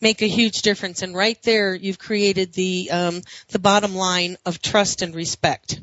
make 0.00 0.22
a 0.22 0.28
huge 0.28 0.62
difference. 0.62 1.02
And 1.02 1.14
right 1.14 1.40
there, 1.42 1.74
you've 1.74 1.98
created 1.98 2.52
the 2.52 2.90
um, 2.92 3.22
the 3.48 3.58
bottom 3.58 3.94
line 3.94 4.36
of 4.44 4.60
trust 4.60 5.02
and 5.02 5.14
respect. 5.14 5.80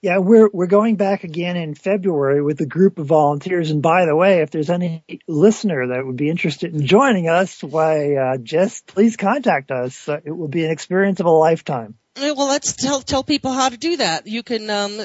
Yeah, 0.00 0.18
we're 0.18 0.48
we're 0.52 0.66
going 0.66 0.94
back 0.94 1.24
again 1.24 1.56
in 1.56 1.74
February 1.74 2.40
with 2.40 2.60
a 2.60 2.66
group 2.66 2.98
of 2.98 3.06
volunteers. 3.06 3.72
And 3.72 3.82
by 3.82 4.04
the 4.04 4.14
way, 4.14 4.42
if 4.42 4.50
there's 4.50 4.70
any 4.70 5.02
listener 5.26 5.88
that 5.88 6.06
would 6.06 6.16
be 6.16 6.30
interested 6.30 6.72
in 6.72 6.86
joining 6.86 7.28
us, 7.28 7.62
why 7.62 8.14
uh, 8.14 8.36
just 8.36 8.86
please 8.86 9.16
contact 9.16 9.72
us. 9.72 10.08
Uh, 10.08 10.20
it 10.24 10.30
will 10.30 10.46
be 10.46 10.64
an 10.64 10.70
experience 10.70 11.18
of 11.18 11.26
a 11.26 11.30
lifetime. 11.30 11.96
Well, 12.20 12.48
let's 12.48 12.72
tell 12.72 13.00
tell 13.00 13.22
people 13.22 13.52
how 13.52 13.68
to 13.68 13.76
do 13.76 13.96
that. 13.98 14.26
You 14.26 14.42
can 14.42 14.68
um, 14.70 15.00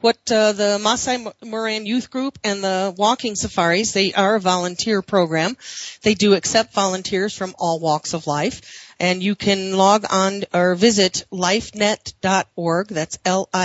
what 0.00 0.18
uh, 0.30 0.52
the 0.52 0.78
Masai 0.80 1.26
Moran 1.44 1.84
Youth 1.84 2.10
Group 2.10 2.38
and 2.44 2.62
the 2.62 2.94
Walking 2.96 3.34
Safaris. 3.34 3.92
They 3.92 4.12
are 4.12 4.36
a 4.36 4.40
volunteer 4.40 5.02
program. 5.02 5.56
They 6.02 6.14
do 6.14 6.34
accept 6.34 6.72
volunteers 6.72 7.36
from 7.36 7.56
all 7.58 7.80
walks 7.80 8.14
of 8.14 8.28
life 8.28 8.84
and 9.00 9.22
you 9.22 9.34
can 9.34 9.76
log 9.76 10.04
on 10.10 10.44
or 10.52 10.74
visit 10.74 11.24
lifenet.org. 11.32 12.88
That's 12.88 13.18
L-I-F-E-N-E-T 13.24 13.58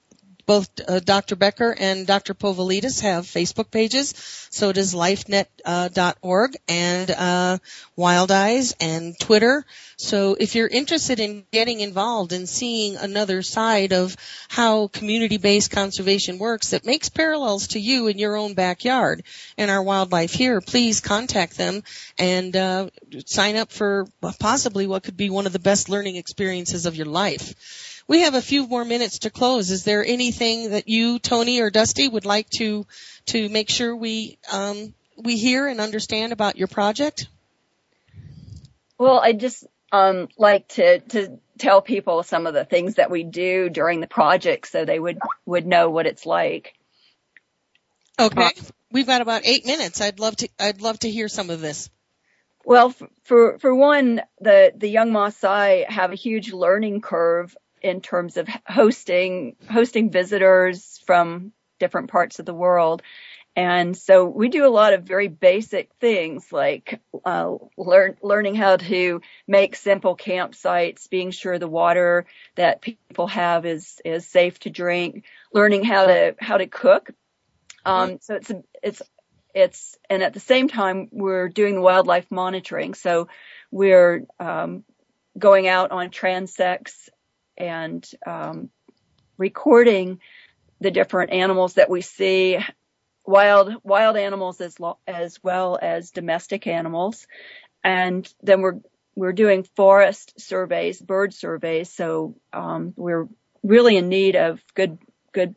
both 0.46 0.68
uh, 0.86 1.00
Dr. 1.00 1.36
Becker 1.36 1.74
and 1.78 2.06
Dr. 2.06 2.34
Povilitis 2.34 3.00
have 3.00 3.24
Facebook 3.24 3.70
pages. 3.70 4.14
So 4.50 4.72
does 4.72 4.94
lifenet.org 4.94 6.54
uh, 6.54 6.58
and 6.68 7.10
uh, 7.10 7.58
Wild 7.96 8.30
Eyes 8.30 8.74
and 8.80 9.18
Twitter. 9.18 9.64
So 9.96 10.36
if 10.38 10.54
you're 10.54 10.68
interested 10.68 11.20
in 11.20 11.44
getting 11.52 11.80
involved 11.80 12.32
and 12.32 12.48
seeing 12.48 12.96
another 12.96 13.42
side 13.42 13.92
of 13.92 14.16
how 14.48 14.88
community-based 14.88 15.70
conservation 15.70 16.38
works 16.38 16.70
that 16.70 16.84
makes 16.84 17.08
parallels 17.08 17.68
to 17.68 17.80
you 17.80 18.08
in 18.08 18.18
your 18.18 18.36
own 18.36 18.54
backyard 18.54 19.22
and 19.56 19.70
our 19.70 19.82
wildlife 19.82 20.32
here, 20.32 20.60
please 20.60 21.00
contact 21.00 21.56
them 21.56 21.82
and 22.18 22.56
uh, 22.56 22.88
sign 23.26 23.56
up 23.56 23.70
for 23.70 24.06
possibly 24.40 24.86
what 24.86 25.02
could 25.02 25.16
be 25.16 25.30
one 25.30 25.46
of 25.46 25.52
the 25.52 25.58
best 25.58 25.88
learning 25.88 26.16
experiences 26.16 26.86
of 26.86 26.96
your 26.96 27.06
life. 27.06 27.54
We 28.08 28.20
have 28.22 28.34
a 28.34 28.42
few 28.42 28.66
more 28.66 28.84
minutes 28.84 29.20
to 29.20 29.30
close. 29.30 29.70
Is 29.70 29.84
there 29.84 30.04
anything 30.04 30.70
that 30.70 30.88
you, 30.88 31.18
Tony 31.18 31.60
or 31.60 31.70
Dusty, 31.70 32.08
would 32.08 32.26
like 32.26 32.50
to 32.50 32.86
to 33.26 33.48
make 33.48 33.70
sure 33.70 33.94
we 33.94 34.38
um, 34.52 34.94
we 35.16 35.36
hear 35.36 35.68
and 35.68 35.80
understand 35.80 36.32
about 36.32 36.56
your 36.56 36.68
project? 36.68 37.28
Well, 38.98 39.18
I 39.18 39.32
just 39.32 39.66
um, 39.90 40.28
like 40.36 40.68
to 40.68 41.00
to 41.00 41.38
tell 41.58 41.82
people 41.82 42.22
some 42.22 42.46
of 42.46 42.54
the 42.54 42.64
things 42.64 42.96
that 42.96 43.10
we 43.10 43.22
do 43.22 43.68
during 43.68 44.00
the 44.00 44.06
project, 44.06 44.68
so 44.68 44.84
they 44.84 44.98
would 44.98 45.18
would 45.46 45.66
know 45.66 45.90
what 45.90 46.06
it's 46.06 46.26
like. 46.26 46.74
Okay, 48.18 48.50
we've 48.90 49.06
got 49.06 49.20
about 49.20 49.42
eight 49.44 49.66
minutes. 49.66 50.00
I'd 50.00 50.20
love 50.20 50.36
to 50.36 50.48
I'd 50.58 50.80
love 50.80 50.98
to 51.00 51.10
hear 51.10 51.28
some 51.28 51.50
of 51.50 51.60
this. 51.60 51.88
Well, 52.64 52.94
for 53.24 53.58
for 53.58 53.74
one, 53.74 54.22
the 54.40 54.72
the 54.76 54.88
young 54.88 55.10
Maasai 55.10 55.88
have 55.88 56.12
a 56.12 56.16
huge 56.16 56.52
learning 56.52 57.00
curve 57.00 57.56
in 57.82 58.00
terms 58.00 58.36
of 58.36 58.48
hosting 58.66 59.56
hosting 59.70 60.10
visitors 60.10 61.00
from 61.06 61.52
different 61.78 62.10
parts 62.10 62.38
of 62.38 62.46
the 62.46 62.54
world. 62.54 63.02
And 63.54 63.94
so 63.94 64.24
we 64.24 64.48
do 64.48 64.64
a 64.64 64.72
lot 64.72 64.94
of 64.94 65.02
very 65.02 65.28
basic 65.28 65.90
things 66.00 66.50
like 66.52 67.00
uh, 67.24 67.54
learn, 67.76 68.16
learning 68.22 68.54
how 68.54 68.76
to 68.76 69.20
make 69.46 69.76
simple 69.76 70.16
campsites, 70.16 71.10
being 71.10 71.32
sure 71.32 71.58
the 71.58 71.68
water 71.68 72.24
that 72.54 72.80
people 72.80 73.26
have 73.26 73.66
is 73.66 74.00
is 74.06 74.26
safe 74.26 74.58
to 74.60 74.70
drink, 74.70 75.24
learning 75.52 75.84
how 75.84 76.06
to 76.06 76.34
how 76.38 76.56
to 76.56 76.66
cook. 76.66 77.10
Um, 77.84 78.18
so 78.22 78.36
it's 78.36 78.52
it's 78.82 79.02
it's 79.54 79.98
and 80.08 80.22
at 80.22 80.32
the 80.32 80.40
same 80.40 80.68
time 80.68 81.08
we're 81.12 81.50
doing 81.50 81.74
the 81.74 81.82
wildlife 81.82 82.30
monitoring. 82.30 82.94
So 82.94 83.28
we're 83.70 84.24
um, 84.40 84.84
going 85.38 85.68
out 85.68 85.90
on 85.90 86.08
transects 86.08 87.10
and 87.62 88.10
um, 88.26 88.70
recording 89.38 90.20
the 90.80 90.90
different 90.90 91.30
animals 91.30 91.74
that 91.74 91.88
we 91.88 92.00
see, 92.00 92.58
wild 93.24 93.74
wild 93.84 94.16
animals 94.16 94.60
as 94.60 94.80
lo- 94.80 94.98
as 95.06 95.38
well 95.42 95.78
as 95.80 96.10
domestic 96.10 96.66
animals, 96.66 97.26
and 97.84 98.28
then 98.42 98.62
we're 98.62 98.80
we're 99.14 99.32
doing 99.32 99.62
forest 99.62 100.40
surveys, 100.40 101.00
bird 101.00 101.32
surveys. 101.32 101.92
So 101.92 102.34
um, 102.52 102.94
we're 102.96 103.28
really 103.62 103.96
in 103.96 104.08
need 104.08 104.34
of 104.34 104.60
good 104.74 104.98
good 105.32 105.54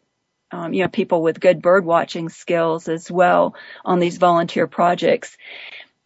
um, 0.52 0.74
you 0.74 0.84
know 0.84 0.90
people 0.90 1.24
with 1.24 1.40
good 1.40 1.62
bird 1.62 1.86
watching 1.86 2.30
skills 2.30 2.88
as 2.88 3.10
well 3.10 3.56
on 3.84 4.00
these 4.00 4.18
volunteer 4.18 4.68
projects. 4.68 5.36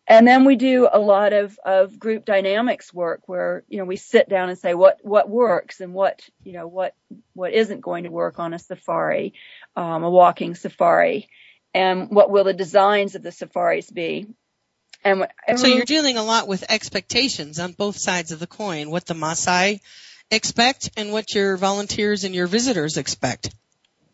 And 0.09 0.27
then 0.27 0.43
we 0.43 0.55
do 0.55 0.89
a 0.91 0.97
lot 0.97 1.33
of, 1.33 1.59
of 1.63 1.99
group 1.99 2.25
dynamics 2.25 2.91
work 2.91 3.21
where, 3.29 3.63
you 3.69 3.77
know, 3.77 3.85
we 3.85 3.95
sit 3.95 4.27
down 4.27 4.49
and 4.49 4.57
say 4.57 4.73
what, 4.73 4.97
what 5.03 5.29
works 5.29 5.81
and 5.81 5.93
what, 5.93 6.27
you 6.43 6.53
know, 6.53 6.65
what, 6.65 6.95
what 7.33 7.53
isn't 7.53 7.81
going 7.81 8.05
to 8.05 8.09
work 8.09 8.39
on 8.39 8.55
a 8.55 8.59
safari, 8.59 9.33
um, 9.75 10.03
a 10.03 10.09
walking 10.09 10.55
safari 10.55 11.29
and 11.75 12.09
what 12.09 12.31
will 12.31 12.43
the 12.43 12.55
designs 12.55 13.13
of 13.13 13.21
the 13.21 13.31
safaris 13.31 13.91
be. 13.91 14.25
And, 15.03 15.27
and 15.47 15.59
so 15.59 15.67
you're 15.67 15.85
dealing 15.85 16.17
a 16.17 16.23
lot 16.23 16.47
with 16.47 16.65
expectations 16.71 17.59
on 17.59 17.73
both 17.73 17.95
sides 17.95 18.31
of 18.31 18.39
the 18.39 18.47
coin, 18.47 18.89
what 18.89 19.05
the 19.05 19.13
Maasai 19.13 19.79
expect 20.31 20.89
and 20.97 21.11
what 21.11 21.35
your 21.35 21.55
volunteers 21.55 22.23
and 22.23 22.33
your 22.33 22.47
visitors 22.47 22.97
expect. 22.97 23.53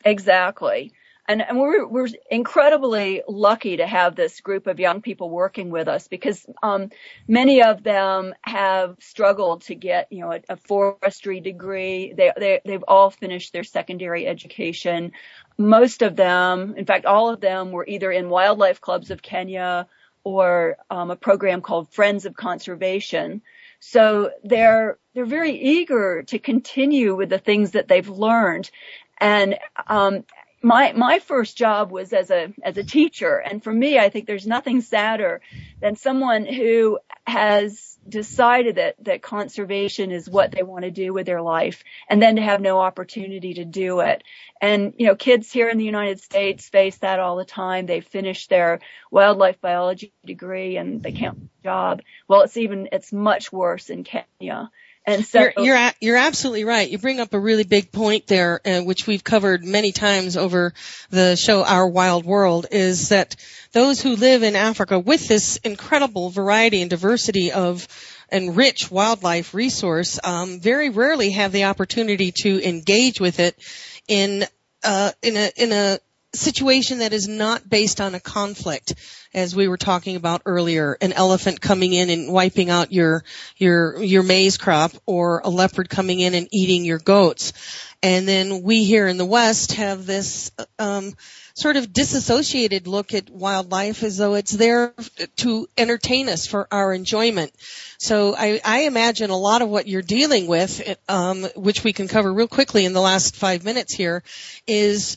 Exactly 0.03 0.91
and, 1.27 1.43
we're 1.53 2.07
incredibly 2.29 3.23
lucky 3.27 3.77
to 3.77 3.87
have 3.87 4.15
this 4.15 4.41
group 4.41 4.67
of 4.67 4.79
young 4.79 5.01
people 5.01 5.29
working 5.29 5.69
with 5.69 5.87
us 5.87 6.07
because 6.07 6.45
um, 6.61 6.91
many 7.27 7.63
of 7.63 7.83
them 7.83 8.33
have 8.41 8.95
struggled 8.99 9.61
to 9.63 9.75
get 9.75 10.11
you 10.11 10.21
know 10.21 10.31
a, 10.31 10.41
a 10.49 10.57
forestry 10.57 11.39
degree. 11.39 12.13
They, 12.15 12.31
they 12.37 12.61
they've 12.63 12.83
all 12.87 13.09
finished 13.09 13.53
their 13.53 13.63
secondary 13.63 14.27
education. 14.27 15.13
Most 15.57 16.01
of 16.01 16.15
them, 16.15 16.75
in 16.77 16.85
fact, 16.85 17.05
all 17.05 17.29
of 17.29 17.41
them 17.41 17.71
were 17.71 17.87
either 17.87 18.11
in 18.11 18.29
wildlife 18.29 18.81
clubs 18.81 19.09
of 19.09 19.21
Kenya 19.21 19.87
or 20.23 20.77
um, 20.89 21.11
a 21.11 21.15
program 21.15 21.61
called 21.61 21.89
Friends 21.91 22.25
of 22.25 22.35
Conservation. 22.35 23.41
So 23.79 24.31
they're 24.43 24.97
they're 25.13 25.25
very 25.25 25.59
eager 25.59 26.23
to 26.23 26.39
continue 26.39 27.15
with 27.15 27.29
the 27.29 27.39
things 27.39 27.71
that 27.71 27.87
they've 27.87 28.07
learned. 28.07 28.69
And 29.19 29.57
um, 29.87 30.25
my 30.65 30.93
my 30.93 31.19
first 31.19 31.55
job 31.55 31.91
was 31.91 32.11
as 32.11 32.31
a 32.31 32.51
as 32.63 32.75
a 32.77 32.83
teacher. 32.83 33.37
And 33.37 33.63
for 33.63 33.71
me 33.71 33.99
I 33.99 34.09
think 34.09 34.25
there's 34.25 34.47
nothing 34.47 34.81
sadder 34.81 35.41
than 35.79 35.95
someone 35.95 36.47
who 36.47 36.97
has 37.27 37.99
decided 38.09 38.75
that 38.75 38.95
that 39.03 39.21
conservation 39.21 40.11
is 40.11 40.27
what 40.27 40.51
they 40.51 40.63
want 40.63 40.83
to 40.83 40.91
do 40.91 41.13
with 41.13 41.27
their 41.27 41.41
life 41.41 41.83
and 42.09 42.19
then 42.19 42.37
to 42.37 42.41
have 42.41 42.61
no 42.61 42.79
opportunity 42.79 43.53
to 43.55 43.65
do 43.65 43.99
it. 43.99 44.23
And 44.59 44.95
you 44.97 45.05
know 45.05 45.15
kids 45.15 45.51
here 45.51 45.69
in 45.69 45.77
the 45.77 45.85
United 45.85 46.19
States 46.19 46.67
face 46.67 46.97
that 46.97 47.19
all 47.19 47.35
the 47.35 47.45
time. 47.45 47.85
They 47.85 48.01
finish 48.01 48.47
their 48.47 48.79
wildlife 49.11 49.61
biology 49.61 50.13
degree 50.25 50.77
and 50.77 51.03
they 51.03 51.11
can't 51.11 51.49
job. 51.63 52.01
Well 52.27 52.41
it's 52.41 52.57
even 52.57 52.89
it's 52.91 53.13
much 53.13 53.53
worse 53.53 53.91
in 53.91 54.03
Kenya 54.03 54.71
and 55.05 55.25
so 55.25 55.39
you're, 55.39 55.53
you're, 55.57 55.91
you're 56.01 56.17
absolutely 56.17 56.63
right. 56.63 56.89
You 56.89 56.97
bring 56.97 57.19
up 57.19 57.33
a 57.33 57.39
really 57.39 57.63
big 57.63 57.91
point 57.91 58.27
there, 58.27 58.59
uh, 58.65 58.81
which 58.81 59.05
we've 59.05 59.23
covered 59.23 59.63
many 59.63 59.91
times 59.91 60.35
over 60.35 60.73
the 61.09 61.35
show 61.35 61.63
Our 61.63 61.87
Wild 61.87 62.25
World, 62.25 62.67
is 62.71 63.09
that 63.09 63.35
those 63.71 64.01
who 64.01 64.15
live 64.15 64.43
in 64.43 64.55
Africa 64.55 64.97
with 64.99 65.27
this 65.27 65.57
incredible 65.57 66.29
variety 66.29 66.81
and 66.81 66.89
diversity 66.89 67.51
of 67.51 67.87
and 68.29 68.57
rich 68.57 68.89
wildlife 68.89 69.53
resource 69.53 70.19
um, 70.23 70.59
very 70.59 70.89
rarely 70.89 71.31
have 71.31 71.51
the 71.51 71.65
opportunity 71.65 72.31
to 72.31 72.67
engage 72.67 73.19
with 73.19 73.39
it 73.39 73.55
in 74.07 74.45
uh, 74.83 75.11
in 75.21 75.37
a 75.37 75.51
in 75.57 75.71
a 75.71 75.99
situation 76.35 76.99
that 76.99 77.13
is 77.13 77.27
not 77.27 77.69
based 77.69 78.01
on 78.01 78.15
a 78.15 78.19
conflict 78.19 78.95
as 79.33 79.55
we 79.55 79.67
were 79.67 79.77
talking 79.77 80.15
about 80.15 80.41
earlier 80.45 80.97
an 81.01 81.13
elephant 81.13 81.61
coming 81.61 81.93
in 81.93 82.09
and 82.09 82.31
wiping 82.31 82.69
out 82.69 82.91
your 82.91 83.23
your 83.57 84.01
your 84.03 84.23
maize 84.23 84.57
crop 84.57 84.91
or 85.05 85.41
a 85.43 85.49
leopard 85.49 85.89
coming 85.89 86.19
in 86.19 86.33
and 86.33 86.47
eating 86.51 86.85
your 86.85 86.99
goats 86.99 87.53
and 88.01 88.27
then 88.27 88.61
we 88.63 88.83
here 88.83 89.07
in 89.07 89.17
the 89.17 89.25
west 89.25 89.73
have 89.73 90.05
this 90.05 90.51
um 90.79 91.13
sort 91.55 91.77
of 91.77 91.93
disassociated 91.93 92.85
look 92.85 93.13
at 93.13 93.29
wildlife 93.29 94.03
as 94.03 94.17
though 94.17 94.35
it's 94.35 94.51
there 94.51 94.93
to 95.37 95.67
entertain 95.77 96.27
us 96.27 96.45
for 96.45 96.67
our 96.69 96.93
enjoyment. 96.93 97.51
So 97.97 98.35
I, 98.35 98.59
I 98.63 98.81
imagine 98.81 99.29
a 99.29 99.37
lot 99.37 99.61
of 99.61 99.69
what 99.69 99.87
you're 99.87 100.01
dealing 100.01 100.47
with, 100.47 100.97
um, 101.07 101.43
which 101.55 101.81
we 101.81 101.93
can 101.93 102.09
cover 102.09 102.31
real 102.31 102.49
quickly 102.49 102.83
in 102.83 102.91
the 102.91 103.01
last 103.01 103.37
five 103.37 103.63
minutes 103.63 103.93
here, 103.93 104.21
is 104.67 105.15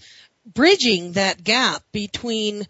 bridging 0.54 1.12
that 1.12 1.42
gap 1.44 1.82
between 1.92 2.66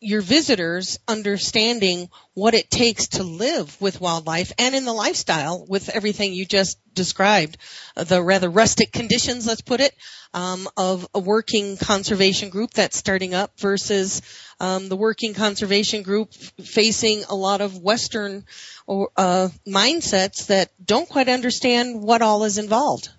your 0.00 0.22
visitors 0.22 0.98
understanding 1.06 2.08
what 2.32 2.54
it 2.54 2.70
takes 2.70 3.08
to 3.08 3.22
live 3.22 3.78
with 3.82 4.00
wildlife 4.00 4.50
and 4.58 4.74
in 4.74 4.86
the 4.86 4.92
lifestyle 4.94 5.66
with 5.68 5.90
everything 5.90 6.32
you 6.32 6.46
just 6.46 6.78
described, 6.94 7.58
uh, 7.96 8.04
the 8.04 8.22
rather 8.22 8.48
rustic 8.48 8.92
conditions, 8.92 9.46
let's 9.46 9.60
put 9.60 9.80
it, 9.80 9.94
um, 10.32 10.66
of 10.76 11.06
a 11.14 11.20
working 11.20 11.76
conservation 11.76 12.48
group 12.48 12.70
that's 12.70 12.96
starting 12.96 13.34
up 13.34 13.60
versus 13.60 14.22
um, 14.58 14.88
the 14.88 14.96
working 14.96 15.34
conservation 15.34 16.02
group 16.02 16.32
facing 16.32 17.24
a 17.24 17.34
lot 17.34 17.60
of 17.60 17.76
Western 17.76 18.44
or, 18.86 19.10
uh, 19.18 19.48
mindsets 19.68 20.46
that 20.46 20.70
don't 20.82 21.08
quite 21.08 21.28
understand 21.28 22.02
what 22.02 22.22
all 22.22 22.44
is 22.44 22.56
involved. 22.56 23.10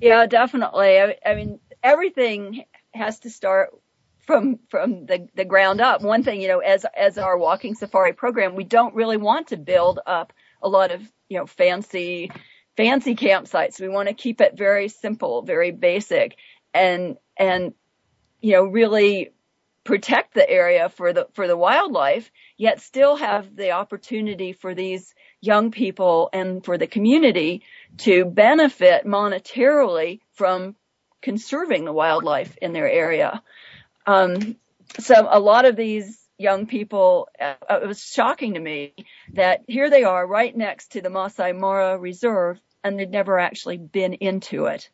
Yeah, 0.00 0.26
definitely. 0.26 0.98
I, 0.98 1.16
I 1.24 1.34
mean, 1.34 1.60
everything 1.84 2.64
has 2.94 3.20
to 3.20 3.30
start 3.30 3.70
from 4.26 4.58
from 4.70 5.06
the 5.06 5.28
the 5.34 5.44
ground 5.44 5.80
up. 5.80 6.02
One 6.02 6.24
thing, 6.24 6.40
you 6.40 6.48
know, 6.48 6.60
as 6.60 6.86
as 6.96 7.18
our 7.18 7.36
walking 7.36 7.74
safari 7.74 8.14
program, 8.14 8.56
we 8.56 8.64
don't 8.64 8.94
really 8.94 9.18
want 9.18 9.48
to 9.48 9.56
build 9.56 10.00
up 10.06 10.32
a 10.62 10.68
lot 10.68 10.90
of 10.90 11.02
you 11.28 11.38
know 11.38 11.46
fancy 11.46 12.32
fancy 12.76 13.14
campsites. 13.14 13.80
We 13.80 13.88
want 13.88 14.08
to 14.08 14.14
keep 14.14 14.40
it 14.40 14.56
very 14.56 14.88
simple, 14.88 15.42
very 15.42 15.70
basic, 15.70 16.36
and 16.72 17.16
and 17.36 17.74
you 18.40 18.52
know 18.52 18.64
really 18.64 19.30
protect 19.84 20.32
the 20.32 20.48
area 20.48 20.88
for 20.88 21.12
the 21.12 21.28
for 21.34 21.46
the 21.46 21.56
wildlife, 21.56 22.32
yet 22.56 22.80
still 22.80 23.16
have 23.16 23.54
the 23.54 23.72
opportunity 23.72 24.54
for 24.54 24.74
these 24.74 25.14
young 25.42 25.70
people 25.70 26.30
and 26.32 26.64
for 26.64 26.78
the 26.78 26.86
community 26.86 27.62
to 27.98 28.24
benefit 28.24 29.04
monetarily 29.04 30.20
from 30.32 30.74
conserving 31.24 31.86
the 31.86 31.92
wildlife 31.92 32.54
in 32.58 32.74
their 32.74 32.88
area. 32.88 33.42
Um, 34.06 34.56
so 35.00 35.26
a 35.28 35.40
lot 35.40 35.64
of 35.64 35.74
these 35.74 36.20
young 36.38 36.66
people, 36.66 37.28
uh, 37.40 37.54
it 37.82 37.88
was 37.88 38.04
shocking 38.04 38.54
to 38.54 38.60
me 38.60 38.92
that 39.32 39.62
here 39.66 39.88
they 39.88 40.04
are 40.04 40.26
right 40.26 40.54
next 40.54 40.92
to 40.92 41.00
the 41.00 41.08
Masai 41.08 41.52
Mara 41.52 41.98
Reserve 41.98 42.60
and 42.84 42.98
they'd 42.98 43.10
never 43.10 43.38
actually 43.38 43.78
been 43.78 44.12
into 44.12 44.66
it. 44.66 44.90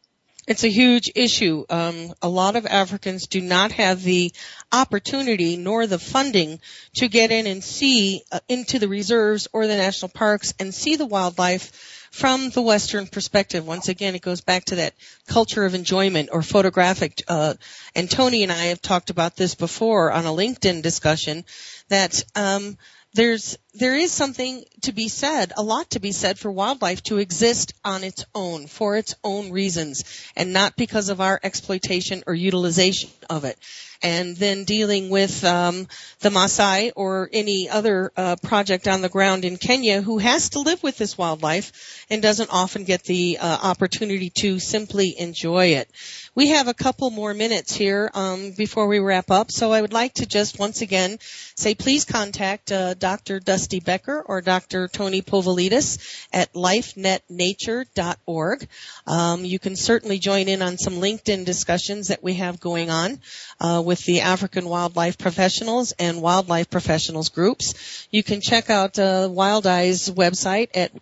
It's 0.47 0.63
a 0.63 0.69
huge 0.69 1.11
issue. 1.17 1.65
Um, 1.69 2.15
a 2.23 2.29
lot 2.29 2.55
of 2.55 2.65
Africans 2.65 3.27
do 3.27 3.41
not 3.41 3.73
have 3.73 4.03
the 4.03 4.33
opportunity 4.71 5.57
nor 5.57 5.89
the 5.89 5.99
funding 5.99 6.61
to 6.95 7.09
get 7.09 7.33
in 7.33 7.49
and 7.49 7.63
see 7.63 8.23
uh, 8.31 8.39
into 8.49 8.79
the 8.79 8.89
reserves 8.89 9.49
or 9.53 9.67
the 9.67 9.77
national 9.77 10.11
parks 10.11 10.55
and 10.61 10.73
see 10.73 10.95
the 10.95 11.07
wildlife 11.07 12.00
from 12.11 12.51
the 12.51 12.63
Western 12.63 13.07
perspective. 13.07 13.67
Once 13.67 13.89
again, 13.89 14.15
it 14.15 14.23
goes 14.23 14.41
back 14.41 14.65
to 14.67 14.77
that 14.77 14.95
culture 15.27 15.65
of 15.65 15.75
enjoyment 15.75 16.29
or 16.33 16.43
photographic. 16.43 17.23
Uh, 17.29 17.55
and 17.95 18.11
Tony 18.11 18.43
and 18.43 18.53
I 18.53 18.67
have 18.67 18.83
talked 18.83 19.11
about 19.11 19.37
this 19.37 19.55
before 19.55 20.11
on 20.13 20.27
a 20.27 20.31
LinkedIn 20.31 20.83
discussion 20.83 21.45
that 21.89 22.23
um, 22.35 22.77
there's 23.15 23.59
there 23.75 23.97
is 23.97 24.13
something 24.13 24.65
to 24.83 24.93
be 24.93 25.09
said, 25.09 25.53
a 25.57 25.63
lot 25.63 25.91
to 25.91 26.01
be 26.01 26.13
said 26.13 26.39
for 26.39 26.51
wildlife 26.51 27.03
to 27.05 27.19
exist 27.19 27.73
on 27.85 28.05
its 28.05 28.25
own, 28.35 28.67
for 28.67 28.97
its 28.97 29.15
own 29.23 29.51
reasons, 29.51 30.05
and 30.37 30.53
not 30.53 30.77
because 30.77 31.09
of 31.09 31.21
our 31.21 31.39
exploitation 31.43 32.23
or 32.27 32.35
utilization 32.35 33.11
of 33.29 33.45
it 33.45 33.59
and 34.03 34.37
then 34.37 34.65
dealing 34.65 35.09
with 35.11 35.45
um, 35.45 35.87
the 36.21 36.31
Maasai 36.31 36.93
or 36.97 37.29
any 37.33 37.69
other 37.69 38.13
uh, 38.17 38.37
project 38.37 38.89
on 38.89 39.03
the 39.03 39.09
ground 39.09 39.45
in 39.45 39.57
Kenya 39.57 40.03
who 40.03 40.19
has 40.19 40.51
to 40.51 40.61
live 40.61 40.83
with 40.83 40.99
this 40.99 41.19
wildlife 41.19 42.07
and 42.11 42.23
doesn't 42.23 42.51
often 42.51 42.85
get 42.85 43.05
the 43.05 43.39
uh, 43.41 43.59
opportunity 43.63 44.31
to 44.31 44.59
simply 44.59 45.19
enjoy 45.19 45.67
it. 45.67 45.91
We 46.35 46.49
have 46.49 46.69
a 46.69 46.75
couple 46.75 47.11
more 47.11 47.35
minutes 47.35 47.75
here 47.75 48.11
um, 48.15 48.53
before 48.53 48.87
we 48.87 49.01
wrap 49.01 49.31
up, 49.31 49.51
so 49.51 49.73
I 49.73 49.81
would 49.81 49.93
like 49.93 50.15
to 50.15 50.27
just 50.27 50.59
once 50.59 50.81
again 50.81 51.19
say 51.55 51.75
please 51.75 52.05
contact 52.05 52.71
uh, 52.71 52.95
Dr. 52.95 53.41
Dusty 53.41 53.81
Becker 53.81 54.23
or 54.23 54.41
Dr. 54.41 54.87
Tony 54.89 55.23
Povilitis 55.23 55.99
at 56.33 56.53
lifenetnature.org. 56.55 58.69
Um, 59.07 59.45
you 59.45 59.59
can 59.59 59.77
certainly 59.77 60.19
join 60.19 60.49
in 60.49 60.63
on 60.63 60.79
some 60.79 60.95
LinkedIn 60.95 61.45
discussions 61.45 62.09
that 62.09 62.23
we 62.23 62.35
have 62.35 62.61
going 62.61 62.91
on 62.91 63.21
uh, 63.61 63.83
with 63.91 64.05
the 64.05 64.21
African 64.21 64.69
wildlife 64.69 65.19
professionals 65.19 65.91
and 65.99 66.23
wildlife 66.23 66.71
professionals 66.71 67.29
groups. 67.29 68.07
You 68.13 68.23
can 68.23 68.41
check 68.41 68.71
out 68.71 69.01
uh, 69.01 69.29
Wild 69.29 69.67
Eyes 69.67 70.09
website 70.09 70.69
at 70.77 70.93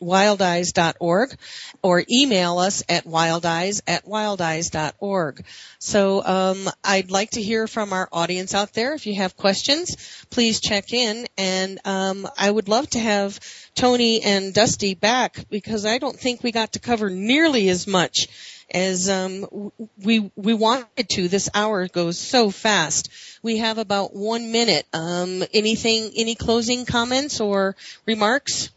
wildeyes.org 0.00 1.36
or 1.82 2.04
email 2.08 2.58
us 2.58 2.84
at 2.88 3.04
wildeyes 3.04 3.82
at 3.88 4.06
wildeyes.org. 4.06 5.44
So 5.80 6.24
um, 6.24 6.70
I'd 6.84 7.10
like 7.10 7.30
to 7.30 7.42
hear 7.42 7.66
from 7.66 7.92
our 7.92 8.08
audience 8.12 8.54
out 8.54 8.74
there. 8.74 8.94
If 8.94 9.08
you 9.08 9.16
have 9.16 9.36
questions, 9.36 9.96
please 10.30 10.60
check 10.60 10.92
in. 10.92 11.26
And 11.36 11.80
um, 11.84 12.28
I 12.38 12.48
would 12.48 12.68
love 12.68 12.88
to 12.90 13.00
have 13.00 13.40
Tony 13.74 14.22
and 14.22 14.54
Dusty 14.54 14.94
back 14.94 15.46
because 15.50 15.84
I 15.84 15.98
don't 15.98 16.16
think 16.16 16.44
we 16.44 16.52
got 16.52 16.74
to 16.74 16.78
cover 16.78 17.10
nearly 17.10 17.68
as 17.70 17.88
much 17.88 18.28
as 18.70 19.08
um, 19.08 19.72
we 20.02 20.30
we 20.36 20.54
wanted 20.54 21.08
to. 21.10 21.28
This 21.28 21.48
hour 21.54 21.88
goes 21.88 22.18
so 22.18 22.50
fast. 22.50 23.10
We 23.42 23.58
have 23.58 23.78
about 23.78 24.14
one 24.14 24.52
minute. 24.52 24.86
Um, 24.92 25.42
anything? 25.52 26.10
Any 26.16 26.34
closing 26.34 26.84
comments 26.84 27.40
or 27.40 27.76
remarks? 28.06 28.70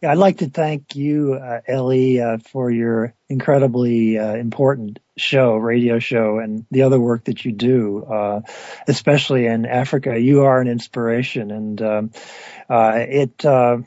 Yeah, 0.00 0.12
I'd 0.12 0.18
like 0.18 0.38
to 0.38 0.48
thank 0.48 0.94
you, 0.94 1.34
uh, 1.34 1.60
Ellie, 1.66 2.20
uh, 2.20 2.38
for 2.38 2.70
your 2.70 3.14
incredibly 3.28 4.16
uh, 4.16 4.34
important 4.34 5.00
show, 5.16 5.56
radio 5.56 5.98
show, 5.98 6.38
and 6.38 6.64
the 6.70 6.82
other 6.82 7.00
work 7.00 7.24
that 7.24 7.44
you 7.44 7.50
do, 7.50 8.04
uh, 8.04 8.42
especially 8.86 9.46
in 9.46 9.66
Africa. 9.66 10.16
You 10.16 10.42
are 10.44 10.60
an 10.60 10.68
inspiration, 10.68 11.50
and 11.50 11.82
um, 11.82 12.10
uh, 12.70 12.92
it, 12.94 13.44
uh, 13.44 13.78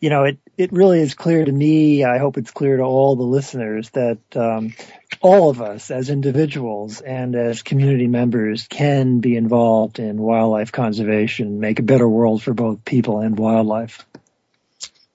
you 0.00 0.10
know, 0.10 0.24
it 0.24 0.38
it 0.58 0.72
really 0.72 1.00
is 1.00 1.14
clear 1.14 1.44
to 1.44 1.52
me. 1.52 2.02
I 2.02 2.18
hope 2.18 2.36
it's 2.36 2.50
clear 2.50 2.78
to 2.78 2.82
all 2.82 3.14
the 3.14 3.22
listeners 3.22 3.88
that 3.90 4.18
um, 4.34 4.74
all 5.20 5.50
of 5.50 5.62
us, 5.62 5.92
as 5.92 6.10
individuals 6.10 7.00
and 7.00 7.36
as 7.36 7.62
community 7.62 8.08
members, 8.08 8.66
can 8.66 9.20
be 9.20 9.36
involved 9.36 10.00
in 10.00 10.20
wildlife 10.20 10.72
conservation, 10.72 11.60
make 11.60 11.78
a 11.78 11.84
better 11.84 12.08
world 12.08 12.42
for 12.42 12.54
both 12.54 12.84
people 12.84 13.20
and 13.20 13.38
wildlife. 13.38 14.04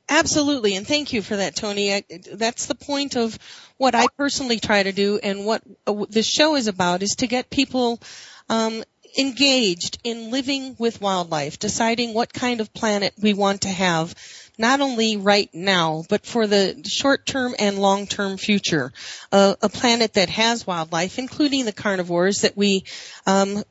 Absolutely, 0.07 0.75
and 0.75 0.87
thank 0.87 1.11
you 1.11 1.21
for 1.21 1.35
that, 1.35 1.55
Tony. 1.55 1.93
I, 1.93 2.03
that's 2.33 2.67
the 2.67 2.75
point 2.75 3.17
of 3.17 3.37
what 3.77 3.95
I 3.95 4.07
personally 4.17 4.59
try 4.59 4.83
to 4.83 4.93
do, 4.93 5.19
and 5.21 5.45
what 5.45 5.61
uh, 5.85 6.05
this 6.09 6.25
show 6.25 6.55
is 6.55 6.67
about 6.67 7.03
is 7.03 7.15
to 7.17 7.27
get 7.27 7.49
people 7.49 7.99
um, 8.47 8.83
engaged 9.17 9.99
in 10.03 10.31
living 10.31 10.75
with 10.79 11.01
wildlife, 11.01 11.59
deciding 11.59 12.13
what 12.13 12.33
kind 12.33 12.61
of 12.61 12.73
planet 12.73 13.13
we 13.21 13.33
want 13.33 13.61
to 13.61 13.69
have, 13.69 14.15
not 14.57 14.81
only 14.81 15.17
right 15.17 15.49
now, 15.53 16.03
but 16.09 16.25
for 16.25 16.47
the 16.47 16.83
short 16.87 17.25
term 17.25 17.55
and 17.57 17.79
long 17.79 18.07
term 18.07 18.37
future. 18.37 18.91
Uh, 19.31 19.55
a 19.61 19.69
planet 19.69 20.13
that 20.13 20.29
has 20.29 20.67
wildlife, 20.67 21.17
including 21.19 21.65
the 21.65 21.71
carnivores 21.71 22.41
that 22.41 22.55
we 22.55 22.83
um, 23.25 23.63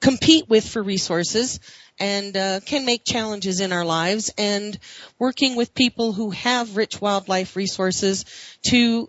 compete 0.00 0.48
with 0.48 0.68
for 0.68 0.82
resources 0.82 1.60
and 1.98 2.36
uh, 2.36 2.60
can 2.64 2.86
make 2.86 3.04
challenges 3.04 3.60
in 3.60 3.72
our 3.72 3.84
lives 3.84 4.32
and 4.38 4.78
working 5.18 5.56
with 5.56 5.74
people 5.74 6.12
who 6.12 6.30
have 6.30 6.76
rich 6.76 7.00
wildlife 7.00 7.56
resources 7.56 8.24
to 8.62 9.08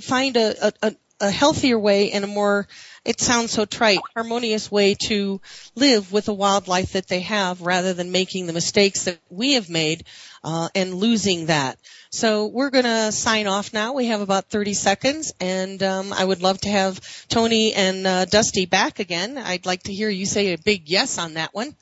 find 0.00 0.36
a, 0.36 0.72
a, 0.82 0.94
a 1.20 1.30
healthier 1.30 1.78
way 1.78 2.12
and 2.12 2.24
a 2.24 2.28
more 2.28 2.68
it 3.04 3.20
sounds 3.20 3.52
so 3.52 3.64
trite, 3.64 4.00
harmonious 4.14 4.70
way 4.70 4.94
to 4.94 5.40
live 5.74 6.12
with 6.12 6.26
the 6.26 6.34
wildlife 6.34 6.92
that 6.92 7.08
they 7.08 7.20
have 7.20 7.62
rather 7.62 7.94
than 7.94 8.12
making 8.12 8.46
the 8.46 8.52
mistakes 8.52 9.04
that 9.04 9.18
we 9.30 9.54
have 9.54 9.70
made 9.70 10.04
uh, 10.44 10.68
and 10.74 10.94
losing 10.94 11.46
that. 11.46 11.78
So 12.10 12.46
we're 12.46 12.70
going 12.70 12.84
to 12.84 13.10
sign 13.12 13.46
off 13.46 13.72
now. 13.72 13.94
We 13.94 14.06
have 14.06 14.20
about 14.20 14.50
30 14.50 14.74
seconds, 14.74 15.32
and 15.40 15.82
um, 15.82 16.12
I 16.12 16.24
would 16.24 16.42
love 16.42 16.60
to 16.62 16.68
have 16.68 17.00
Tony 17.28 17.72
and 17.72 18.06
uh, 18.06 18.24
Dusty 18.26 18.66
back 18.66 18.98
again. 18.98 19.38
I'd 19.38 19.66
like 19.66 19.84
to 19.84 19.94
hear 19.94 20.10
you 20.10 20.26
say 20.26 20.52
a 20.52 20.58
big 20.58 20.88
yes 20.88 21.18
on 21.18 21.34
that 21.34 21.54
one. 21.54 21.74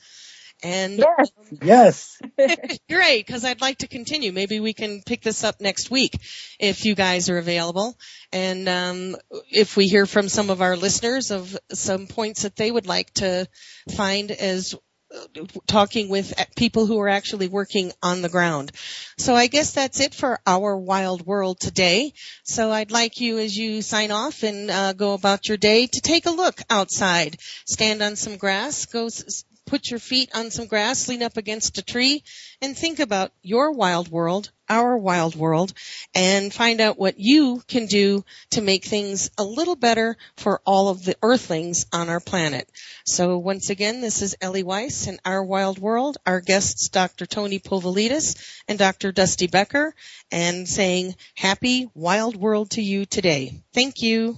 And 0.61 0.97
yes, 0.97 1.31
yes, 1.61 2.21
great, 2.89 3.25
because 3.25 3.45
I'd 3.45 3.61
like 3.61 3.77
to 3.79 3.87
continue. 3.87 4.31
Maybe 4.31 4.59
we 4.59 4.73
can 4.73 5.01
pick 5.05 5.21
this 5.21 5.43
up 5.43 5.61
next 5.61 5.89
week 5.89 6.17
if 6.59 6.83
you 6.85 6.95
guys 6.95 7.29
are 7.29 7.37
available. 7.37 7.97
And 8.33 8.67
um, 8.67 9.15
if 9.49 9.77
we 9.77 9.87
hear 9.87 10.05
from 10.05 10.27
some 10.27 10.49
of 10.49 10.61
our 10.61 10.75
listeners 10.75 11.31
of 11.31 11.57
some 11.71 12.07
points 12.07 12.43
that 12.43 12.57
they 12.57 12.69
would 12.69 12.87
like 12.87 13.13
to 13.15 13.47
find 13.95 14.31
as 14.31 14.75
uh, 15.15 15.45
talking 15.65 16.07
with 16.07 16.33
people 16.55 16.85
who 16.85 16.99
are 16.99 17.09
actually 17.09 17.47
working 17.47 17.91
on 18.03 18.21
the 18.21 18.29
ground. 18.29 18.71
So 19.17 19.33
I 19.33 19.47
guess 19.47 19.71
that's 19.71 19.99
it 19.99 20.13
for 20.13 20.39
our 20.45 20.77
wild 20.77 21.25
world 21.25 21.59
today. 21.59 22.13
So 22.43 22.69
I'd 22.71 22.91
like 22.91 23.19
you 23.19 23.39
as 23.39 23.57
you 23.57 23.81
sign 23.81 24.11
off 24.11 24.43
and 24.43 24.69
uh, 24.69 24.93
go 24.93 25.13
about 25.13 25.47
your 25.47 25.57
day 25.57 25.87
to 25.87 26.01
take 26.01 26.27
a 26.27 26.31
look 26.31 26.61
outside, 26.69 27.37
stand 27.65 28.03
on 28.03 28.17
some 28.17 28.37
grass, 28.37 28.85
go 28.85 29.09
put 29.69 29.91
your 29.91 29.99
feet 29.99 30.31
on 30.33 30.49
some 30.49 30.65
grass, 30.65 31.07
lean 31.07 31.21
up 31.21 31.37
against 31.37 31.77
a 31.77 31.83
tree, 31.83 32.23
and 32.59 32.75
think 32.75 32.99
about 32.99 33.31
your 33.43 33.71
wild 33.71 34.09
world, 34.09 34.51
our 34.67 34.97
wild 34.97 35.35
world, 35.35 35.71
and 36.15 36.51
find 36.51 36.81
out 36.81 36.97
what 36.97 37.19
you 37.19 37.61
can 37.67 37.85
do 37.85 38.25
to 38.49 38.61
make 38.61 38.83
things 38.83 39.29
a 39.37 39.43
little 39.43 39.75
better 39.75 40.17
for 40.37 40.59
all 40.65 40.89
of 40.89 41.05
the 41.05 41.15
earthlings 41.21 41.85
on 41.93 42.09
our 42.09 42.19
planet. 42.19 42.67
So 43.05 43.37
once 43.37 43.69
again, 43.69 44.01
this 44.01 44.23
is 44.23 44.35
Ellie 44.41 44.63
Weiss 44.63 45.07
in 45.07 45.19
Our 45.23 45.43
Wild 45.43 45.77
World. 45.77 46.17
Our 46.25 46.41
guests, 46.41 46.89
Dr. 46.89 47.27
Tony 47.27 47.59
Povilitis 47.59 48.35
and 48.67 48.79
Dr. 48.79 49.11
Dusty 49.11 49.45
Becker, 49.45 49.93
and 50.31 50.67
saying 50.67 51.15
happy 51.35 51.89
wild 51.93 52.35
world 52.35 52.71
to 52.71 52.81
you 52.81 53.05
today. 53.05 53.61
Thank 53.73 54.01
you. 54.01 54.37